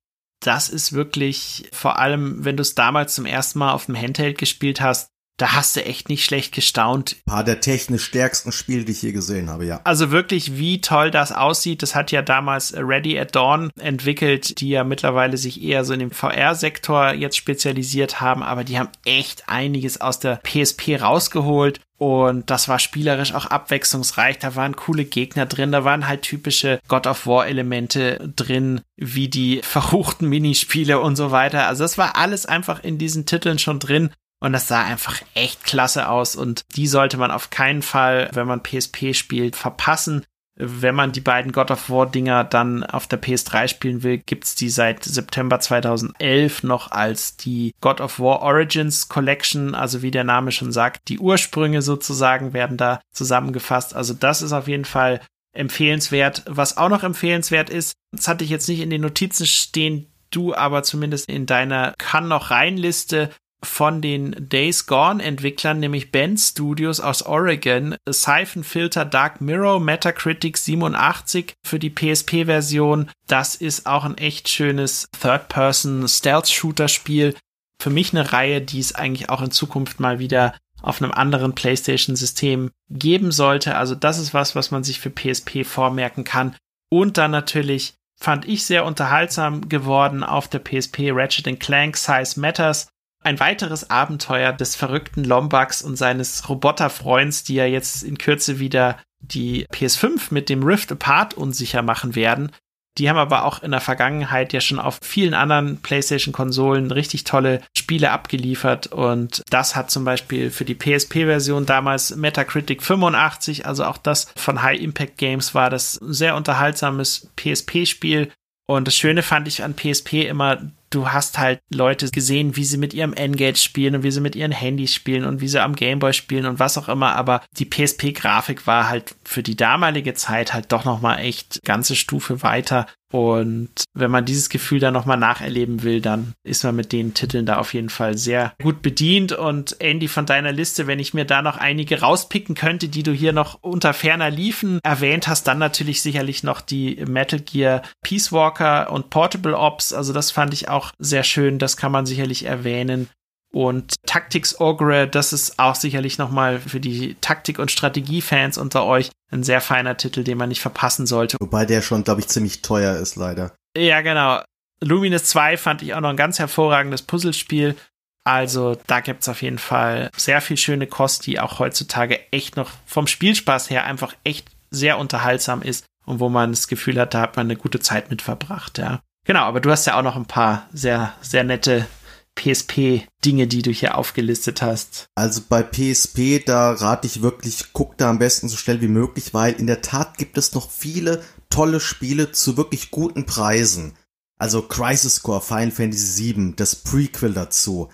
[0.41, 4.39] das ist wirklich, vor allem, wenn du es damals zum ersten Mal auf dem Handheld
[4.39, 7.17] gespielt hast, da hast du echt nicht schlecht gestaunt.
[7.27, 9.81] Ein paar der technisch stärksten Spiele, die ich je gesehen habe, ja.
[9.85, 11.83] Also wirklich, wie toll das aussieht.
[11.83, 16.01] Das hat ja damals Ready at Dawn entwickelt, die ja mittlerweile sich eher so in
[16.01, 21.81] dem VR-Sektor jetzt spezialisiert haben, aber die haben echt einiges aus der PSP rausgeholt.
[21.97, 24.39] Und das war spielerisch auch abwechslungsreich.
[24.39, 25.73] Da waren coole Gegner drin.
[25.73, 31.31] Da waren halt typische God of War Elemente drin, wie die verruchten Minispiele und so
[31.31, 31.69] weiter.
[31.69, 34.11] Also das war alles einfach in diesen Titeln schon drin.
[34.41, 36.37] Und das sah einfach echt klasse aus.
[36.37, 40.25] Und die sollte man auf keinen Fall, wenn man PSP spielt, verpassen
[40.57, 44.55] wenn man die beiden God of War Dinger dann auf der PS3 spielen will, gibt's
[44.55, 50.25] die seit September 2011 noch als die God of War Origins Collection, also wie der
[50.25, 53.95] Name schon sagt, die Ursprünge sozusagen werden da zusammengefasst.
[53.95, 55.21] Also das ist auf jeden Fall
[55.53, 56.45] empfehlenswert.
[56.47, 60.55] Was auch noch empfehlenswert ist, das hatte ich jetzt nicht in den Notizen stehen, du
[60.55, 63.31] aber zumindest in deiner kann noch rein Liste
[63.65, 70.57] von den Days Gone Entwicklern, nämlich Bend Studios aus Oregon, Siphon Filter Dark Mirror, Metacritic
[70.57, 73.11] 87 für die PSP-Version.
[73.27, 77.35] Das ist auch ein echt schönes Third-Person Stealth-Shooter-Spiel.
[77.81, 81.55] Für mich eine Reihe, die es eigentlich auch in Zukunft mal wieder auf einem anderen
[81.55, 83.77] PlayStation-System geben sollte.
[83.77, 86.55] Also das ist was, was man sich für PSP vormerken kann.
[86.91, 92.89] Und dann natürlich fand ich sehr unterhaltsam geworden auf der PSP Ratchet Clank Size Matters
[93.25, 98.99] ein weiteres Abenteuer des verrückten Lombax und seines Roboterfreunds, die ja jetzt in Kürze wieder
[99.21, 102.53] die PS5 mit dem Rift Apart unsicher machen werden.
[102.99, 107.61] Die haben aber auch in der Vergangenheit ja schon auf vielen anderen PlayStation-Konsolen richtig tolle
[107.77, 113.99] Spiele abgeliefert und das hat zum Beispiel für die PSP-Version damals Metacritic 85, also auch
[113.99, 118.31] das von High Impact Games war das sehr unterhaltsames PSP-Spiel.
[118.67, 120.59] Und das Schöne fand ich an PSP immer,
[120.95, 124.37] du hast halt Leute gesehen, wie sie mit ihrem Engage spielen und wie sie mit
[124.37, 127.65] ihren Handys spielen und wie sie am Gameboy spielen und was auch immer, aber die
[127.65, 133.85] PSP-Grafik war halt für die damalige Zeit halt doch nochmal echt ganze Stufe weiter und
[133.97, 137.59] wenn man dieses Gefühl dann nochmal nacherleben will, dann ist man mit den Titeln da
[137.59, 139.31] auf jeden Fall sehr gut bedient.
[139.31, 143.13] Und Andy, von deiner Liste, wenn ich mir da noch einige rauspicken könnte, die du
[143.13, 148.33] hier noch unter ferner Liefen erwähnt hast, dann natürlich sicherlich noch die Metal Gear Peace
[148.33, 149.93] Walker und Portable Ops.
[149.93, 151.61] Also das fand ich auch sehr schön.
[151.61, 153.09] Das kann man sicherlich erwähnen.
[153.55, 159.13] Und Tactics Ogre, das ist auch sicherlich nochmal für die Taktik- und Strategiefans unter euch
[159.31, 161.37] ein sehr feiner Titel, den man nicht verpassen sollte.
[161.39, 163.53] Wobei der schon, glaube ich, ziemlich teuer ist, leider.
[163.77, 164.43] Ja, genau.
[164.81, 167.77] Luminous 2 fand ich auch noch ein ganz hervorragendes Puzzlespiel.
[168.25, 172.73] Also da gibt's auf jeden Fall sehr viel schöne Kost, die auch heutzutage echt noch
[172.87, 177.21] vom Spielspaß her einfach echt sehr unterhaltsam ist und wo man das Gefühl hat, da
[177.21, 178.99] hat man eine gute Zeit mit verbracht, ja.
[179.27, 181.87] Genau, aber du hast ja auch noch ein paar sehr, sehr nette
[182.35, 185.07] PSP-Dinge, die du hier aufgelistet hast?
[185.15, 189.35] Also bei PSP, da rate ich wirklich, guck da am besten so schnell wie möglich,
[189.35, 193.95] weil in der Tat gibt es noch viele tolle Spiele zu wirklich guten Preisen.
[194.39, 197.89] Also Crisis Core, Final Fantasy VII, das Prequel dazu.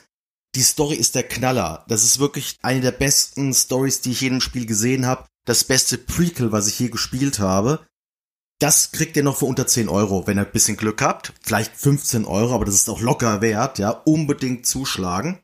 [0.55, 1.85] Die Story ist der Knaller.
[1.89, 5.27] Das ist wirklich eine der besten Stories, die ich in jedem Spiel gesehen habe.
[5.45, 7.87] Das beste Prequel, was ich je gespielt habe.
[8.61, 11.33] Das kriegt ihr noch für unter 10 Euro, wenn ihr ein bisschen Glück habt.
[11.41, 13.91] Vielleicht 15 Euro, aber das ist auch locker wert, ja.
[13.91, 15.41] Unbedingt zuschlagen.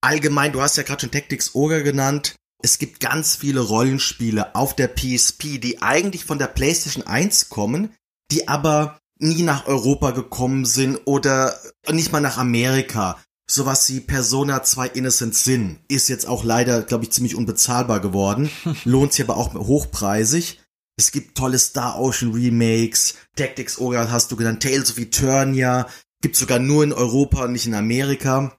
[0.00, 2.36] Allgemein, du hast ja gerade schon Tactics Ogre genannt.
[2.62, 7.94] Es gibt ganz viele Rollenspiele auf der PSP, die eigentlich von der PlayStation 1 kommen,
[8.30, 11.54] die aber nie nach Europa gekommen sind oder
[11.90, 13.22] nicht mal nach Amerika.
[13.50, 18.50] Sowas wie Persona 2 Innocent Sin ist jetzt auch leider, glaube ich, ziemlich unbezahlbar geworden.
[18.84, 20.58] Lohnt sich aber auch hochpreisig.
[21.00, 25.88] Es gibt tolle Star Ocean Remakes, Tactics Ogre hast du genannt, Tales of Eternia,
[26.20, 28.54] gibt's sogar nur in Europa und nicht in Amerika.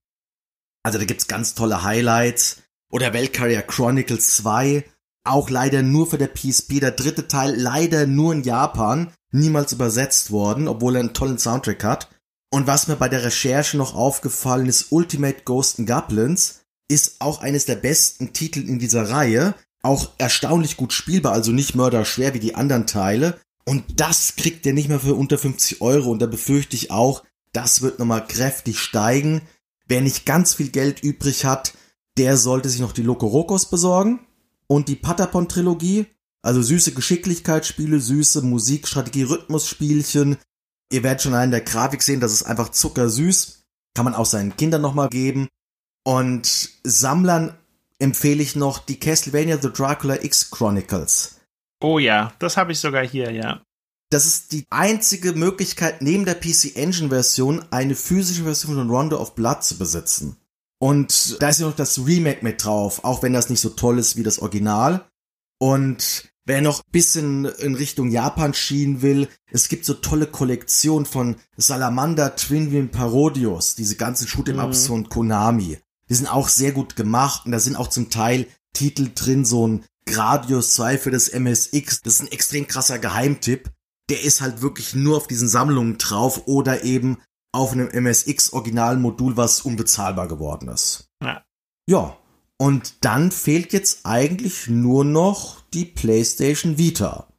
[0.81, 2.63] Also da gibt's ganz tolle Highlights.
[2.91, 4.84] Oder Valkyria Chronicles 2,
[5.23, 10.31] auch leider nur für der PSP, der dritte Teil leider nur in Japan, niemals übersetzt
[10.31, 12.09] worden, obwohl er einen tollen Soundtrack hat.
[12.51, 17.43] Und was mir bei der Recherche noch aufgefallen ist, Ultimate Ghost and Goblins ist auch
[17.43, 19.53] eines der besten Titel in dieser Reihe,
[19.84, 23.40] auch erstaunlich gut spielbar, also nicht mörderschwer wie die anderen Teile.
[23.66, 26.12] Und das kriegt ihr nicht mehr für unter 50 Euro.
[26.12, 29.41] Und da befürchte ich auch, das wird nochmal kräftig steigen.
[29.88, 31.74] Wer nicht ganz viel Geld übrig hat,
[32.18, 34.20] der sollte sich noch die Lokorokos besorgen
[34.68, 36.06] und die Patapon-Trilogie.
[36.44, 40.38] Also süße Geschicklichkeitsspiele, süße Musik, Strategie, Rhythmusspielchen.
[40.91, 43.64] Ihr werdet schon in der Grafik sehen, das ist einfach zuckersüß.
[43.94, 45.48] Kann man auch seinen Kindern nochmal geben.
[46.03, 47.56] Und Sammlern
[48.02, 51.40] empfehle ich noch die Castlevania The Dracula X Chronicles.
[51.82, 53.61] Oh ja, das habe ich sogar hier, ja.
[54.10, 59.18] Das ist die einzige Möglichkeit, neben der PC Engine Version eine physische Version von Rondo
[59.19, 60.36] of Blood zu besitzen.
[60.82, 63.99] Und da ist ja noch das Remake mit drauf, auch wenn das nicht so toll
[63.99, 65.07] ist wie das Original.
[65.60, 71.36] Und wer noch bisschen in Richtung Japan schienen will, es gibt so tolle Kollektionen von
[71.56, 74.88] Salamander, Twinwin, Parodius, diese ganzen Shoot'em-Ups mhm.
[74.88, 75.78] von Konami.
[76.12, 79.66] Die sind auch sehr gut gemacht und da sind auch zum Teil Titel drin, so
[79.66, 82.02] ein Gradius 2 für das MSX.
[82.02, 83.72] Das ist ein extrem krasser Geheimtipp.
[84.10, 87.20] Der ist halt wirklich nur auf diesen Sammlungen drauf oder eben
[87.54, 91.08] auf einem MSX Originalmodul, was unbezahlbar geworden ist.
[91.24, 91.46] Ja.
[91.88, 92.18] Ja.
[92.58, 97.30] Und dann fehlt jetzt eigentlich nur noch die PlayStation Vita.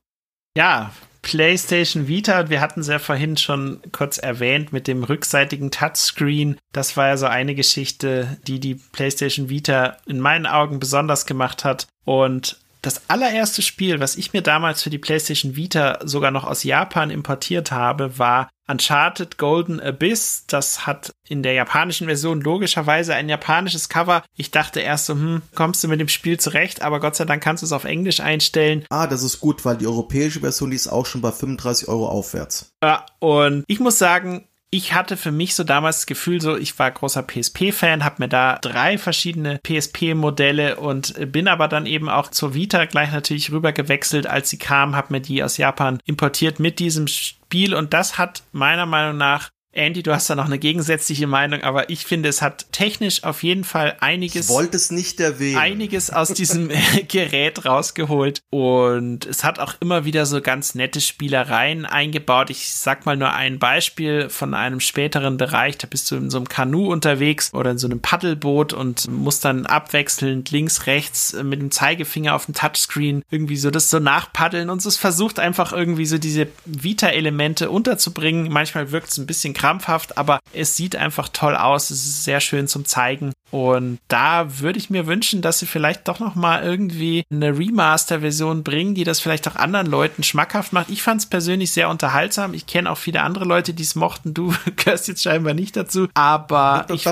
[0.56, 6.58] Ja, PlayStation Vita, wir hatten es ja vorhin schon kurz erwähnt mit dem rückseitigen Touchscreen.
[6.72, 11.64] Das war ja so eine Geschichte, die die PlayStation Vita in meinen Augen besonders gemacht
[11.64, 11.86] hat.
[12.04, 16.64] Und das allererste Spiel, was ich mir damals für die PlayStation Vita sogar noch aus
[16.64, 20.44] Japan importiert habe, war Uncharted Golden Abyss.
[20.48, 24.24] Das hat in der japanischen Version logischerweise ein japanisches Cover.
[24.36, 27.42] Ich dachte erst so, hm, kommst du mit dem Spiel zurecht, aber Gott sei Dank
[27.42, 28.84] kannst du es auf Englisch einstellen.
[28.90, 32.08] Ah, das ist gut, weil die europäische Version, die ist auch schon bei 35 Euro
[32.08, 32.72] aufwärts.
[32.82, 36.78] Ja, und ich muss sagen, ich hatte für mich so damals das Gefühl, so ich
[36.78, 42.28] war großer PSP-Fan, habe mir da drei verschiedene PSP-Modelle und bin aber dann eben auch
[42.28, 46.58] zur Vita gleich natürlich rüber gewechselt, als sie kam, habe mir die aus Japan importiert
[46.58, 47.74] mit diesem Spiel.
[47.74, 51.88] Und das hat meiner Meinung nach Andy, du hast da noch eine gegensätzliche Meinung, aber
[51.88, 54.46] ich finde, es hat technisch auf jeden Fall einiges.
[54.46, 55.56] Ich wollte es nicht erwähnen.
[55.56, 56.70] Einiges aus diesem
[57.08, 58.42] Gerät rausgeholt.
[58.50, 62.50] Und es hat auch immer wieder so ganz nette Spielereien eingebaut.
[62.50, 65.78] Ich sag mal nur ein Beispiel von einem späteren Bereich.
[65.78, 69.44] Da bist du in so einem Kanu unterwegs oder in so einem Paddelboot und musst
[69.46, 74.68] dann abwechselnd links, rechts mit dem Zeigefinger auf dem Touchscreen irgendwie so das so nachpaddeln
[74.68, 78.52] und es versucht einfach irgendwie so diese Vita-Elemente unterzubringen.
[78.52, 81.90] Manchmal wirkt es ein bisschen krampfhaft, aber es sieht einfach toll aus.
[81.90, 83.32] Es ist sehr schön zum Zeigen.
[83.52, 88.64] Und da würde ich mir wünschen, dass sie vielleicht doch noch mal irgendwie eine Remaster-Version
[88.64, 90.90] bringen, die das vielleicht auch anderen Leuten schmackhaft macht.
[90.90, 92.54] Ich fand es persönlich sehr unterhaltsam.
[92.54, 94.34] Ich kenne auch viele andere Leute, die es mochten.
[94.34, 96.08] Du gehörst jetzt scheinbar nicht dazu.
[96.14, 97.06] Aber ich,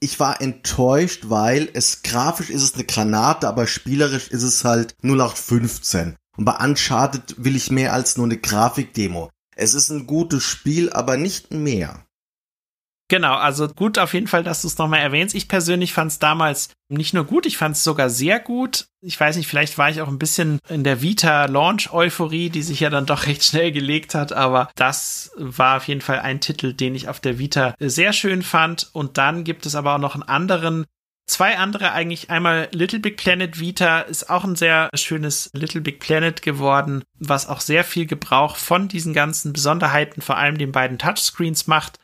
[0.00, 4.96] ich war enttäuscht, weil es grafisch ist es eine Granate, aber spielerisch ist es halt
[5.02, 6.16] 0815.
[6.36, 9.30] Und bei Uncharted will ich mehr als nur eine Grafikdemo.
[9.56, 12.04] Es ist ein gutes Spiel, aber nicht mehr.
[13.08, 15.34] Genau, also gut auf jeden Fall, dass du es nochmal erwähnst.
[15.34, 18.86] Ich persönlich fand es damals nicht nur gut, ich fand es sogar sehr gut.
[19.02, 22.88] Ich weiß nicht, vielleicht war ich auch ein bisschen in der Vita-Launch-Euphorie, die sich ja
[22.88, 26.94] dann doch recht schnell gelegt hat, aber das war auf jeden Fall ein Titel, den
[26.94, 28.88] ich auf der Vita sehr schön fand.
[28.94, 30.86] Und dann gibt es aber auch noch einen anderen
[31.26, 32.30] Zwei andere eigentlich.
[32.30, 37.48] Einmal Little Big Planet Vita ist auch ein sehr schönes Little Big Planet geworden, was
[37.48, 41.98] auch sehr viel Gebrauch von diesen ganzen Besonderheiten, vor allem den beiden Touchscreens macht.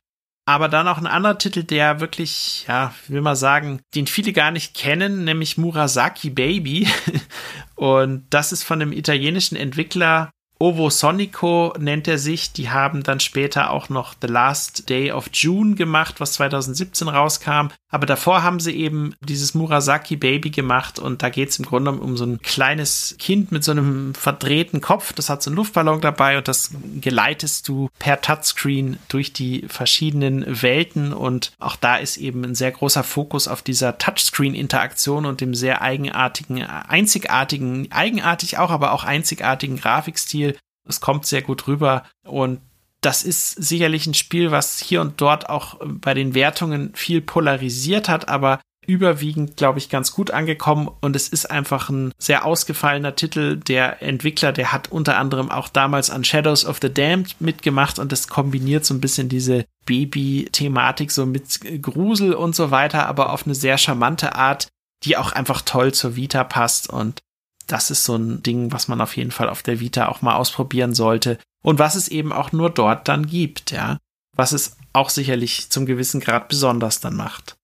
[0.46, 4.50] Aber dann auch ein anderer Titel, der wirklich, ja, will mal sagen, den viele gar
[4.50, 6.88] nicht kennen, nämlich Murasaki Baby.
[7.76, 10.30] Und das ist von einem italienischen Entwickler
[10.62, 12.52] Ovo Sonico nennt er sich.
[12.52, 17.68] Die haben dann später auch noch The Last Day of June gemacht, was 2017 rauskam.
[17.88, 21.90] Aber davor haben sie eben dieses Murasaki Baby gemacht und da geht es im Grunde
[21.90, 25.12] um so ein kleines Kind mit so einem verdrehten Kopf.
[25.12, 26.70] Das hat so einen Luftballon dabei und das
[27.00, 32.70] geleitest du per Touchscreen durch die verschiedenen Welten und auch da ist eben ein sehr
[32.70, 39.78] großer Fokus auf dieser Touchscreen-Interaktion und dem sehr eigenartigen, einzigartigen, eigenartig auch, aber auch einzigartigen
[39.78, 40.49] Grafikstil
[40.90, 42.04] es kommt sehr gut rüber.
[42.24, 42.60] Und
[43.00, 48.08] das ist sicherlich ein Spiel, was hier und dort auch bei den Wertungen viel polarisiert
[48.08, 50.88] hat, aber überwiegend, glaube ich, ganz gut angekommen.
[51.00, 53.56] Und es ist einfach ein sehr ausgefallener Titel.
[53.56, 58.10] Der Entwickler, der hat unter anderem auch damals an Shadows of the Damned mitgemacht und
[58.12, 63.46] das kombiniert so ein bisschen diese Baby-Thematik so mit Grusel und so weiter, aber auf
[63.46, 64.68] eine sehr charmante Art,
[65.04, 66.90] die auch einfach toll zur Vita passt.
[66.90, 67.20] Und
[67.70, 70.36] das ist so ein Ding, was man auf jeden Fall auf der Vita auch mal
[70.36, 73.98] ausprobieren sollte und was es eben auch nur dort dann gibt, ja.
[74.36, 77.56] Was es auch sicherlich zum gewissen Grad besonders dann macht.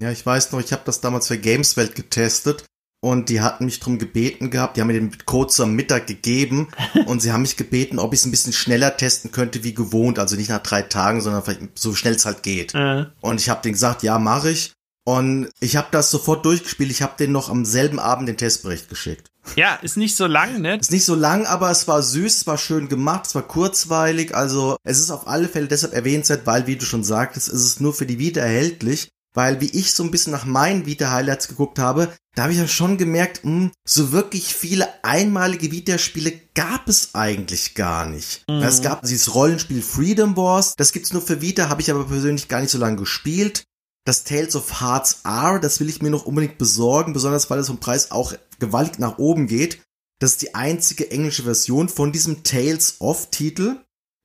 [0.00, 2.64] Ja, ich weiß noch, ich habe das damals für Gameswelt getestet
[3.02, 6.68] und die hatten mich drum gebeten gehabt, die haben mir den Code zum Mittag gegeben
[7.06, 10.18] und sie haben mich gebeten, ob ich es ein bisschen schneller testen könnte wie gewohnt,
[10.18, 12.74] also nicht nach drei Tagen, sondern vielleicht so schnell es halt geht.
[12.74, 13.06] Äh.
[13.20, 14.72] Und ich habe denen gesagt, ja, mache ich.
[15.06, 16.90] Und ich habe das sofort durchgespielt.
[16.90, 19.30] Ich habe denen noch am selben Abend den Testbericht geschickt.
[19.54, 20.78] Ja, ist nicht so lang, ne?
[20.78, 24.34] Ist nicht so lang, aber es war süß, es war schön gemacht, es war kurzweilig.
[24.34, 27.78] Also es ist auf alle Fälle deshalb erwähnenswert, weil, wie du schon sagtest, ist es
[27.78, 29.08] nur für die Vita erhältlich.
[29.32, 32.66] Weil wie ich so ein bisschen nach meinen Vita-Highlights geguckt habe, da habe ich ja
[32.66, 38.44] schon gemerkt, mh, so wirklich viele einmalige Vita-Spiele gab es eigentlich gar nicht.
[38.48, 38.62] Mhm.
[38.62, 42.48] Es gab dieses Rollenspiel Freedom Wars, das gibt's nur für Vita, habe ich aber persönlich
[42.48, 43.64] gar nicht so lange gespielt.
[44.06, 47.66] Das Tales of Hearts R, das will ich mir noch unbedingt besorgen, besonders weil es
[47.66, 49.82] vom Preis auch gewaltig nach oben geht.
[50.20, 53.76] Das ist die einzige englische Version von diesem Tales of Titel.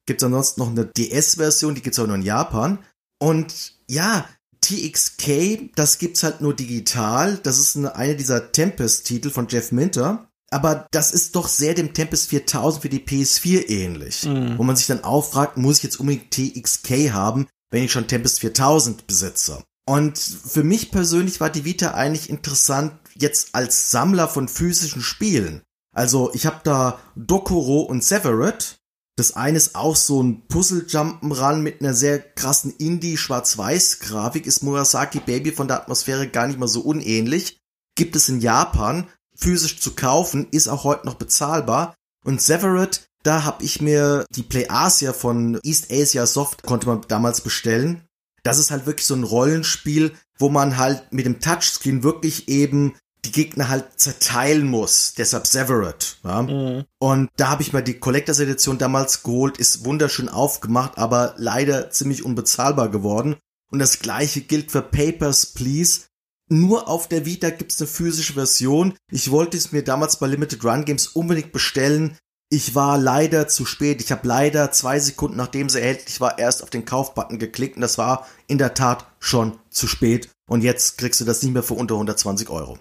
[0.06, 2.80] Gibt ansonsten noch eine DS-Version, die gibt's auch nur in Japan.
[3.20, 4.28] Und ja,
[4.62, 7.38] TXK, das gibt's halt nur digital.
[7.38, 10.28] Das ist eine, eine dieser Tempest-Titel von Jeff Minter.
[10.52, 14.26] Aber das ist doch sehr dem Tempest 4000 für die PS4 ähnlich.
[14.26, 14.58] Mhm.
[14.58, 18.08] Wo man sich dann auch fragt, muss ich jetzt unbedingt TXK haben, wenn ich schon
[18.08, 19.64] Tempest 4000 besitze?
[19.86, 25.62] Und für mich persönlich war die Vita eigentlich interessant jetzt als Sammler von physischen Spielen.
[25.94, 28.78] Also ich habe da Dokoro und Severed.
[29.18, 34.46] Das eine ist auch so ein Puzzle-Jumpen-Run mit einer sehr krassen Indie-Schwarz-Weiß-Grafik.
[34.46, 37.58] Ist Murasaki Baby von der Atmosphäre gar nicht mal so unähnlich.
[37.96, 41.96] Gibt es in Japan physisch zu kaufen, ist auch heute noch bezahlbar.
[42.24, 47.02] Und Severed, da habe ich mir die Play Asia von East Asia Soft, konnte man
[47.08, 48.04] damals bestellen.
[48.44, 52.96] Das ist halt wirklich so ein Rollenspiel, wo man halt mit dem Touchscreen wirklich eben
[53.26, 55.14] die Gegner halt zerteilen muss.
[55.16, 56.18] Deshalb Severed.
[56.24, 56.42] Ja?
[56.42, 56.86] Mhm.
[56.98, 61.92] Und da habe ich mir die Collectors Edition damals geholt, ist wunderschön aufgemacht, aber leider
[61.92, 63.36] ziemlich unbezahlbar geworden.
[63.72, 66.02] Und das gleiche gilt für Papers, Please.
[66.50, 68.96] Nur auf der Vita gibt's eine physische Version.
[69.10, 72.18] Ich wollte es mir damals bei Limited Run Games unbedingt bestellen.
[72.54, 74.02] Ich war leider zu spät.
[74.02, 77.82] Ich habe leider zwei Sekunden nachdem sie erhältlich war, erst auf den Kaufbutton geklickt und
[77.82, 80.30] das war in der Tat schon zu spät.
[80.50, 82.78] Und jetzt kriegst du das nicht mehr für unter 120 Euro.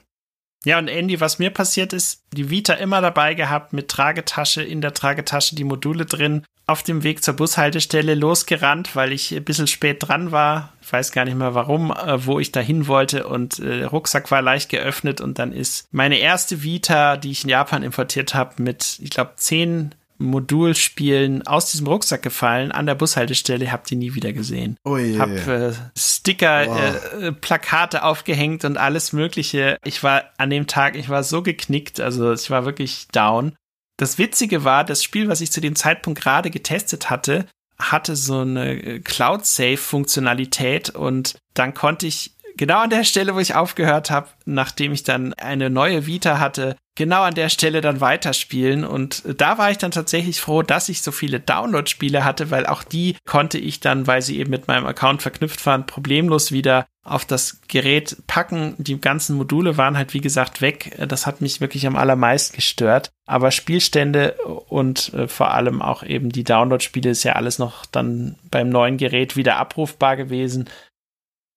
[0.64, 4.80] Ja, und Andy, was mir passiert ist, die Vita immer dabei gehabt, mit Tragetasche, in
[4.80, 9.66] der Tragetasche die Module drin, auf dem Weg zur Bushaltestelle losgerannt, weil ich ein bisschen
[9.66, 10.72] spät dran war.
[10.82, 14.30] Ich weiß gar nicht mehr warum, äh, wo ich dahin wollte und äh, der Rucksack
[14.30, 18.62] war leicht geöffnet und dann ist meine erste Vita, die ich in Japan importiert habe,
[18.62, 24.14] mit, ich glaube, zehn Modulspielen aus diesem Rucksack gefallen an der Bushaltestelle, hab die nie
[24.14, 24.76] wieder gesehen.
[24.84, 25.18] Oh je.
[25.18, 27.22] Hab äh, Sticker, Wow.
[27.22, 29.78] äh, Plakate aufgehängt und alles Mögliche.
[29.84, 33.56] Ich war an dem Tag, ich war so geknickt, also ich war wirklich down.
[34.00, 37.44] Das Witzige war, das Spiel, was ich zu dem Zeitpunkt gerade getestet hatte,
[37.78, 43.54] hatte so eine äh, Cloud-Save-Funktionalität und dann konnte ich genau an der Stelle, wo ich
[43.54, 48.86] aufgehört habe, nachdem ich dann eine neue Vita hatte, genau an der Stelle dann weiterspielen.
[48.86, 52.84] Und da war ich dann tatsächlich froh, dass ich so viele Download-Spiele hatte, weil auch
[52.84, 57.24] die konnte ich dann, weil sie eben mit meinem Account verknüpft waren, problemlos wieder auf
[57.24, 58.74] das Gerät packen.
[58.78, 60.96] Die ganzen Module waren halt, wie gesagt, weg.
[61.08, 63.10] Das hat mich wirklich am allermeisten gestört.
[63.26, 64.34] Aber Spielstände
[64.68, 68.98] und äh, vor allem auch eben die Download-Spiele ist ja alles noch dann beim neuen
[68.98, 70.68] Gerät wieder abrufbar gewesen.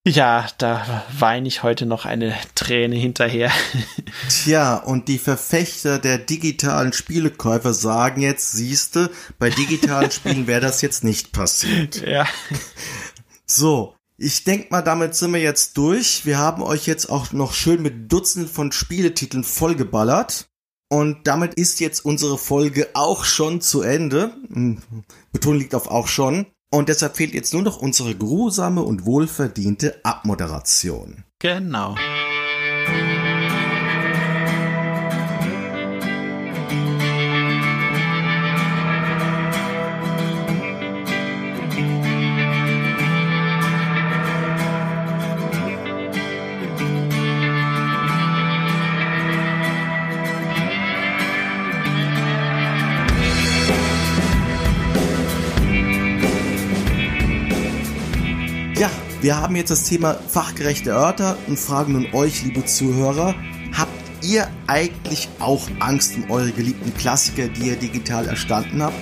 [0.05, 3.51] Ja, da weine ich heute noch eine Träne hinterher.
[4.29, 9.09] Tja, und die Verfechter der digitalen Spielekäufer sagen jetzt, siehste,
[9.39, 12.01] bei digitalen Spielen wäre das jetzt nicht passiert.
[12.05, 12.27] ja.
[13.45, 16.25] So, ich denk mal, damit sind wir jetzt durch.
[16.25, 20.47] Wir haben euch jetzt auch noch schön mit Dutzenden von Spieletiteln vollgeballert.
[20.89, 24.33] Und damit ist jetzt unsere Folge auch schon zu Ende.
[24.51, 24.81] Hm,
[25.31, 26.45] Betonung liegt auf auch schon.
[26.71, 31.23] Und deshalb fehlt jetzt nur noch unsere grusame und wohlverdiente Abmoderation.
[31.39, 31.95] Genau.
[59.23, 63.33] Wir haben jetzt das Thema fachgerechte Örter und fragen nun euch, liebe Zuhörer,
[63.71, 63.89] habt
[64.21, 68.97] ihr eigentlich auch Angst um eure geliebten Klassiker, die ihr digital erstanden habt?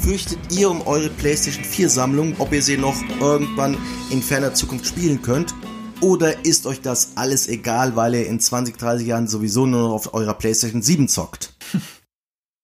[0.00, 3.76] Fürchtet ihr um eure PlayStation 4 Sammlung, ob ihr sie noch irgendwann
[4.10, 5.54] in ferner Zukunft spielen könnt?
[6.00, 9.92] Oder ist euch das alles egal, weil ihr in 20, 30 Jahren sowieso nur noch
[9.92, 11.52] auf eurer PlayStation 7 zockt?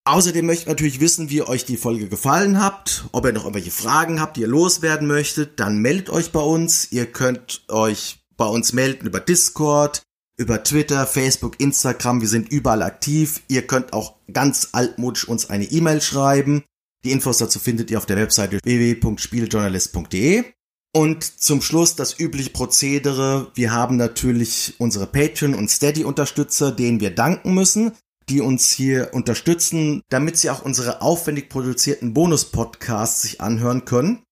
[0.06, 3.06] Außerdem möchte ich natürlich wissen, wie euch die Folge gefallen habt.
[3.12, 6.92] Ob ihr noch irgendwelche Fragen habt, die ihr loswerden möchtet, dann meldet euch bei uns.
[6.92, 10.02] Ihr könnt euch bei uns melden über Discord.
[10.36, 12.20] über Twitter, Facebook, Instagram.
[12.20, 13.42] Wir sind überall aktiv.
[13.48, 16.64] Ihr könnt auch ganz altmodisch uns eine E-Mail schreiben.
[17.04, 20.44] Die Infos dazu findet ihr auf der Webseite www.spieljournalist.de.
[20.92, 23.50] Und zum Schluss das übliche Prozedere.
[23.54, 27.92] Wir haben natürlich unsere Patreon- und Steady-Unterstützer, denen wir danken müssen,
[28.28, 34.22] die uns hier unterstützen, damit sie auch unsere aufwendig produzierten Bonus-Podcasts sich anhören können.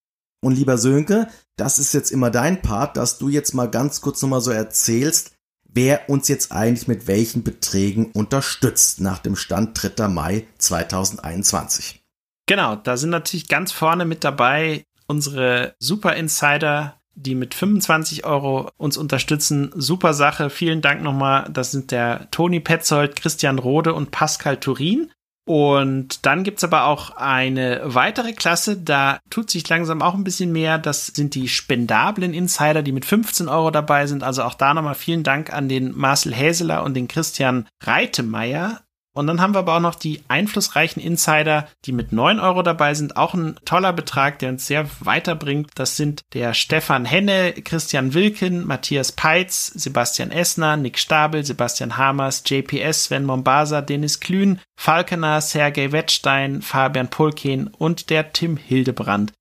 [0.41, 4.21] Und lieber Sönke, das ist jetzt immer dein Part, dass du jetzt mal ganz kurz
[4.21, 5.31] nochmal so erzählst,
[5.63, 10.07] wer uns jetzt eigentlich mit welchen Beträgen unterstützt nach dem Stand 3.
[10.07, 12.03] Mai 2021.
[12.45, 18.69] Genau, da sind natürlich ganz vorne mit dabei unsere Super Insider, die mit 25 Euro
[18.77, 19.71] uns unterstützen.
[19.75, 20.49] Super Sache.
[20.49, 21.49] Vielen Dank nochmal.
[21.51, 25.11] Das sind der Toni Petzold, Christian Rode und Pascal Turin.
[25.45, 30.53] Und dann gibt's aber auch eine weitere Klasse, da tut sich langsam auch ein bisschen
[30.53, 30.77] mehr.
[30.77, 34.23] Das sind die spendablen Insider, die mit 15 Euro dabei sind.
[34.23, 38.83] Also auch da nochmal vielen Dank an den Marcel Häseler und den Christian Reitemeyer.
[39.13, 42.95] Und dann haben wir aber auch noch die einflussreichen Insider, die mit 9 Euro dabei
[42.95, 43.15] sind.
[43.15, 45.69] Auch ein toller Betrag, der uns sehr weiterbringt.
[45.75, 52.43] Das sind der Stefan Henne, Christian Wilken, Matthias Peitz, Sebastian Essner, Nick Stabel, Sebastian Hamers,
[52.45, 59.31] JPS, Sven Mombasa, Dennis Klün, Falkener, Sergei Wettstein, Fabian Pulkin und der Tim Hildebrand.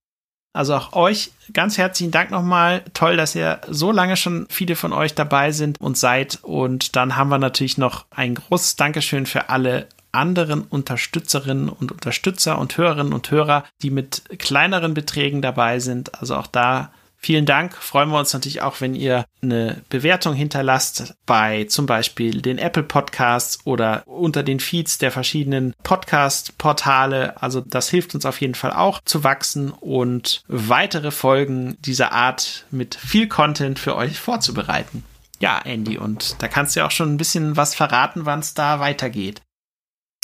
[0.53, 2.83] Also auch euch ganz herzlichen Dank nochmal.
[2.93, 6.41] Toll, dass ihr so lange schon viele von euch dabei sind und seid.
[6.43, 12.59] Und dann haben wir natürlich noch ein großes Dankeschön für alle anderen Unterstützerinnen und Unterstützer
[12.59, 16.21] und Hörerinnen und Hörer, die mit kleineren Beträgen dabei sind.
[16.21, 16.93] Also auch da
[17.25, 17.77] Vielen Dank.
[17.77, 22.83] Freuen wir uns natürlich auch, wenn ihr eine Bewertung hinterlasst bei zum Beispiel den Apple
[22.83, 27.41] Podcasts oder unter den Feeds der verschiedenen Podcast-Portale.
[27.41, 32.67] Also das hilft uns auf jeden Fall auch zu wachsen und weitere Folgen dieser Art
[32.73, 35.05] mit viel Content für euch vorzubereiten.
[35.39, 38.55] Ja, Andy, und da kannst du ja auch schon ein bisschen was verraten, wann es
[38.55, 39.43] da weitergeht.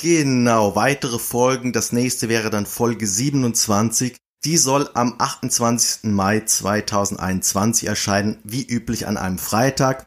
[0.00, 1.72] Genau, weitere Folgen.
[1.72, 4.16] Das nächste wäre dann Folge 27.
[4.44, 6.04] Die soll am 28.
[6.04, 10.06] Mai 2021 erscheinen, wie üblich an einem Freitag.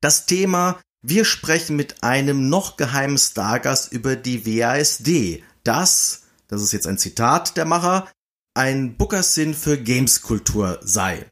[0.00, 5.44] Das Thema, wir sprechen mit einem noch geheimen Stargast über die WASD.
[5.64, 8.08] Das, das ist jetzt ein Zitat der Macher,
[8.54, 11.30] ein Booker-Sinn für Gameskultur sei.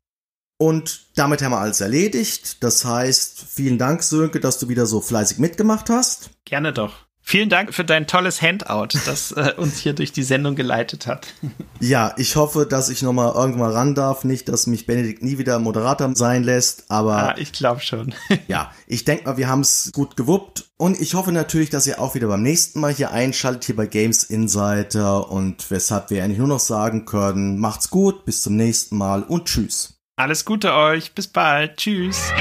[0.58, 2.62] Und damit haben wir alles erledigt.
[2.62, 6.30] Das heißt, vielen Dank, Sönke, dass du wieder so fleißig mitgemacht hast.
[6.44, 7.05] Gerne doch.
[7.28, 11.26] Vielen Dank für dein tolles Handout, das äh, uns hier durch die Sendung geleitet hat.
[11.80, 14.22] Ja, ich hoffe, dass ich nochmal irgendwann ran darf.
[14.22, 17.16] Nicht, dass mich Benedikt nie wieder Moderator sein lässt, aber.
[17.16, 18.14] Ja, ich glaube schon.
[18.46, 20.66] ja, ich denke mal, wir haben es gut gewuppt.
[20.76, 23.86] Und ich hoffe natürlich, dass ihr auch wieder beim nächsten Mal hier einschaltet, hier bei
[23.86, 25.28] Games Insider.
[25.28, 29.46] Und weshalb wir eigentlich nur noch sagen können, macht's gut, bis zum nächsten Mal und
[29.46, 29.98] tschüss.
[30.14, 32.32] Alles Gute euch, bis bald, tschüss.